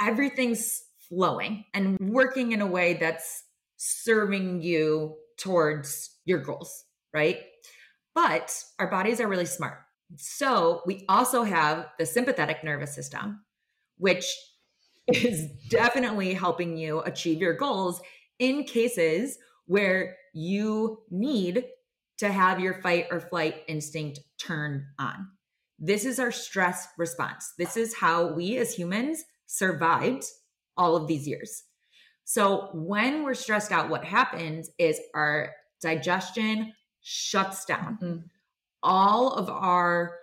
everything's 0.00 0.82
flowing 1.08 1.64
and 1.74 1.98
working 2.00 2.52
in 2.52 2.60
a 2.60 2.66
way 2.66 2.94
that's 2.94 3.44
serving 3.76 4.62
you 4.62 5.16
towards 5.38 6.16
your 6.24 6.38
goals, 6.38 6.84
right? 7.12 7.40
But 8.14 8.54
our 8.78 8.90
bodies 8.90 9.20
are 9.20 9.28
really 9.28 9.46
smart. 9.46 9.78
So 10.16 10.82
we 10.86 11.04
also 11.08 11.42
have 11.42 11.86
the 11.98 12.06
sympathetic 12.06 12.64
nervous 12.64 12.94
system, 12.94 13.44
which 13.98 14.26
is 15.08 15.48
definitely 15.68 16.34
helping 16.34 16.76
you 16.76 17.00
achieve 17.00 17.38
your 17.38 17.54
goals 17.54 18.00
in 18.38 18.64
cases 18.64 19.38
where 19.66 20.16
you 20.32 21.02
need 21.10 21.64
to 22.18 22.30
have 22.30 22.60
your 22.60 22.74
fight 22.74 23.06
or 23.10 23.20
flight 23.20 23.62
instinct 23.68 24.20
turned 24.38 24.82
on. 24.98 25.28
This 25.78 26.04
is 26.04 26.18
our 26.18 26.32
stress 26.32 26.88
response. 26.96 27.52
This 27.58 27.76
is 27.76 27.94
how 27.94 28.32
we 28.32 28.56
as 28.56 28.74
humans 28.74 29.24
survived 29.46 30.24
all 30.76 30.96
of 30.96 31.06
these 31.06 31.26
years. 31.26 31.64
So 32.24 32.70
when 32.72 33.22
we're 33.22 33.34
stressed 33.34 33.72
out, 33.72 33.88
what 33.88 34.04
happens 34.04 34.70
is 34.78 35.00
our 35.14 35.52
digestion 35.80 36.72
shuts 37.02 37.64
down. 37.64 37.98
Mm-hmm. 38.02 38.18
All 38.82 39.32
of 39.32 39.48
our 39.48 40.16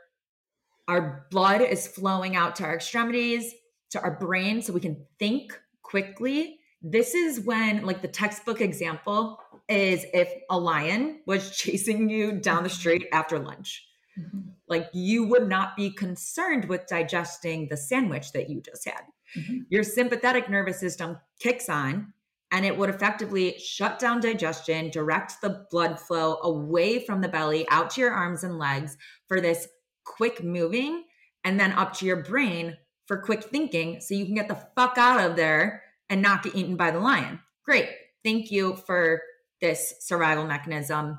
our 0.90 1.28
blood 1.32 1.62
is 1.62 1.88
flowing 1.88 2.36
out 2.36 2.58
to 2.58 2.66
our 2.66 2.76
extremities, 2.76 3.54
to 3.92 4.02
our 4.02 4.20
brain 4.20 4.62
so 4.62 4.74
we 4.74 4.82
can 4.82 5.06
think 5.18 5.58
quickly. 5.82 6.60
This 6.84 7.16
is 7.16 7.40
when 7.40 7.86
like 7.86 8.02
the 8.02 8.08
textbook 8.10 8.60
example 8.60 9.40
is 9.70 10.06
if 10.14 10.32
a 10.50 10.60
lion 10.60 11.22
was 11.26 11.52
chasing 11.58 12.10
you 12.10 12.34
down 12.34 12.64
the 12.64 12.70
street 12.70 13.08
after 13.14 13.40
lunch. 13.40 13.88
Mm-hmm. 14.20 14.50
Like 14.68 14.90
you 14.94 15.24
would 15.24 15.48
not 15.48 15.76
be 15.76 15.90
concerned 15.90 16.66
with 16.66 16.86
digesting 16.88 17.70
the 17.70 17.78
sandwich 17.78 18.34
that 18.34 18.50
you 18.50 18.62
just 18.62 18.86
had. 18.86 19.02
Mm-hmm. 19.38 19.60
Your 19.70 19.84
sympathetic 19.84 20.50
nervous 20.50 20.80
system 20.80 21.18
kicks 21.40 21.70
on 21.70 22.14
and 22.52 22.66
it 22.66 22.78
would 22.78 22.90
effectively 22.90 23.58
shut 23.58 23.98
down 23.98 24.20
digestion, 24.20 24.92
direct 24.92 25.42
the 25.42 25.66
blood 25.72 26.00
flow 26.00 26.38
away 26.44 27.04
from 27.04 27.22
the 27.22 27.28
belly 27.28 27.68
out 27.70 27.90
to 27.90 28.02
your 28.02 28.12
arms 28.12 28.44
and 28.44 28.60
legs 28.60 28.96
for 29.28 29.42
this 29.42 29.68
quick 30.06 30.44
moving, 30.44 31.04
and 31.44 31.60
then 31.60 31.72
up 31.72 31.94
to 31.94 32.06
your 32.06 32.24
brain 32.24 32.78
for 33.08 33.18
quick 33.18 33.44
thinking 33.44 34.00
so 34.00 34.14
you 34.14 34.26
can 34.26 34.36
get 34.36 34.48
the 34.48 34.64
fuck 34.76 35.00
out 35.00 35.20
of 35.20 35.36
there 35.36 35.82
and 36.10 36.22
not 36.22 36.44
get 36.44 36.56
eaten 36.56 36.76
by 36.76 36.92
the 36.92 37.00
lion. 37.00 37.40
Great. 37.66 37.90
Thank 38.24 38.52
you 38.52 38.76
for 38.76 39.22
this 39.62 39.96
survival 40.02 40.46
mechanism. 40.46 41.18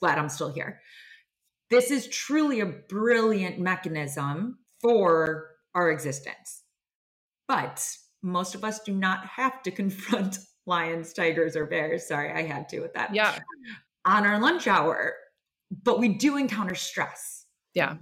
Glad 0.00 0.18
I'm 0.18 0.28
still 0.28 0.52
here. 0.52 0.80
This 1.70 1.90
is 1.90 2.08
truly 2.08 2.60
a 2.60 2.66
brilliant 2.66 3.58
mechanism 3.58 4.58
for 4.80 5.50
our 5.74 5.90
existence. 5.90 6.62
But 7.46 7.84
most 8.22 8.54
of 8.54 8.64
us 8.64 8.80
do 8.80 8.92
not 8.92 9.24
have 9.26 9.62
to 9.62 9.70
confront 9.70 10.38
lions, 10.66 11.12
tigers, 11.12 11.56
or 11.56 11.66
bears. 11.66 12.06
Sorry, 12.06 12.32
I 12.32 12.46
had 12.46 12.68
to 12.70 12.80
with 12.80 12.94
that. 12.94 13.14
Yeah. 13.14 13.38
On 14.04 14.26
our 14.26 14.40
lunch 14.40 14.66
hour, 14.66 15.14
but 15.70 15.98
we 15.98 16.08
do 16.08 16.36
encounter 16.36 16.74
stress. 16.74 17.46
Yeah. 17.74 17.96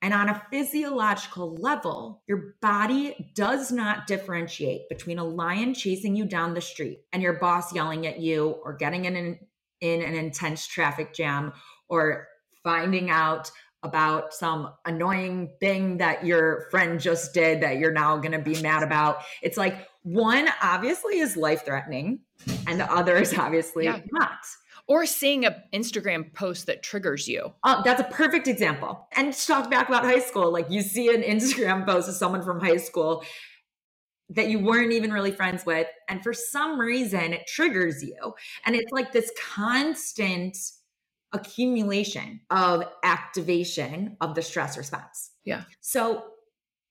And 0.00 0.14
on 0.14 0.28
a 0.28 0.42
physiological 0.50 1.56
level, 1.56 2.22
your 2.28 2.54
body 2.62 3.32
does 3.34 3.72
not 3.72 4.06
differentiate 4.06 4.88
between 4.88 5.18
a 5.18 5.24
lion 5.24 5.74
chasing 5.74 6.14
you 6.14 6.24
down 6.24 6.54
the 6.54 6.60
street 6.60 7.00
and 7.12 7.22
your 7.22 7.34
boss 7.34 7.74
yelling 7.74 8.06
at 8.06 8.20
you 8.20 8.50
or 8.62 8.74
getting 8.74 9.06
in 9.06 9.16
an, 9.16 9.38
in 9.80 10.02
an 10.02 10.14
intense 10.14 10.66
traffic 10.66 11.14
jam 11.14 11.52
or 11.88 12.28
finding 12.62 13.10
out 13.10 13.50
about 13.82 14.34
some 14.34 14.72
annoying 14.84 15.50
thing 15.60 15.98
that 15.98 16.24
your 16.24 16.68
friend 16.70 17.00
just 17.00 17.32
did 17.32 17.60
that 17.60 17.78
you're 17.78 17.92
now 17.92 18.16
going 18.16 18.32
to 18.32 18.38
be 18.38 18.60
mad 18.60 18.82
about. 18.82 19.18
It's 19.42 19.56
like 19.56 19.88
one 20.02 20.48
obviously 20.62 21.18
is 21.18 21.36
life 21.36 21.64
threatening 21.64 22.20
and 22.66 22.80
the 22.80 22.92
other 22.92 23.16
is 23.16 23.36
obviously 23.36 23.84
yeah. 23.84 24.00
not. 24.12 24.38
Or 24.88 25.04
seeing 25.04 25.44
an 25.44 25.54
Instagram 25.74 26.32
post 26.32 26.66
that 26.66 26.82
triggers 26.82 27.28
you. 27.28 27.52
Uh, 27.62 27.82
that's 27.82 28.00
a 28.00 28.04
perfect 28.04 28.48
example. 28.48 29.06
And 29.14 29.32
to 29.32 29.46
talk 29.46 29.70
back 29.70 29.88
about 29.88 30.02
high 30.02 30.20
school, 30.20 30.50
like 30.50 30.70
you 30.70 30.80
see 30.82 31.14
an 31.14 31.22
Instagram 31.22 31.86
post 31.86 32.08
of 32.08 32.14
someone 32.14 32.42
from 32.42 32.58
high 32.60 32.78
school 32.78 33.22
that 34.30 34.48
you 34.48 34.58
weren't 34.58 34.92
even 34.92 35.12
really 35.12 35.30
friends 35.30 35.64
with. 35.64 35.86
And 36.08 36.22
for 36.22 36.32
some 36.32 36.78
reason, 36.78 37.32
it 37.32 37.46
triggers 37.46 38.02
you. 38.02 38.34
And 38.64 38.74
it's 38.74 38.92
like 38.92 39.12
this 39.12 39.30
constant 39.54 40.56
accumulation 41.32 42.40
of 42.50 42.84
activation 43.04 44.16
of 44.20 44.34
the 44.34 44.42
stress 44.42 44.76
response. 44.76 45.32
Yeah. 45.44 45.64
So, 45.80 46.24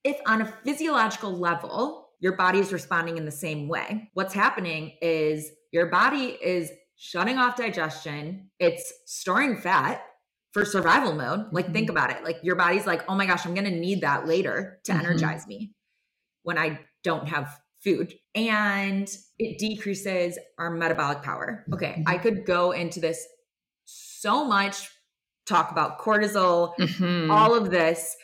if 0.03 0.17
on 0.25 0.41
a 0.41 0.53
physiological 0.63 1.31
level, 1.37 2.09
your 2.19 2.35
body 2.35 2.59
is 2.59 2.71
responding 2.71 3.17
in 3.17 3.25
the 3.25 3.31
same 3.31 3.67
way, 3.67 4.09
what's 4.13 4.33
happening 4.33 4.93
is 5.01 5.51
your 5.71 5.87
body 5.87 6.37
is 6.41 6.71
shutting 6.97 7.37
off 7.37 7.55
digestion, 7.55 8.49
it's 8.59 8.91
storing 9.05 9.57
fat 9.57 10.03
for 10.51 10.65
survival 10.65 11.13
mode. 11.13 11.45
Like, 11.51 11.65
mm-hmm. 11.65 11.73
think 11.73 11.89
about 11.89 12.11
it. 12.11 12.23
Like, 12.23 12.37
your 12.43 12.55
body's 12.55 12.87
like, 12.87 13.03
oh 13.07 13.15
my 13.15 13.25
gosh, 13.25 13.45
I'm 13.45 13.53
going 13.53 13.71
to 13.71 13.79
need 13.79 14.01
that 14.01 14.27
later 14.27 14.79
to 14.85 14.91
mm-hmm. 14.91 15.05
energize 15.05 15.47
me 15.47 15.71
when 16.43 16.57
I 16.57 16.79
don't 17.03 17.27
have 17.27 17.59
food. 17.83 18.13
And 18.33 19.09
it 19.37 19.59
decreases 19.59 20.39
our 20.57 20.71
metabolic 20.71 21.21
power. 21.21 21.63
Okay, 21.73 21.91
mm-hmm. 21.99 22.07
I 22.07 22.17
could 22.17 22.45
go 22.45 22.71
into 22.71 22.99
this 22.99 23.25
so 23.85 24.43
much 24.45 24.89
talk 25.45 25.71
about 25.71 25.99
cortisol, 25.99 26.73
mm-hmm. 26.77 27.31
all 27.31 27.55
of 27.55 27.71
this. 27.71 28.15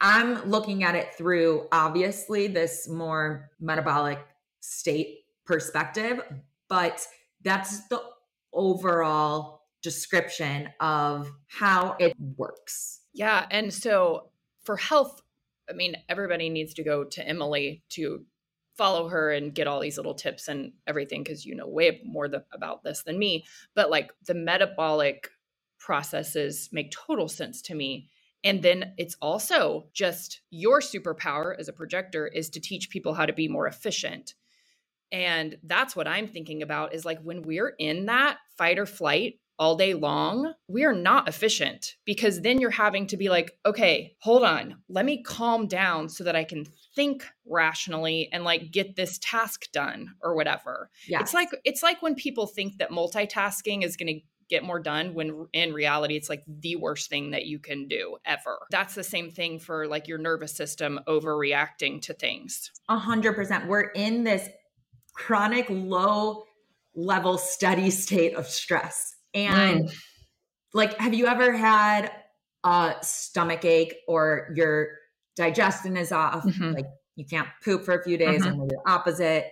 I'm 0.00 0.48
looking 0.48 0.84
at 0.84 0.94
it 0.94 1.14
through 1.14 1.68
obviously 1.72 2.46
this 2.48 2.88
more 2.88 3.50
metabolic 3.58 4.18
state 4.60 5.24
perspective, 5.46 6.20
but 6.68 7.04
that's 7.46 7.86
the 7.86 8.02
overall 8.52 9.62
description 9.80 10.68
of 10.80 11.30
how 11.46 11.94
it 12.00 12.12
works. 12.36 13.02
Yeah. 13.14 13.46
And 13.50 13.72
so 13.72 14.30
for 14.64 14.76
health, 14.76 15.22
I 15.70 15.72
mean, 15.72 15.96
everybody 16.08 16.50
needs 16.50 16.74
to 16.74 16.82
go 16.82 17.04
to 17.04 17.26
Emily 17.26 17.84
to 17.90 18.24
follow 18.76 19.08
her 19.08 19.30
and 19.30 19.54
get 19.54 19.68
all 19.68 19.78
these 19.78 19.96
little 19.96 20.14
tips 20.14 20.48
and 20.48 20.72
everything 20.86 21.22
because 21.22 21.46
you 21.46 21.54
know 21.54 21.66
way 21.66 22.00
more 22.04 22.28
about 22.52 22.84
this 22.84 23.04
than 23.04 23.18
me 23.18 23.42
but 23.74 23.88
like 23.88 24.12
the 24.26 24.34
metabolic 24.34 25.30
processes 25.78 26.68
make 26.72 26.90
total 26.90 27.26
sense 27.26 27.62
to 27.62 27.74
me 27.74 28.10
and 28.44 28.62
then 28.62 28.92
it's 28.98 29.16
also 29.22 29.86
just 29.94 30.42
your 30.50 30.80
superpower 30.80 31.58
as 31.58 31.68
a 31.68 31.72
projector 31.72 32.26
is 32.26 32.50
to 32.50 32.60
teach 32.60 32.90
people 32.90 33.14
how 33.14 33.24
to 33.24 33.32
be 33.32 33.48
more 33.48 33.66
efficient 33.66 34.34
and 35.12 35.56
that's 35.64 35.94
what 35.94 36.08
i'm 36.08 36.26
thinking 36.26 36.62
about 36.62 36.94
is 36.94 37.04
like 37.04 37.20
when 37.22 37.42
we're 37.42 37.74
in 37.78 38.06
that 38.06 38.38
fight 38.56 38.78
or 38.78 38.86
flight 38.86 39.34
all 39.58 39.76
day 39.76 39.94
long, 39.94 40.52
we 40.68 40.84
are 40.84 40.94
not 40.94 41.28
efficient 41.28 41.94
because 42.04 42.42
then 42.42 42.60
you're 42.60 42.70
having 42.70 43.06
to 43.06 43.16
be 43.16 43.28
like, 43.28 43.52
okay, 43.64 44.14
hold 44.20 44.44
on, 44.44 44.76
let 44.88 45.04
me 45.04 45.22
calm 45.22 45.66
down 45.66 46.08
so 46.08 46.24
that 46.24 46.36
I 46.36 46.44
can 46.44 46.66
think 46.94 47.24
rationally 47.46 48.28
and 48.32 48.44
like 48.44 48.70
get 48.70 48.96
this 48.96 49.18
task 49.22 49.70
done 49.72 50.14
or 50.22 50.34
whatever. 50.34 50.90
Yes. 51.08 51.22
It's 51.22 51.34
like 51.34 51.48
it's 51.64 51.82
like 51.82 52.02
when 52.02 52.14
people 52.14 52.46
think 52.46 52.78
that 52.78 52.90
multitasking 52.90 53.82
is 53.82 53.96
going 53.96 54.14
to 54.14 54.20
get 54.48 54.62
more 54.62 54.78
done 54.78 55.12
when 55.12 55.48
in 55.52 55.72
reality 55.72 56.14
it's 56.14 56.28
like 56.28 56.44
the 56.46 56.76
worst 56.76 57.10
thing 57.10 57.32
that 57.32 57.46
you 57.46 57.58
can 57.58 57.88
do 57.88 58.16
ever. 58.24 58.58
That's 58.70 58.94
the 58.94 59.02
same 59.02 59.30
thing 59.30 59.58
for 59.58 59.88
like 59.88 60.06
your 60.06 60.18
nervous 60.18 60.54
system 60.54 61.00
overreacting 61.08 62.02
to 62.02 62.14
things. 62.14 62.70
A 62.88 62.98
hundred 62.98 63.34
percent. 63.34 63.66
We're 63.66 63.90
in 63.90 64.22
this 64.22 64.48
chronic 65.16 65.66
low 65.68 66.44
level 66.94 67.38
steady 67.38 67.90
state 67.90 68.34
of 68.34 68.46
stress 68.46 69.16
and 69.34 69.84
mm. 69.84 69.94
like, 70.72 70.96
have 70.98 71.14
you 71.14 71.26
ever 71.26 71.52
had 71.52 72.10
a 72.64 72.94
stomach 73.02 73.64
ache 73.64 73.96
or 74.08 74.52
your 74.54 74.88
digestion 75.36 75.96
is 75.96 76.12
off, 76.12 76.44
Mhm. 76.44 76.74
like 76.74 76.86
you 77.16 77.24
can't 77.24 77.48
poop 77.64 77.84
for 77.84 77.94
a 77.94 78.02
few 78.02 78.16
days, 78.16 78.42
Mhm. 78.42 78.58
or 78.58 78.66
the 78.66 78.80
opposite, 78.86 79.50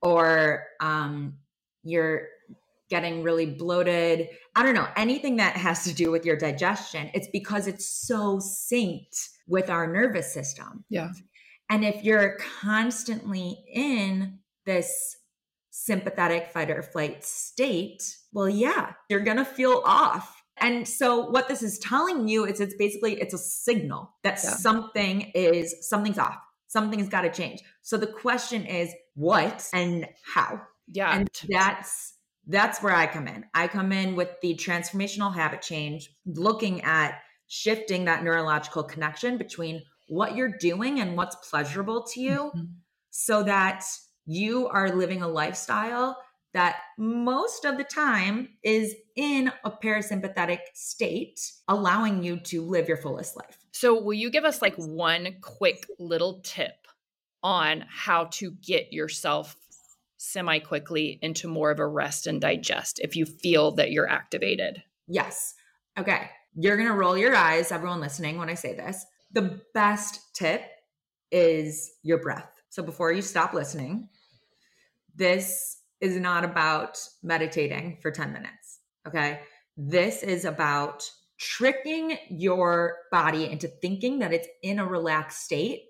or 0.00 0.66
um, 0.80 1.38
you're 1.84 2.28
getting 2.88 3.22
really 3.22 3.46
bloated. 3.46 4.28
I 4.54 4.62
don't 4.62 4.74
know, 4.74 4.88
anything 4.96 5.36
that 5.36 5.56
has 5.56 5.84
to 5.84 5.94
do 5.94 6.10
with 6.10 6.26
your 6.26 6.36
digestion, 6.36 7.10
it's 7.14 7.28
because 7.32 7.66
it's 7.66 7.86
so 7.86 8.38
synced 8.38 9.28
with 9.46 9.70
our 9.70 9.86
nervous 9.86 10.32
system. 10.32 10.84
Yeah. 10.90 11.10
And 11.70 11.84
if 11.84 12.04
you're 12.04 12.36
constantly 12.60 13.64
in 13.72 14.38
this 14.64 15.16
sympathetic 15.70 16.48
fight 16.52 16.70
or 16.70 16.82
flight 16.82 17.24
state, 17.24 18.16
well, 18.32 18.48
yeah, 18.48 18.92
you're 19.08 19.20
going 19.20 19.38
to 19.38 19.44
feel 19.44 19.82
off. 19.84 20.42
And 20.58 20.86
so 20.86 21.30
what 21.30 21.48
this 21.48 21.62
is 21.62 21.78
telling 21.78 22.28
you 22.28 22.44
is 22.44 22.60
it's 22.60 22.74
basically 22.76 23.20
it's 23.20 23.34
a 23.34 23.38
signal 23.38 24.14
that 24.22 24.34
Yeah. 24.42 24.50
something 24.50 25.32
is 25.34 25.88
something's 25.88 26.18
off. 26.18 26.36
Something's 26.68 27.08
got 27.08 27.22
to 27.22 27.30
change. 27.30 27.60
So 27.82 27.96
the 27.96 28.06
question 28.06 28.64
is 28.66 28.92
what 29.14 29.68
and 29.72 30.06
how? 30.24 30.60
Yeah. 30.88 31.16
and 31.16 31.30
that's 31.48 32.14
that's 32.48 32.82
where 32.82 32.92
i 32.94 33.06
come 33.06 33.28
in 33.28 33.44
i 33.54 33.68
come 33.68 33.92
in 33.92 34.16
with 34.16 34.28
the 34.42 34.56
transformational 34.56 35.32
habit 35.32 35.62
change 35.62 36.10
looking 36.26 36.80
at 36.82 37.20
shifting 37.46 38.04
that 38.06 38.24
neurological 38.24 38.82
connection 38.82 39.38
between 39.38 39.80
what 40.08 40.34
you're 40.34 40.56
doing 40.58 40.98
and 41.00 41.16
what's 41.16 41.36
pleasurable 41.48 42.02
to 42.02 42.20
you 42.20 42.50
Mhm. 42.54 42.68
so 43.10 43.44
that 43.44 43.84
you 44.26 44.68
are 44.68 44.94
living 44.94 45.22
a 45.22 45.28
lifestyle 45.28 46.18
that 46.54 46.76
most 46.98 47.64
of 47.64 47.78
the 47.78 47.84
time 47.84 48.48
is 48.62 48.94
in 49.16 49.50
a 49.64 49.70
parasympathetic 49.70 50.58
state 50.74 51.40
allowing 51.68 52.22
you 52.22 52.38
to 52.38 52.62
live 52.62 52.88
your 52.88 52.96
fullest 52.96 53.36
life 53.36 53.58
So, 53.72 54.00
will 54.00 54.14
you 54.14 54.30
give 54.30 54.44
us 54.44 54.62
like 54.62 54.74
one 54.76 55.36
quick 55.40 55.86
little 55.98 56.40
tip 56.44 56.86
on 57.42 57.84
how 57.88 58.26
to 58.32 58.52
get 58.52 58.92
yourself 58.92 59.56
semi 60.18 60.60
quickly 60.60 61.18
into 61.20 61.48
more 61.48 61.70
of 61.70 61.80
a 61.80 61.86
rest 61.86 62.26
and 62.26 62.40
digest 62.40 63.00
if 63.02 63.16
you 63.16 63.26
feel 63.26 63.72
that 63.72 63.90
you're 63.90 64.08
activated? 64.08 64.82
Yes. 65.08 65.54
Okay. 65.98 66.30
You're 66.54 66.76
going 66.76 66.88
to 66.88 66.94
roll 66.94 67.16
your 67.16 67.34
eyes, 67.34 67.72
everyone 67.72 68.00
listening, 68.00 68.38
when 68.38 68.48
I 68.48 68.54
say 68.54 68.74
this. 68.74 69.04
The 69.32 69.60
best 69.74 70.20
tip 70.34 70.62
is 71.30 71.92
your 72.02 72.18
breath. 72.18 72.52
So 72.68 72.82
before 72.82 73.10
you 73.12 73.22
stop 73.22 73.54
listening, 73.54 74.08
this 75.14 75.78
is 76.00 76.16
not 76.16 76.44
about 76.44 76.98
meditating 77.22 77.98
for 78.02 78.10
10 78.10 78.32
minutes. 78.32 78.80
Okay. 79.06 79.40
This 79.76 80.22
is 80.22 80.44
about 80.44 81.08
tricking 81.38 82.18
your 82.30 82.98
body 83.10 83.50
into 83.50 83.68
thinking 83.68 84.20
that 84.20 84.32
it's 84.32 84.48
in 84.62 84.78
a 84.78 84.86
relaxed 84.86 85.44
state 85.44 85.82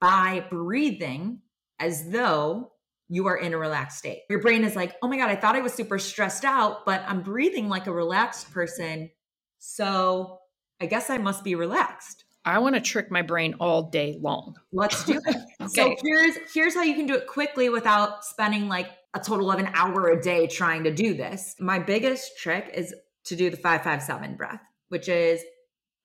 by 0.00 0.44
breathing 0.50 1.40
as 1.78 2.10
though 2.10 2.72
you 3.08 3.26
are 3.26 3.36
in 3.36 3.54
a 3.54 3.58
relaxed 3.58 3.98
state. 3.98 4.22
Your 4.28 4.40
brain 4.40 4.64
is 4.64 4.76
like, 4.76 4.94
oh 5.02 5.08
my 5.08 5.16
God, 5.16 5.30
I 5.30 5.36
thought 5.36 5.56
I 5.56 5.60
was 5.60 5.72
super 5.72 5.98
stressed 5.98 6.44
out, 6.44 6.84
but 6.84 7.02
I'm 7.06 7.22
breathing 7.22 7.68
like 7.68 7.86
a 7.86 7.92
relaxed 7.92 8.52
person. 8.52 9.10
So 9.58 10.38
I 10.80 10.86
guess 10.86 11.10
I 11.10 11.18
must 11.18 11.42
be 11.42 11.54
relaxed. 11.54 12.24
I 12.48 12.58
want 12.58 12.74
to 12.74 12.80
trick 12.80 13.10
my 13.10 13.22
brain 13.22 13.54
all 13.60 13.90
day 13.90 14.18
long. 14.20 14.56
Let's 14.72 15.04
do 15.04 15.20
it. 15.26 15.36
So 15.68 15.94
here's 16.02 16.38
here's 16.54 16.74
how 16.74 16.82
you 16.82 16.94
can 16.94 17.04
do 17.04 17.14
it 17.14 17.26
quickly 17.26 17.68
without 17.68 18.24
spending 18.24 18.68
like 18.68 18.88
a 19.12 19.20
total 19.20 19.50
of 19.50 19.58
an 19.58 19.68
hour 19.74 20.08
a 20.08 20.22
day 20.22 20.46
trying 20.46 20.82
to 20.84 20.94
do 20.94 21.12
this. 21.12 21.54
My 21.60 21.78
biggest 21.78 22.38
trick 22.38 22.70
is 22.72 22.94
to 23.24 23.36
do 23.36 23.50
the 23.50 23.58
557 23.58 24.36
breath, 24.36 24.62
which 24.88 25.08
is 25.10 25.42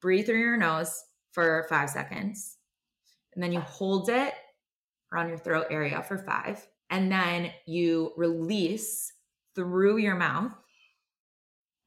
breathe 0.01 0.25
through 0.25 0.39
your 0.39 0.57
nose 0.57 1.01
for 1.31 1.65
5 1.69 1.89
seconds. 1.89 2.57
And 3.33 3.41
then 3.41 3.53
you 3.53 3.61
hold 3.61 4.09
it 4.09 4.33
around 5.13 5.29
your 5.29 5.37
throat 5.37 5.67
area 5.69 6.03
for 6.03 6.17
5 6.17 6.67
and 6.89 7.11
then 7.11 7.51
you 7.65 8.11
release 8.17 9.13
through 9.55 9.97
your 9.97 10.15
mouth 10.15 10.53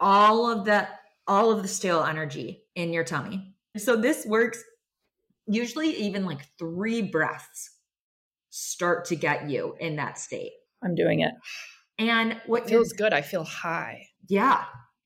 all 0.01 0.51
of 0.51 0.65
the 0.65 0.89
all 1.27 1.51
of 1.51 1.63
the 1.63 1.69
stale 1.69 2.05
energy 2.05 2.65
in 2.75 2.93
your 2.93 3.05
tummy. 3.05 3.56
So 3.79 3.97
this 3.97 4.24
works 4.27 4.62
usually 5.47 5.91
even 5.97 6.24
like 6.24 6.41
3 6.59 7.03
breaths 7.03 7.70
start 8.51 9.05
to 9.07 9.16
get 9.16 9.49
you 9.49 9.77
in 9.81 9.97
that 9.97 10.18
state. 10.18 10.53
I'm 10.83 10.95
doing 10.95 11.20
it. 11.20 11.33
And 11.99 12.41
what 12.47 12.64
It 12.64 12.68
feels 12.68 12.93
good. 12.93 13.12
I 13.12 13.22
feel 13.22 13.45
high. 13.45 14.07
yeah, 14.29 14.64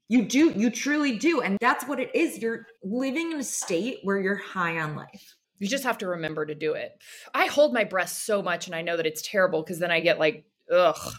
you 0.08 0.24
do. 0.24 0.50
You 0.50 0.70
truly 0.70 1.18
do. 1.18 1.40
And 1.40 1.56
that's 1.60 1.86
what 1.86 2.00
it 2.00 2.10
is. 2.14 2.38
You're 2.38 2.66
living 2.82 3.30
in 3.30 3.38
a 3.38 3.44
state 3.44 3.98
where 4.02 4.18
you're 4.18 4.34
high 4.34 4.78
on 4.80 4.96
life. 4.96 5.36
You 5.58 5.68
just 5.68 5.84
have 5.84 5.98
to 5.98 6.08
remember 6.08 6.44
to 6.46 6.54
do 6.54 6.72
it. 6.72 6.92
I 7.34 7.46
hold 7.46 7.72
my 7.72 7.84
breath 7.84 8.08
so 8.08 8.42
much 8.42 8.66
and 8.66 8.74
I 8.74 8.82
know 8.82 8.96
that 8.96 9.06
it's 9.06 9.22
terrible 9.22 9.62
because 9.62 9.78
then 9.78 9.90
I 9.92 10.00
get 10.00 10.18
like, 10.18 10.44
ugh, 10.72 11.12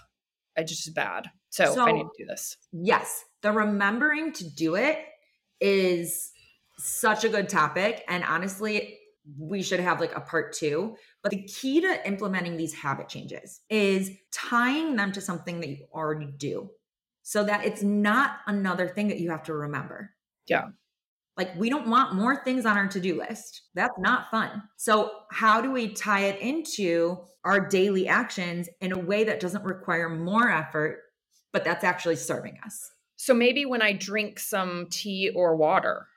I 0.58 0.64
just 0.64 0.94
bad. 0.94 1.30
So, 1.52 1.80
I 1.80 1.92
need 1.92 2.04
to 2.04 2.10
do 2.18 2.26
this. 2.26 2.58
Yes, 2.74 3.24
the 3.42 3.52
remembering 3.52 4.34
to 4.34 4.50
do 4.50 4.76
it 4.76 4.98
is 5.60 6.31
such 6.84 7.24
a 7.24 7.30
good 7.30 7.50
topic. 7.50 8.04
And 8.08 8.24
honestly, 8.24 8.98
we 9.38 9.62
should 9.62 9.80
have 9.80 10.00
like 10.00 10.16
a 10.16 10.22
part 10.22 10.54
two. 10.54 10.96
But 11.24 11.32
the 11.32 11.44
key 11.44 11.82
to 11.82 12.08
implementing 12.08 12.58
these 12.58 12.74
habit 12.74 13.10
changes 13.10 13.62
is 13.70 14.12
tying 14.32 14.96
them 14.96 15.12
to 15.14 15.22
something 15.22 15.60
that 15.60 15.70
you 15.70 15.86
already 15.94 16.32
do 16.38 16.70
so 17.24 17.44
that 17.44 17.66
it's 17.66 17.84
not 17.84 18.38
another 18.48 18.88
thing 18.88 19.08
that 19.10 19.20
you 19.20 19.30
have 19.30 19.44
to 19.44 19.54
remember. 19.54 20.12
Yeah. 20.48 20.70
Like, 21.38 21.56
we 21.56 21.70
don't 21.70 21.88
want 21.88 22.16
more 22.16 22.44
things 22.44 22.66
on 22.66 22.78
our 22.78 22.88
to 22.88 23.00
do 23.00 23.18
list. 23.18 23.62
That's 23.74 23.98
not 23.98 24.30
fun. 24.30 24.64
So, 24.78 25.12
how 25.32 25.62
do 25.62 25.72
we 25.72 25.90
tie 25.90 26.26
it 26.26 26.42
into 26.42 27.20
our 27.46 27.68
daily 27.68 28.08
actions 28.08 28.68
in 28.82 28.92
a 28.92 29.00
way 29.00 29.24
that 29.24 29.40
doesn't 29.40 29.64
require 29.64 30.10
more 30.10 30.50
effort, 30.50 31.00
but 31.54 31.64
that's 31.64 31.84
actually 31.84 32.18
serving 32.18 32.58
us? 32.66 32.92
So 33.22 33.36
maybe 33.36 33.68
when 33.68 33.84
I 33.84 33.94
drink 33.94 34.40
some 34.40 34.88
tea 34.90 35.30
or 35.36 35.56
water, 35.56 36.08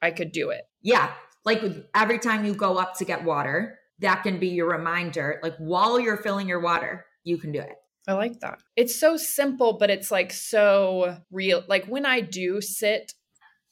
I 0.00 0.10
could 0.10 0.32
do 0.32 0.50
it. 0.50 0.62
Yeah. 0.82 1.12
Like 1.44 1.62
every 1.94 2.18
time 2.18 2.44
you 2.44 2.54
go 2.54 2.76
up 2.76 2.96
to 2.98 3.04
get 3.04 3.24
water, 3.24 3.78
that 4.00 4.22
can 4.22 4.38
be 4.38 4.48
your 4.48 4.68
reminder. 4.68 5.40
Like 5.42 5.56
while 5.58 5.98
you're 5.98 6.16
filling 6.16 6.48
your 6.48 6.60
water, 6.60 7.06
you 7.24 7.38
can 7.38 7.52
do 7.52 7.60
it. 7.60 7.76
I 8.06 8.12
like 8.12 8.40
that. 8.40 8.60
It's 8.74 8.98
so 8.98 9.16
simple, 9.18 9.76
but 9.78 9.90
it's 9.90 10.10
like 10.10 10.32
so 10.32 11.18
real. 11.30 11.62
Like 11.68 11.84
when 11.86 12.06
I 12.06 12.20
do 12.20 12.62
sit 12.62 13.12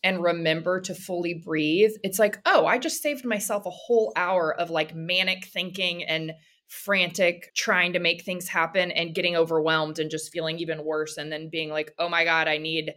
and 0.03 0.22
remember 0.22 0.81
to 0.83 0.95
fully 0.95 1.35
breathe, 1.35 1.93
it's 2.03 2.18
like, 2.18 2.39
oh, 2.45 2.66
I 2.66 2.77
just 2.79 3.03
saved 3.03 3.24
myself 3.24 3.64
a 3.64 3.70
whole 3.70 4.12
hour 4.14 4.55
of 4.55 4.68
like 4.68 4.95
manic 4.95 5.47
thinking 5.47 6.05
and 6.05 6.33
frantic 6.68 7.51
trying 7.55 7.95
to 7.95 7.99
make 7.99 8.24
things 8.24 8.49
happen 8.49 8.91
and 8.91 9.14
getting 9.14 9.37
overwhelmed 9.37 9.99
and 9.99 10.11
just 10.11 10.33
feeling 10.33 10.59
even 10.59 10.85
worse. 10.85 11.16
And 11.16 11.33
then 11.33 11.49
being 11.49 11.70
like, 11.70 11.93
oh 11.99 12.11
my 12.11 12.24
God, 12.24 12.47
I 12.47 12.59
need 12.59 12.93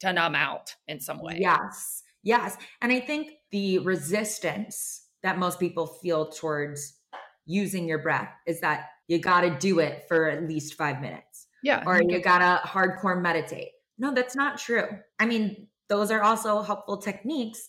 to 0.00 0.12
numb 0.12 0.36
out 0.36 0.76
in 0.86 1.00
some 1.00 1.20
way. 1.20 1.38
Yes. 1.40 2.03
Yes. 2.24 2.56
And 2.82 2.90
I 2.90 3.00
think 3.00 3.30
the 3.52 3.78
resistance 3.78 5.06
that 5.22 5.38
most 5.38 5.60
people 5.60 5.86
feel 5.86 6.30
towards 6.30 6.98
using 7.46 7.86
your 7.86 7.98
breath 7.98 8.30
is 8.46 8.60
that 8.60 8.88
you 9.06 9.18
got 9.18 9.42
to 9.42 9.50
do 9.58 9.78
it 9.78 10.04
for 10.08 10.28
at 10.28 10.48
least 10.48 10.74
five 10.74 11.00
minutes 11.00 11.46
Yeah. 11.62 11.82
or 11.86 12.02
you 12.02 12.20
got 12.20 12.38
to 12.38 12.66
hardcore 12.66 13.20
meditate. 13.20 13.68
No, 13.98 14.12
that's 14.12 14.34
not 14.34 14.58
true. 14.58 14.88
I 15.18 15.26
mean, 15.26 15.68
those 15.88 16.10
are 16.10 16.22
also 16.22 16.62
helpful 16.62 16.96
techniques, 16.96 17.68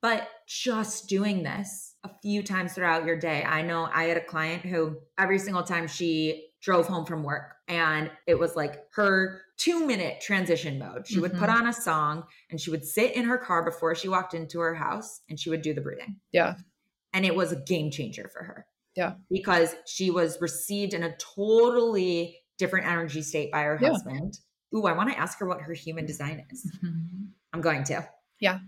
but 0.00 0.28
just 0.46 1.08
doing 1.08 1.42
this 1.42 1.96
a 2.04 2.10
few 2.22 2.42
times 2.42 2.74
throughout 2.74 3.04
your 3.04 3.18
day. 3.18 3.42
I 3.42 3.62
know 3.62 3.88
I 3.92 4.04
had 4.04 4.16
a 4.16 4.24
client 4.24 4.62
who 4.62 4.96
every 5.18 5.38
single 5.38 5.64
time 5.64 5.88
she 5.88 6.48
drove 6.66 6.88
home 6.88 7.06
from 7.06 7.22
work 7.22 7.54
and 7.68 8.10
it 8.26 8.34
was 8.36 8.56
like 8.56 8.82
her 8.92 9.40
two 9.56 9.86
minute 9.86 10.20
transition 10.20 10.80
mode. 10.80 11.06
She 11.06 11.20
would 11.20 11.32
put 11.32 11.48
Mhm. 11.48 11.54
on 11.60 11.68
a 11.68 11.72
song 11.72 12.26
and 12.50 12.60
she 12.60 12.70
would 12.72 12.84
sit 12.84 13.14
in 13.14 13.24
her 13.24 13.38
car 13.38 13.64
before 13.64 13.94
she 13.94 14.08
walked 14.08 14.34
into 14.34 14.58
her 14.58 14.74
house 14.74 15.20
and 15.30 15.38
she 15.38 15.48
would 15.48 15.62
do 15.62 15.72
the 15.72 15.80
breathing. 15.80 16.16
Yeah. 16.32 16.56
And 17.12 17.24
it 17.24 17.36
was 17.36 17.52
a 17.52 17.56
game 17.56 17.92
changer 17.92 18.28
for 18.28 18.42
her. 18.42 18.66
Yeah. 18.96 19.14
Because 19.30 19.76
she 19.86 20.10
was 20.10 20.40
received 20.40 20.92
in 20.92 21.04
a 21.04 21.16
totally 21.18 22.42
different 22.58 22.86
energy 22.88 23.22
state 23.22 23.52
by 23.52 23.62
her 23.62 23.78
Yeah. 23.80 23.90
husband. 23.90 24.40
Ooh, 24.74 24.86
I 24.86 24.92
want 24.92 25.08
to 25.12 25.16
ask 25.18 25.38
her 25.38 25.46
what 25.46 25.60
her 25.60 25.72
human 25.72 26.04
design 26.04 26.44
is. 26.50 26.68
Mhm. 26.82 27.28
I'm 27.52 27.60
going 27.60 27.84
to. 27.84 28.08
Yeah. 28.40 28.58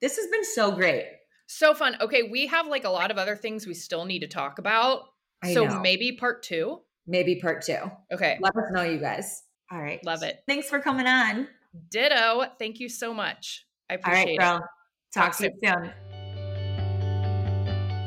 This 0.00 0.16
has 0.16 0.26
been 0.26 0.44
so 0.44 0.72
great. 0.72 1.06
So 1.46 1.74
fun. 1.74 1.96
Okay. 2.00 2.24
We 2.24 2.48
have 2.48 2.66
like 2.66 2.82
a 2.82 2.90
lot 2.90 3.12
of 3.12 3.18
other 3.18 3.36
things 3.36 3.68
we 3.68 3.74
still 3.74 4.04
need 4.04 4.18
to 4.20 4.26
talk 4.28 4.58
about. 4.58 5.04
I 5.42 5.54
so 5.54 5.64
know. 5.64 5.80
maybe 5.80 6.16
part 6.16 6.42
two. 6.42 6.82
Maybe 7.08 7.40
part 7.40 7.62
two. 7.62 7.78
Okay. 8.12 8.38
Let 8.40 8.54
us 8.54 8.64
know, 8.70 8.82
you 8.82 8.98
guys. 8.98 9.42
All 9.72 9.80
right. 9.80 10.04
Love 10.04 10.22
it. 10.22 10.40
Thanks 10.46 10.68
for 10.68 10.78
coming 10.78 11.06
on. 11.06 11.48
Ditto. 11.90 12.44
Thank 12.58 12.80
you 12.80 12.88
so 12.88 13.14
much. 13.14 13.66
I 13.90 13.94
All 13.94 14.00
appreciate 14.00 14.24
right, 14.24 14.34
it. 14.34 14.38
girl. 14.38 14.68
Talk 15.14 15.36
to 15.38 15.44
you 15.44 15.50
soon. 15.64 15.90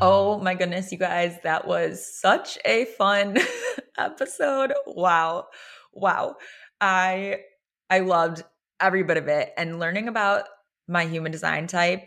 Oh 0.03 0.39
my 0.41 0.55
goodness, 0.55 0.91
you 0.91 0.97
guys, 0.97 1.37
that 1.43 1.67
was 1.67 2.03
such 2.19 2.57
a 2.65 2.85
fun 2.85 3.37
episode. 3.97 4.73
Wow. 4.85 5.47
Wow. 5.93 6.35
I 6.79 7.41
I 7.89 7.99
loved 7.99 8.43
every 8.79 9.03
bit 9.03 9.17
of 9.17 9.27
it 9.27 9.51
and 9.57 9.79
learning 9.79 10.07
about 10.07 10.45
my 10.87 11.05
human 11.05 11.31
design 11.31 11.67
type 11.67 12.01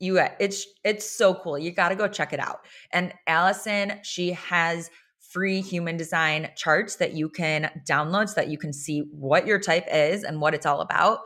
You 0.00 0.18
it's 0.38 0.66
it's 0.84 1.08
so 1.08 1.34
cool. 1.34 1.58
You 1.58 1.70
got 1.72 1.90
to 1.90 1.96
go 1.96 2.08
check 2.08 2.32
it 2.32 2.40
out. 2.40 2.60
And 2.92 3.12
Allison, 3.26 4.00
she 4.02 4.32
has 4.32 4.90
free 5.34 5.60
human 5.60 5.96
design 5.96 6.48
charts 6.56 6.96
that 6.96 7.12
you 7.12 7.28
can 7.28 7.70
download 7.86 8.28
so 8.28 8.36
that 8.36 8.48
you 8.48 8.56
can 8.56 8.72
see 8.72 9.00
what 9.10 9.46
your 9.46 9.58
type 9.58 9.84
is 9.92 10.22
and 10.22 10.40
what 10.40 10.54
it's 10.54 10.64
all 10.64 10.80
about. 10.80 11.18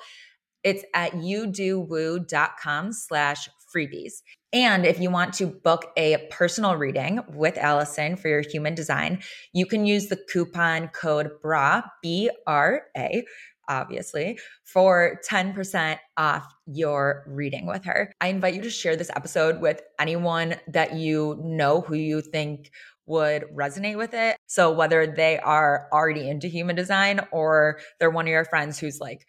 It's 0.65 0.83
at 0.95 1.13
youdowoo.com 1.13 2.93
slash 2.93 3.49
freebies. 3.75 4.15
And 4.53 4.87
if 4.87 4.99
you 4.99 5.11
want 5.11 5.35
to 5.35 5.47
book 5.47 5.93
a 5.97 6.27
personal 6.31 6.77
reading 6.77 7.21
with 7.35 7.59
Allison 7.59 8.17
for 8.17 8.29
your 8.29 8.41
human 8.41 8.75
design, 8.75 9.21
you 9.53 9.67
can 9.67 9.85
use 9.85 10.07
the 10.07 10.19
coupon 10.33 10.89
code 10.89 11.31
BRA, 11.43 11.85
B 12.03 12.31
R 12.47 12.85
A, 12.97 13.25
obviously, 13.69 14.39
for 14.65 15.21
10% 15.31 15.99
off 16.17 16.51
your 16.67 17.25
reading 17.27 17.67
with 17.67 17.85
her. 17.85 18.11
I 18.23 18.29
invite 18.29 18.55
you 18.55 18.63
to 18.63 18.71
share 18.71 18.97
this 18.97 19.11
episode 19.15 19.61
with 19.61 19.83
anyone 20.01 20.57
that 20.69 20.95
you 20.95 21.39
know 21.45 21.83
who 21.83 21.95
you 21.95 22.23
think 22.23 22.71
would 23.09 23.45
resonate 23.55 23.97
with 23.97 24.15
it. 24.15 24.37
So 24.47 24.71
whether 24.71 25.07
they 25.07 25.39
are 25.39 25.89
already 25.93 26.29
into 26.29 26.47
human 26.47 26.77
design 26.77 27.21
or 27.33 27.81
they're 27.99 28.11
one 28.11 28.27
of 28.27 28.31
your 28.31 28.45
friends 28.45 28.79
who's 28.79 29.01
like 29.01 29.27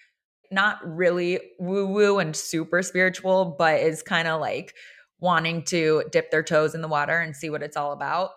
not 0.52 0.78
really 0.84 1.40
woo 1.60 1.88
woo 1.88 2.20
and 2.20 2.36
super 2.36 2.82
spiritual, 2.82 3.56
but 3.58 3.80
is 3.80 4.04
kind 4.04 4.28
of 4.28 4.42
like 4.42 4.74
wanting 5.20 5.64
to 5.64 6.04
dip 6.12 6.32
their 6.32 6.44
toes 6.44 6.76
in 6.76 6.82
the 6.82 6.88
water 6.88 7.20
and 7.20 7.36
see 7.36 7.50
what 7.50 7.64
it's 7.64 7.78
all 7.78 7.92
about, 7.92 8.32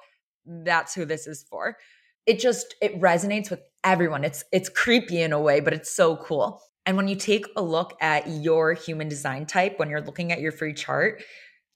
that's 0.47 0.95
who 0.95 1.05
this 1.05 1.26
is 1.26 1.45
for. 1.49 1.76
It 2.26 2.38
just 2.38 2.74
it 2.80 3.01
resonates 3.01 3.51
with 3.51 3.61
everyone. 3.84 4.24
It's 4.24 4.45
it's 4.53 4.68
creepy 4.68 5.22
in 5.22 5.32
a 5.32 5.40
way, 5.40 5.61
but 5.61 5.72
it's 5.72 5.95
so 5.95 6.16
cool. 6.16 6.61
And 6.86 6.97
when 6.97 7.09
you 7.09 7.16
take 7.16 7.47
a 7.57 7.62
look 7.62 7.97
at 8.01 8.28
your 8.28 8.72
human 8.72 9.09
design 9.09 9.47
type 9.47 9.78
when 9.78 9.88
you're 9.88 10.01
looking 10.01 10.32
at 10.32 10.40
your 10.40 10.53
free 10.53 10.74
chart, 10.74 11.22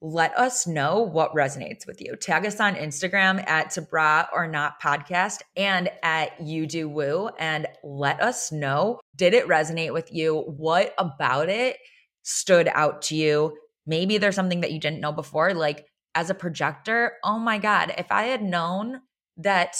let 0.02 0.36
us 0.36 0.66
know 0.66 1.00
what 1.00 1.34
resonates 1.34 1.86
with 1.86 2.00
you. 2.00 2.16
Tag 2.16 2.44
us 2.44 2.60
on 2.60 2.74
Instagram 2.74 3.42
at 3.48 3.70
Tabra 3.70 4.28
or 4.32 4.46
Not 4.46 4.80
Podcast 4.80 5.40
and 5.56 5.90
at 6.02 6.40
You 6.40 6.66
Do 6.66 6.88
Woo 6.88 7.30
and 7.38 7.66
let 7.82 8.20
us 8.20 8.52
know 8.52 9.00
did 9.16 9.32
it 9.32 9.48
resonate 9.48 9.94
with 9.94 10.12
you? 10.12 10.42
What 10.46 10.94
about 10.98 11.48
it 11.48 11.78
stood 12.22 12.68
out 12.68 13.02
to 13.02 13.16
you? 13.16 13.56
Maybe 13.86 14.18
there's 14.18 14.34
something 14.34 14.60
that 14.60 14.72
you 14.72 14.80
didn't 14.80 15.00
know 15.00 15.12
before. 15.12 15.54
Like 15.54 15.86
as 16.14 16.28
a 16.28 16.34
projector, 16.34 17.12
oh 17.24 17.38
my 17.38 17.58
God, 17.58 17.94
if 17.96 18.12
I 18.12 18.24
had 18.24 18.42
known 18.42 19.00
that 19.38 19.76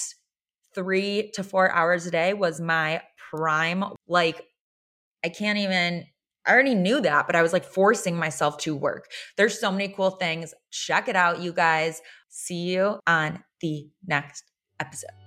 three 0.74 1.30
to 1.34 1.44
four 1.44 1.70
hours 1.70 2.06
a 2.06 2.10
day 2.10 2.32
was 2.32 2.60
my 2.60 3.02
prime, 3.30 3.84
like 4.08 4.42
I 5.24 5.28
can't 5.28 5.58
even 5.58 6.06
I 6.46 6.52
already 6.52 6.74
knew 6.74 7.00
that, 7.00 7.26
but 7.26 7.36
I 7.36 7.42
was 7.42 7.52
like 7.52 7.64
forcing 7.64 8.16
myself 8.16 8.58
to 8.58 8.76
work. 8.76 9.10
There's 9.36 9.58
so 9.60 9.70
many 9.72 9.88
cool 9.88 10.10
things. 10.10 10.54
Check 10.70 11.08
it 11.08 11.16
out, 11.16 11.40
you 11.40 11.52
guys. 11.52 12.00
See 12.28 12.64
you 12.70 13.00
on 13.06 13.42
the 13.60 13.88
next 14.06 14.44
episode. 14.80 15.25